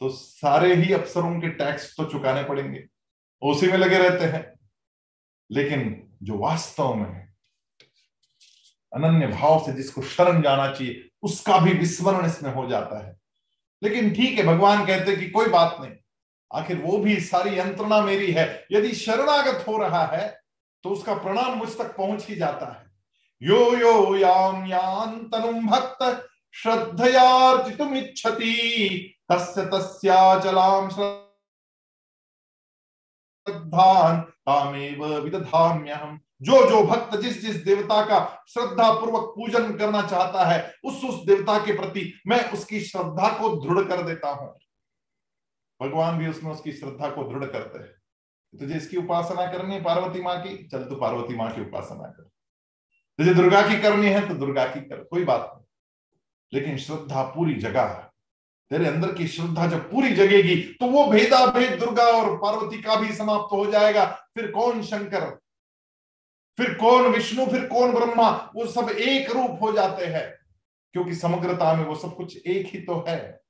तो 0.00 0.08
सारे 0.08 0.74
ही 0.74 0.92
अफसरों 0.92 1.40
के 1.40 1.48
टैक्स 1.48 1.96
तो 1.96 2.04
चुकाने 2.04 2.42
पड़ेंगे। 2.42 2.86
उसी 3.42 3.66
में 3.66 3.78
लगे 3.78 3.98
रहते 3.98 4.24
हैं। 4.24 4.60
लेकिन 5.52 6.08
जो 6.22 6.38
वास्तव 6.38 6.94
में 6.94 7.28
अनन्य 8.94 9.26
भाव 9.26 9.66
से 9.66 9.72
जिसको 9.72 10.02
शरण 10.02 10.42
जाना 10.42 10.70
चाहिए, 10.70 11.08
उसका 11.22 11.58
भी 11.58 11.72
विस्मरण 11.72 12.26
इसमें 12.26 12.54
हो 12.54 12.68
जाता 12.68 13.06
है। 13.06 13.16
लेकिन 13.82 14.14
ठीक 14.14 14.38
है, 14.38 14.44
भगवान 14.44 14.86
कहते 14.86 15.16
कि 15.16 15.30
कोई 15.30 15.46
बात 15.46 15.76
नहीं। 15.80 15.92
आखिर 16.54 16.80
वो 16.80 16.98
भी 16.98 17.20
सारी 17.20 17.58
यंत्रणा 17.58 18.00
मेरी 18.02 18.32
है। 18.32 18.66
यदि 18.72 18.92
शरणागत 18.92 19.64
हो 19.68 19.78
रहा 19.78 20.06
है 20.06 20.40
तो 20.82 20.90
उसका 20.90 21.14
प्रणाम 21.14 21.58
मुझ 21.58 21.78
तक 21.78 21.96
पहुँच 21.96 22.26
ही 22.26 22.36
जाता 22.36 22.80
है। 22.80 22.90
यो 23.42 23.76
यो 23.76 24.16
याम 24.16 24.66
यान्तनुम 24.66 25.66
भक्त। 25.66 26.29
श्रद्धयार्जितुमिच्छति। 26.54 29.16
तस्य 29.32 29.66
तस्याचलाम 29.66 30.88
श्रद्धान, 33.46 34.20
तामेव 34.20 35.16
विदधाम्यहम। 35.16 36.20
जो 36.42 36.70
जो 36.70 36.82
भक्त 36.82 37.16
जिस 37.16 37.42
जिस 37.42 37.64
देवता 37.64 38.04
का 38.04 38.44
श्रद्धा 38.48 38.92
पूर्वक 38.92 39.30
पूजन 39.30 39.76
करना 39.76 40.02
चाहता 40.02 40.44
है, 40.44 40.74
उस 40.84 41.04
उस 41.04 41.26
देवता 41.26 41.58
के 41.58 41.72
प्रति 41.72 42.14
मैं 42.26 42.52
उसकी 42.52 42.80
श्रद्धा 42.80 43.38
को 43.38 43.56
दृढ़ 43.56 43.88
कर 43.88 44.02
देता 44.02 44.30
हूँ। 44.30 44.58
भगवान 45.80 46.18
भी 46.18 46.28
उसमें 46.28 46.52
उसकी 46.52 46.72
श्रद्धा 46.72 47.10
को 47.10 47.24
दृढ़ 47.24 47.44
करते 47.44 47.78
हैं। 47.78 48.00
तुझे 48.52 48.74
इसकी 48.74 48.96
उपासना 48.96 49.46
करनी 49.46 49.74
है 49.74 49.82
पार्वती 49.82 50.22
माँ 50.22 50.42
की? 50.42 50.68
चल 50.68 50.84
तू 50.84 50.96
पार्वती 50.96 51.36
माँ 51.36 51.52
की 51.52 51.60
उपासना 51.60 52.08
कर। 52.08 52.30
तुझे 53.18 53.34
दुर्गा 53.34 53.68
की 53.68 53.82
करनी 53.82 54.06
है 54.06 54.28
तो 54.28 54.34
दुर्गा 54.34 54.66
की 54.66 54.80
कर, 54.80 54.96
कोई 54.96 55.24
बात 55.24 55.52
नहीं। 55.54 55.59
लेकिन 56.52 56.76
श्रद्धा 56.78 57.22
पूरी 57.34 57.54
जगह 57.54 57.84
तेरे 58.70 58.86
अंदर 58.86 59.12
की 59.14 59.26
श्रद्धा 59.28 59.66
जब 59.66 59.90
पूरी 59.90 60.10
जगेगी 60.14 60.56
तो 60.80 60.86
वो 60.86 61.04
भेदा 61.06 61.46
भेद 61.46 61.78
दुर्गा 61.80 62.04
और 62.04 62.36
पार्वती 62.38 62.80
का 62.82 62.96
भी 62.96 63.12
समाप्त 63.14 63.52
हो 63.52 63.66
जाएगा। 63.66 64.04
फिर 64.34 64.50
कौन 64.50 64.82
शंकर? 64.82 65.24
फिर 66.58 66.74
कौन 66.74 67.06
विष्णु? 67.06 67.46
फिर 67.46 67.66
कौन 67.66 67.92
ब्रह्मा? 67.92 68.30
वो 68.54 68.66
सब 68.66 68.88
एक 68.90 69.30
रूप 69.30 69.62
हो 69.62 69.72
जाते 69.72 70.06
हैं, 70.06 70.38
क्योंकि 70.94 71.14
समग्रता 71.14 71.74
में 71.74 71.84
वो 71.84 71.94
सब 71.94 72.14
कुछ 72.16 72.36
एक 72.36 72.66
ही 72.66 72.80
तो 72.80 73.04
है। 73.08 73.40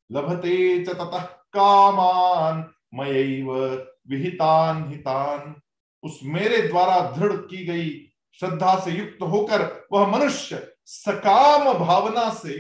लभते 0.10 0.84
च 0.84 0.90
ततः 0.90 1.24
कामान, 1.54 2.66
मयैव 2.94 3.52
विहितान 4.10 4.84
हितान। 4.90 5.56
उस 6.04 6.20
मेरे 6.26 6.62
द्वारा 6.62 7.00
दृढ़ 7.12 7.34
की 7.34 7.66
गई 7.66 7.90
श्रद्धा 8.40 8.78
से 8.80 8.92
युक्त 8.92 9.22
होकर 9.24 9.62
वह 9.92 10.08
मनुष्य 10.10 10.68
सकाम 10.88 11.74
भावना 11.76 12.30
से 12.36 12.56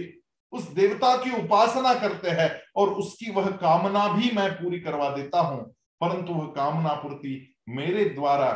उस 0.53 0.67
देवता 0.73 1.15
की 1.17 1.31
उपासना 1.35 1.93
करते 1.99 2.29
हैं 2.31 2.49
और 2.75 2.89
उसकी 2.93 3.31
वह 3.31 3.49
कामना 3.57 4.07
भी 4.07 4.31
मैं 4.35 4.51
पूरी 4.53 4.79
करवा 4.79 5.09
देता 5.09 5.39
हूँ, 5.39 5.63
परंतु 6.01 6.33
वह 6.33 6.45
कामना 6.55 6.93
पूर्ति 6.93 7.55
मेरे 7.69 8.05
द्वारा 8.09 8.49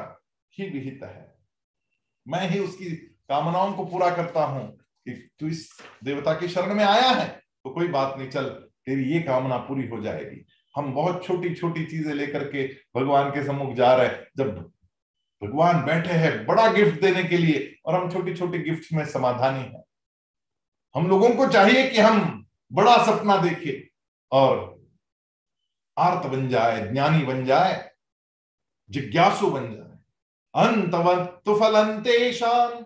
ही 0.54 0.70
विहित 0.70 1.00
है। 1.04 1.26
मैं 2.26 2.50
ही 2.50 2.60
उसकी 2.60 2.90
कामनाओं 3.30 3.74
को 3.74 3.86
पूरा 3.86 4.10
करता 4.10 4.44
हूँ 4.46 4.68
कि 5.06 5.12
तू 5.40 5.48
इस 5.48 5.68
देवता 6.04 6.34
की 6.34 6.48
शरण 6.48 6.76
में 6.76 6.84
आया 6.86 7.10
है 7.10 7.28
तो 7.66 7.70
कोई 7.70 7.88
बात 7.88 8.18
नहीं, 8.18 8.30
चल, 8.30 8.46
तेरी 8.86 9.12
ये 9.14 9.20
कामना 9.22 9.58
पूरी 9.60 9.88
हो 9.88 10.02
जाएगी। 10.02 10.46
हम 10.76 10.94
बहुत 10.94 11.24
छोटी 11.26 11.54
छोटी 11.56 11.86
चीज़ें 11.86 12.14
लेकर 12.14 12.44
के 12.46 12.68
भगवान 12.96 13.30
के 13.32 13.44
सम्मुख 13.46 13.74
जा 13.76 13.94
रहे 13.96 14.08
हैं, 14.08 14.28
जब 14.38 14.72
भगवान 15.44 15.86
बैठे 15.86 16.10
हैं 16.10 16.46
बड़ा 16.46 16.72
गिफ्ट 16.72 17.02
देने 17.02 17.24
के 17.24 17.38
लिए 17.38 17.78
और 17.86 17.96
हम 17.96 18.12
छोटी 18.12 18.34
छोटी 18.34 18.60
गिफ्ट 18.60 18.94
में 18.94 19.06
समाधानी 19.06 19.60
है। 19.60 19.84
हम 20.96 21.08
लोगों 21.08 21.30
को 21.30 21.48
चाहिए 21.48 21.90
कि 21.90 22.00
हम 22.00 22.48
बड़ा 22.74 23.06
सपना 23.06 23.38
देखें 23.38 23.88
और 24.32 24.84
आर्त 25.98 26.28
बन 26.28 26.50
जाए, 26.50 26.92
ज्ञानी 26.92 27.24
बन 27.24 27.46
जाए, 27.46 27.92
जिज्ञासु 28.90 29.50
बन 29.50 29.72
जाए। 29.72 30.66
अंतवत्तु 30.66 31.56
फलंतेशान 31.56 32.86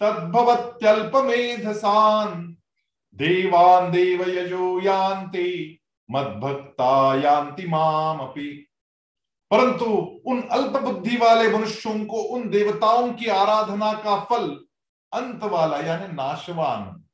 तद्भवत्यल्पमेधसान। 0.00 2.56
देवान 3.14 3.90
देव 3.90 4.28
यजो 4.28 4.80
यान्ति, 4.80 5.80
मद्भक्ता 6.10 7.14
यान्ति 7.14 7.66
माम 7.66 8.18
अपि 8.18 8.67
परंतु 9.50 9.84
उन 10.26 10.40
अल्प 10.42 10.76
बुद्धि 10.82 11.16
वाले 11.16 11.48
मनुष्यों 11.50 12.04
को 12.04 12.22
उन 12.34 12.48
देवताओं 12.50 13.12
की 13.12 13.26
आराधना 13.26 13.92
का 13.94 14.18
फल 14.24 14.48
अंत 15.12 15.44
वाला, 15.44 15.76
यानी 15.78 16.12
नाशवान, 16.12 17.04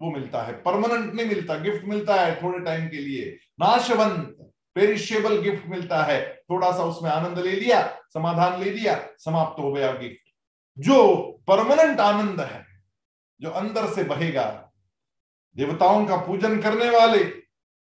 वो 0.00 0.10
मिलता 0.10 0.42
है। 0.42 0.52
परमानेंट 0.62 1.14
नहीं 1.14 1.26
मिलता 1.26 1.58
गिफ्ट 1.58 1.84
मिलता 1.84 2.14
है 2.14 2.42
थोड़े 2.42 2.58
टाइम 2.60 2.88
के 2.88 2.96
लिए। 2.96 3.36
नाशवंत 3.60 4.52
पेरिशेबल 4.74 5.38
गिफ्ट 5.38 5.66
मिलता 5.66 6.02
है। 6.02 6.20
थोड़ा 6.50 6.70
सा 6.72 6.84
उसमें 6.84 7.10
आनंद 7.10 7.38
ले 7.38 7.52
लिया, 7.52 7.82
समाधान 8.14 8.60
ले 8.60 8.70
लिया, 8.70 8.94
समाप्त 9.18 9.60
हो 9.60 9.72
गया 9.72 9.92
गिफ्ट 9.92 10.28
जो 10.78 11.16
परमानेंट 11.48 12.00
आनंद 12.00 12.40
है, 12.40 12.64
जो 13.40 13.50
अंदर 13.50 13.88
से 13.92 14.04
बहेगा, 14.04 14.44
देवताओं 15.56 16.06
का 16.06 16.16
पूजन 16.16 16.60
करने 16.62 16.90
वाले 16.90 17.24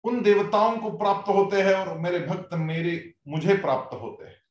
उन 0.07 0.23
देवताओं 0.23 0.79
को 0.79 0.99
प्राप्त 0.99 1.29
होते 1.29 1.63
हैं 1.63 1.75
और 1.75 1.99
मेरे 1.99 2.19
भक्त 2.19 2.55
मेरे, 2.55 3.15
मुझे 3.29 3.57
प्राप्त 3.57 3.95
होते 3.95 4.25
हैं। 4.25 4.43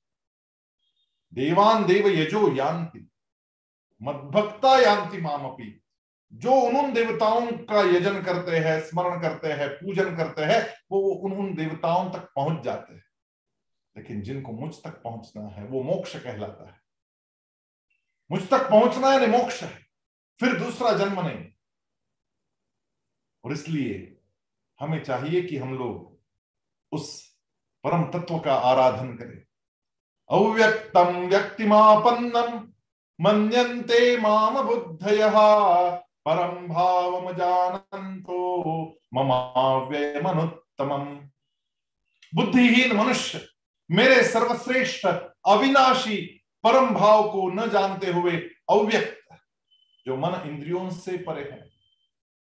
देवान 1.34 1.86
देव 1.86 2.08
यजो 2.08 2.56
यान्ति 2.56 3.10
मदभक्ता 4.04 4.80
यान्ति 4.80 5.18
मामपी। 5.18 5.82
जो 6.34 6.52
उन 6.52 6.94
देवताओं 6.94 7.48
का 7.48 7.82
यजन 7.82 8.22
करते 8.22 8.58
हैं, 8.58 8.82
स्मरण 8.82 9.22
करते 9.22 9.48
हैं, 9.48 9.70
पूजन 9.70 10.16
करते 10.16 10.42
हैं, 10.42 10.74
वो 10.92 11.02
उन 11.02 11.34
उन 11.34 11.56
देवताओं 11.56 12.12
तक 12.12 12.20
पहुँच 12.20 12.64
जाते 12.64 12.94
हैं। 12.94 13.06
लेकिन 13.98 14.22
जिनको 14.22 14.52
मुझ 14.52 14.76
तक 14.76 14.90
पहुँचना 14.90 15.44
है, 15.44 15.66
वो 15.66 15.84
मोक्ष 15.84 16.16
कहलाता 16.16 16.68
है। 16.68 16.82
मुझ 18.32 18.50
तक 18.50 18.70
पहुँचना 18.70 19.12
है 19.12 19.28
मोक्ष 19.28 19.64
है, 19.64 19.86
फिर 20.40 20.60
दूसरा 20.60 20.92
जन्म 20.92 21.28
नहीं। 21.28 21.52
और 23.44 23.54
इसलिए 23.54 24.15
हमें 24.80 25.04
चाहिए 25.04 25.42
कि 25.42 25.58
हम 25.58 25.78
लोग 25.78 26.96
उस 26.96 27.36
परम 27.84 28.04
तत्व 28.12 28.38
का 28.40 28.54
आराधन 28.54 29.14
करें। 29.14 29.42
अव्यक्तम 30.30 31.18
व्यक्तिमापन्नम 31.28 32.54
मनते 33.20 34.18
माम 34.18 34.62
बुद्धय 34.62 35.22
परम 36.26 36.68
भाव 36.68 37.34
जानंतो 37.34 38.38
ममाव्ययमनुत्तम 39.14 40.92
बुद्धिहीन 42.34 42.96
मनुष्य, 42.98 43.48
मेरे 43.90 44.24
सर्वश्रेष्ठ 44.24 45.06
अविनाशी 45.48 46.18
परम 46.64 46.94
भाव 46.96 47.32
को 47.32 47.48
न 47.50 47.70
जानते 47.70 48.12
हुए 48.12 48.32
अव्यक्त, 48.70 49.38
जो 50.06 50.18
मन 50.18 50.42
इंद्रियों 50.46 50.90
से 50.92 51.18
परे 51.18 51.44
है। 51.44 51.75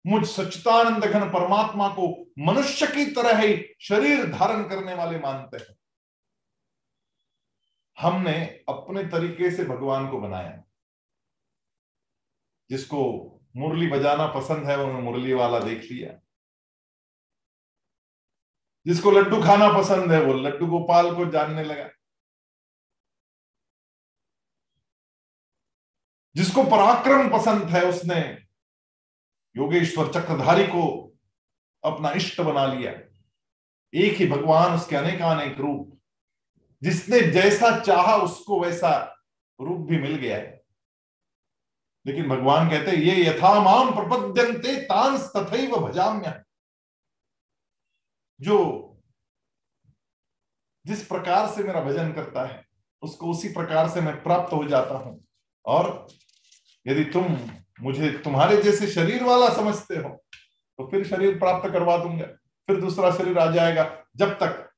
मुझ 0.07 0.29
सच्चितानंद 0.29 1.05
घन 1.05 1.33
परमात्मा 1.33 1.89
को 1.89 2.33
मनुष्य 2.39 2.87
की 2.87 3.11
तरह 3.11 3.39
ही 3.39 3.75
शरीर 3.81 4.27
धारण 4.27 4.69
करने 4.69 4.95
वाले 4.95 5.19
मानते 5.19 5.57
हैं। 5.57 5.77
हमने 7.99 8.65
अपने 8.69 9.05
तरीके 9.05 9.57
से 9.57 9.65
भगवान 9.65 10.11
को 10.11 10.21
बनाया। 10.21 10.65
जिसको 12.71 13.29
मुरली 13.57 13.91
बजाना 13.91 14.27
पसंद 14.27 14.71
है, 14.71 14.77
उन्होंने 14.77 15.03
मुरली 15.03 15.33
वाला 15.33 15.59
देख 15.59 15.83
लिया। 15.93 16.21
जिसको 18.87 19.11
लड्डू 19.11 19.43
खाना 19.43 19.69
पसंद 19.79 20.13
है, 20.13 20.23
वो 20.23 20.33
लड्डू 20.33 20.67
गोपाल 20.67 21.17
को 21.17 21.27
जानने 21.27 21.65
लगा। 21.65 21.91
जिसको 26.37 26.65
पराक्रम 26.65 27.39
पसंद 27.39 27.71
है, 27.71 27.85
उसने 27.85 28.42
योगेश्वर 29.57 30.09
चक्रधारी 30.09 30.67
को 30.67 31.13
अपना 31.85 32.13
इष्ट 32.13 32.41
बना 32.41 32.67
लिया। 32.67 32.93
एक 33.95 34.15
ही 34.15 34.27
भगवान, 34.27 34.75
उसके 34.75 34.97
अनेक 34.97 35.23
अनेक 35.23 35.59
रूप। 35.59 35.99
जिसने 36.83 37.21
जैसा 37.21 37.81
चाहा 37.81 38.17
उसको 38.17 38.61
वैसा 38.61 39.25
रूप 39.61 39.79
भी 39.79 39.99
मिल 39.99 40.17
गया 40.17 40.37
है। 40.37 40.65
लेकिन 42.07 42.29
भगवान 42.29 42.71
कहते 42.71 42.97
ये 42.97 43.31
यथा 43.31 43.61
माम 43.61 43.95
प्रपद्यंते 43.95 44.83
तांस 44.83 45.33
तथैव 45.37 45.77
भजाम्य। 45.77 46.45
जो 48.41 48.89
जिस 50.87 51.07
प्रकार 51.07 51.49
से 51.49 51.63
मेरा 51.63 51.81
भजन 51.81 52.13
करता 52.13 52.47
है, 52.47 52.67
उसको 53.03 53.31
उसी 53.31 53.49
प्रकार 53.49 53.89
से 53.89 54.01
मैं 54.01 54.23
प्राप्त 54.23 54.53
हो 54.53 54.65
जाता 54.65 54.95
हूँ। 54.95 55.25
और 55.67 56.07
यदि 56.87 57.05
तुम 57.05 57.37
मुझे 57.83 58.11
तुम्हारे 58.19 58.63
जैसे 58.63 58.87
शरीर 58.87 59.23
वाला 59.25 59.49
समझते 59.55 59.97
हो 59.97 60.09
तो 60.79 60.87
फिर 60.91 61.07
शरीर 61.07 61.39
प्राप्त 61.39 61.69
करवा 61.71 61.97
दूँगा, 61.99 62.27
फिर 62.69 62.81
दूसरा 62.81 63.11
शरीर 63.11 63.39
आ 63.39 63.51
जाएगा। 63.51 63.85
जब 64.17 64.33
तक 64.43 64.69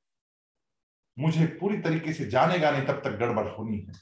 मुझे 1.17 1.47
पूरी 1.61 1.81
तरीके 1.81 2.13
से 2.13 2.25
जानेगा 2.27 2.71
नहीं, 2.71 2.87
तब 2.87 3.01
तक 3.05 3.11
गड़बड़ 3.11 3.47
होनी 3.49 3.79
है। 3.79 3.93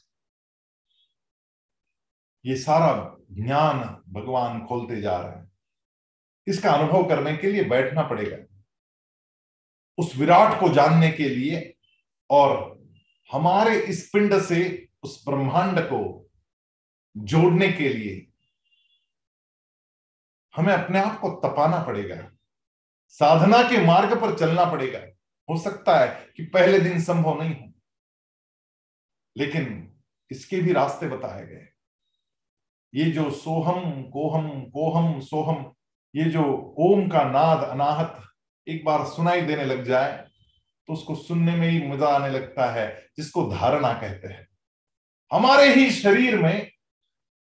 ये 2.44 2.57
सारा 2.57 3.16
ज्ञान 3.34 3.78
भगवान 4.12 4.64
खोलते 4.66 5.00
जा 5.00 5.16
रहे 5.18 5.36
हैं। 5.36 5.50
इसका 6.46 6.72
अनुभव 6.72 7.09
करने 7.09 7.36
के 7.36 7.53
लिए 7.53 7.64
बैठना 7.64 8.03
पड़ेगा। 8.03 8.36
उस 9.98 10.16
विराट 10.16 10.59
को 10.61 10.68
जानने 10.68 11.11
के 11.11 11.28
लिए 11.28 11.74
और 12.30 12.50
हमारे 13.30 13.78
इस 13.82 14.09
पिंड 14.12 14.40
से 14.42 14.88
उस 15.03 15.22
ब्रह्मांड 15.28 15.80
को 15.82 16.30
जोड़ने 17.16 17.72
के 17.72 17.88
लिए 17.88 18.31
हमें 20.55 20.72
अपने 20.74 20.98
आप 20.98 21.18
को 21.18 21.30
तपाना 21.40 21.82
पड़ेगा। 21.82 22.16
साधना 23.14 23.62
के 23.62 23.84
मार्ग 23.86 24.20
पर 24.20 24.36
चलना 24.38 24.64
पड़ेगा। 24.64 24.98
हो 25.48 25.59
सकता 25.59 25.98
है 25.98 26.09
कि 26.36 26.44
पहले 26.44 26.78
दिन 26.80 27.00
संभव 27.03 27.40
नहीं 27.42 27.55
हो। 27.55 27.72
लेकिन 29.36 29.92
इसके 30.30 30.61
भी 30.61 30.72
रास्ते 30.72 31.09
बताए 31.09 31.46
गए। 31.46 31.68
ये 32.94 33.11
जो 33.11 33.30
सोहम 33.30 34.03
कोहम 34.03 34.48
कोहम 34.64 35.20
सोहम, 35.20 35.72
ये 36.14 36.24
जो 36.24 36.42
ओम 36.78 37.09
का 37.09 37.22
नाद 37.24 37.62
अनाहत 37.64 38.20
एक 38.66 38.84
बार 38.84 39.05
सुनाई 39.07 39.40
देने 39.40 39.64
लग 39.64 39.84
जाए 39.84 40.12
तो 40.88 40.92
उसको 40.92 41.14
सुनने 41.14 41.57
में 41.57 41.68
ही 41.68 41.86
मज़ा 41.88 42.09
आने 42.09 42.30
लगता 42.30 42.70
है, 42.72 42.86
जिसको 43.16 43.44
धारणा 43.50 43.92
कहते 43.92 44.28
हैं। 44.28 44.46
हमारे 45.30 45.72
ही 45.74 45.90
शरीर 45.90 46.38
में 46.38 46.70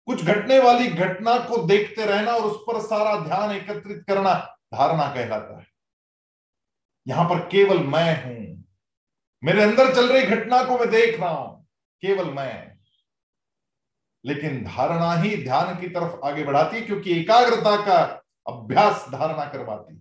कुछ 0.08 0.24
घटने 0.24 0.58
वाली 0.58 0.86
घटना 0.86 1.38
को 1.38 1.62
देखते 1.66 2.06
रहना 2.06 2.32
और 2.32 2.42
उस 2.42 2.56
पर 2.60 2.80
सारा 2.80 3.18
ध्यान 3.20 3.50
एकत्रित 3.50 4.02
करना 4.08 4.34
धारणा 4.74 5.06
कहलाता 5.14 5.58
है। 5.58 5.66
यहाँ 7.06 7.24
पर 7.24 7.38
केवल 7.48 7.78
मैं 7.78 8.24
हूँ। 8.24 8.64
मेरे 9.42 9.62
अंदर 9.62 9.94
चल 9.94 10.12
रही 10.12 10.26
घटना 10.26 10.62
को 10.64 10.78
मैं 10.78 10.90
देख 10.90 11.20
रहा 11.20 11.30
हूँ, 11.30 11.66
केवल 12.02 12.30
मैं। 12.30 12.74
लेकिन 14.24 14.62
धारणा 14.64 15.12
ही 15.14 15.36
ध्यान 15.44 15.80
की 15.80 15.88
तरफ़ 15.88 16.24
आगे 16.26 16.44
बढ़ाती 16.44 16.76
है, 16.76 16.82
क्योंकि 16.82 17.20
एकाग्रता 17.20 17.76
का 17.76 18.00
अभ्यास 18.46 19.06
धारणा 19.08 19.44
करवाती 19.44 20.00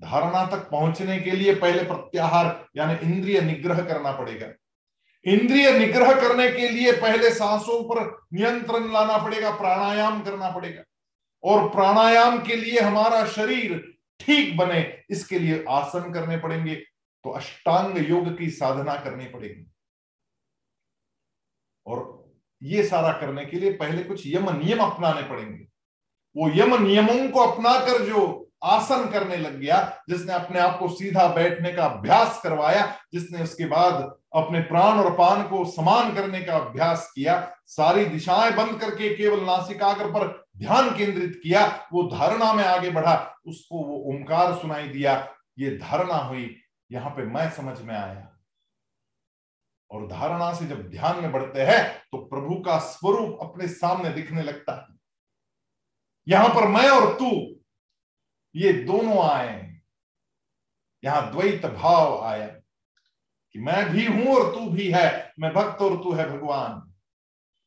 धारणा 0.00 0.44
तक 0.46 0.68
पहुँचने 0.70 1.18
के 1.20 1.30
लिए 1.30 1.54
पहले 1.54 1.82
प्रत्याहार, 1.84 2.68
यानी 2.76 2.94
इंद्रिय 3.04 3.40
निग्रह 3.40 3.82
करना 3.82 4.12
पड़ेगा। 4.12 4.46
इंद्रिय 5.26 5.70
निग्रह 5.78 6.12
करने 6.20 6.50
के 6.52 6.68
लिए 6.68 6.92
पहले 6.92 7.30
सांसों 7.30 7.82
पर 7.84 8.00
नियंत्रण 8.34 8.92
लाना 8.92 9.16
पड़ेगा, 9.18 9.50
प्राणायाम 9.50 10.22
करना 10.22 10.50
पड़ेगा। 10.50 10.82
और 11.44 11.68
प्राणायाम 11.68 12.38
के 12.42 12.56
लिए 12.56 12.80
हमारा 12.80 13.24
शरीर 13.26 13.78
ठीक 14.20 14.56
बने, 14.56 15.04
इसके 15.10 15.38
लिए 15.38 15.64
आसन 15.68 16.12
करने 16.12 16.36
पड़ेंगे 16.36 16.74
तो 16.74 17.30
अष्टांग 17.30 17.98
योग 18.08 18.36
की 18.38 18.50
साधना 18.50 18.94
करनी 18.94 19.24
पड़ेगी। 19.24 19.66
और 21.86 22.32
ये 22.62 22.82
सारा 22.84 23.12
करने 23.12 23.44
के 23.44 23.56
लिए 23.56 23.72
पहले 23.72 24.02
कुछ 24.04 24.22
यम 24.26 24.50
नियम 24.56 24.78
अपनाने 24.80 25.22
पड़ेंगे। 25.28 25.66
वो 26.36 26.48
यम 26.50 26.74
नियमों 26.82 27.28
को 27.30 27.40
अपनाकर 27.40 28.04
जो 28.04 28.43
आसन 28.64 29.08
करने 29.10 29.36
लग 29.36 29.58
गया, 29.60 29.78
जिसने 30.08 30.32
अपने 30.32 30.60
आप 30.60 30.78
को 30.78 30.88
सीधा 30.88 31.26
बैठने 31.28 31.72
का 31.72 31.86
अभ्यास 31.86 32.40
करवाया, 32.42 32.86
जिसने 33.12 33.42
उसके 33.42 33.66
बाद 33.66 33.94
अपने 34.34 34.60
प्राण 34.60 34.98
और 34.98 35.10
पान 35.10 35.42
को 35.42 35.64
समान 35.64 36.14
करने 36.14 36.40
का 36.40 36.56
अभ्यास 36.56 37.10
किया, 37.14 37.56
सारी 37.66 38.04
दिशाएँ 38.04 38.52
बंद 38.52 38.80
करके 38.80 39.14
केवल 39.16 39.44
नासिकाग्र 39.44 40.06
पर 40.06 40.26
ध्यान 40.58 40.96
केंद्रित 40.96 41.40
किया, 41.42 41.66
वो 41.92 42.02
धारणा 42.02 42.52
में 42.52 42.64
आगे 42.64 42.90
बढ़ा, 42.90 43.34
उसको 43.46 43.84
वो 43.84 43.96
ओंकार 44.14 44.54
सुनाई 44.54 44.88
दिया, 44.88 45.34
ये 45.58 45.70
धारणा 45.70 46.16
हुई, 46.16 46.56
यहाँ 46.92 47.10
पे 47.10 47.24
मैं 47.24 47.50
समझ 47.50 47.80
में 47.80 47.94
आया। 47.94 48.30
और 49.90 50.06
धारणा 50.06 50.52
से 50.54 50.66
जब 50.66 50.88
ध्यान 50.90 51.16
में 51.16 51.32
बढ़ते 51.32 51.62
हैं 51.62 51.82
तो 52.12 52.18
प्रभु 52.18 52.54
का 52.54 52.78
स्वरूप 52.78 53.38
अपने 53.42 53.68
सामने 53.68 54.10
दिखने 54.10 54.42
लगता 54.42 54.74
है। 54.74 54.94
यहाँ 56.28 56.48
पर 56.48 56.66
मैं 56.68 56.88
और 56.90 57.12
तू 57.14 57.30
ये 58.54 58.72
दोनों 58.72 59.22
आए। 59.24 59.60
यहाँ 61.02 61.30
द्वैत 61.30 61.66
भाव 61.66 62.20
आया 62.24 62.46
कि 62.46 63.58
मैं 63.58 63.84
भी 63.90 64.06
हूँ 64.06 64.34
और 64.36 64.54
तू 64.54 64.68
भी 64.70 64.90
है, 64.90 65.32
मैं 65.38 65.52
भक्त 65.52 65.82
और 65.82 65.96
तू 66.02 66.12
है 66.12 66.28
भगवान। 66.30 66.80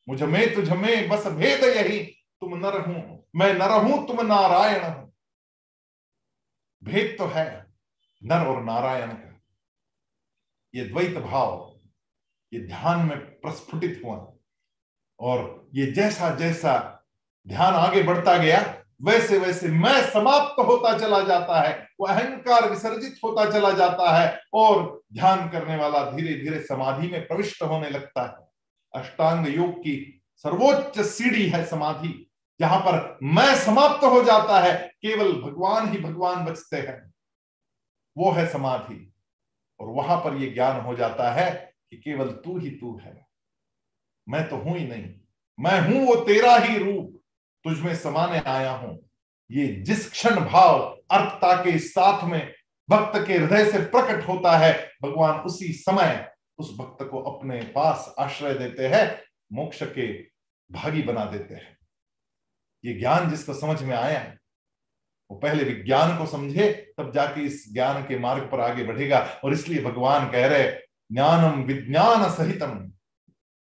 मुझमें, 0.07 0.53
तुझ 0.55 0.69
में 0.69 1.09
बस 1.09 1.27
भेद 1.27 1.63
यही, 1.65 1.99
तुम 2.41 2.55
नर 2.57 2.79
हूँ 2.81 3.25
मैं 3.35 3.53
नर 3.53 3.71
हूँ 3.83 4.05
तुम 4.07 4.21
नारायण 4.25 4.83
हो। 4.83 5.13
भेद 6.81 7.15
तो 7.17 7.25
है, 7.25 7.45
नर 8.21 8.47
और 8.47 8.63
नारायण 8.63 9.11
का। 9.11 9.39
ये 10.73 10.83
द्वैत 10.83 11.17
भाव, 11.17 11.79
ये 12.53 12.59
ध्यान 12.59 13.05
में 13.05 13.17
प्रस्फुटित 13.41 14.01
हुआ। 14.05 14.15
और 15.19 15.69
ये 15.73 15.85
जैसा 15.91 16.35
जैसा 16.35 16.73
ध्यान 17.47 17.73
आगे 17.73 18.03
बढ़ता 18.03 18.37
गया 18.37 18.59
वैसे 18.99 19.37
वैसे 19.37 19.67
मैं 19.69 20.01
समाप्त 20.11 20.59
होता 20.59 20.97
चला 20.97 21.21
जाता 21.21 21.59
है, 21.61 21.73
वो 21.99 22.07
अहंकार 22.07 22.69
विसर्जित 22.69 23.19
होता 23.23 23.49
चला 23.51 23.71
जाता 23.71 24.11
है 24.11 24.39
और 24.53 25.01
ध्यान 25.13 25.47
करने 25.49 25.75
वाला 25.75 26.03
धीरे 26.11 26.33
धीरे 26.35 26.59
समाधि 26.59 27.07
में 27.07 27.27
प्रविष्ट 27.27 27.61
होने 27.63 27.89
लगता 27.89 28.21
है। 28.21 29.01
अष्टांग 29.01 29.47
योग 29.47 29.77
की 29.79 30.21
सर्वोच्च 30.45 30.99
सीढ़ी 31.01 31.47
है 31.49 31.63
समाधि, 31.65 32.13
जहाँ 32.59 32.79
पर 32.79 33.17
मैं 33.23 33.55
समाप्त 33.55 34.03
हो 34.03 34.23
जाता 34.23 34.59
है, 34.59 34.75
केवल 35.01 35.31
भगवान 35.41 35.91
ही 35.91 35.97
भगवान 35.99 36.45
बचते 36.45 36.77
हैं। 36.77 37.13
वो 38.15 38.31
है 38.31 38.47
समाधि, 38.47 39.13
और 39.79 39.87
वहाँ 39.87 40.17
पर 40.17 40.35
यह 40.35 40.53
ज्ञान 40.53 40.81
हो 40.81 40.95
जाता 40.95 41.31
है 41.31 41.49
कि 41.89 41.97
केवल 41.97 42.31
तू 42.45 42.57
ही 42.59 42.69
तू 42.71 42.97
है। 43.03 43.25
मैं 44.27 44.47
तो 44.49 44.57
हूँ 44.57 44.77
ही 44.77 44.87
नहीं, 44.87 45.13
मैं 45.59 45.79
हूँ 45.81 46.05
वो 46.07 46.15
तेरा 46.23 46.55
ही 46.55 46.77
रूप। 46.77 47.16
तुझमें 47.67 47.95
समाने 47.95 48.39
आया 48.39 48.71
हूँ। 48.71 49.09
ये 49.51 49.67
जिस 49.67 50.11
क्षण 50.11 50.35
भाव 50.35 50.79
अर्थता 51.11 51.63
के 51.63 51.79
साथ 51.79 52.23
में 52.23 52.53
भक्त 52.89 53.27
के 53.27 53.33
हृदय 53.33 53.71
से 53.71 53.79
प्रकट 53.79 54.27
होता 54.27 54.57
है, 54.57 54.91
भगवान 55.03 55.39
उसी 55.39 55.73
समय 55.73 56.31
उस 56.57 56.77
भक्त 56.77 57.03
को 57.03 57.21
अपने 57.21 57.61
पास 57.61 58.15
आश्रय 58.19 58.53
देते 58.53 58.87
हैं, 58.87 59.23
मोक्ष 59.53 59.83
के 59.83 60.21
भागी 60.71 61.01
बना 61.01 61.25
देते 61.25 61.53
हैं। 61.53 61.77
ये 62.85 62.93
ज्ञान 62.93 63.29
जिसको 63.29 63.53
समझ 63.53 63.83
में 63.83 63.95
आया 63.95 64.19
है, 64.19 64.39
वो 65.31 65.37
पहले 65.37 65.63
विज्ञान 65.63 66.17
को 66.17 66.25
समझे, 66.25 66.93
तब 66.97 67.11
जाके 67.13 67.41
इस 67.41 67.73
ज्ञान 67.73 68.03
के 68.03 68.19
मार्ग 68.19 68.49
पर 68.51 68.59
आगे 68.59 68.83
बढ़ेगा। 68.83 69.41
और 69.43 69.53
इसलिए 69.53 69.83
भगवान 69.83 70.31
कह 70.31 70.47
रहे 70.47 70.71
ज्ञानम 71.13 71.63
विज्ञान 71.63 72.31
सहितम। 72.31 72.91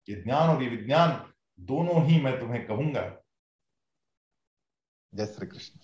ये 0.10 0.16
ज्ञान 0.16 0.50
और 0.50 0.64
ये 0.64 0.70
विज्ञान 0.70 1.34
दोनों 1.60 2.06
ही 2.06 2.22
मैं 2.22 2.40
तुम्हें 2.40 2.68
कहूँगा। 2.68 3.21
जय 5.16 5.26
श्री 5.26 5.48
कृष्ण। 5.48 5.80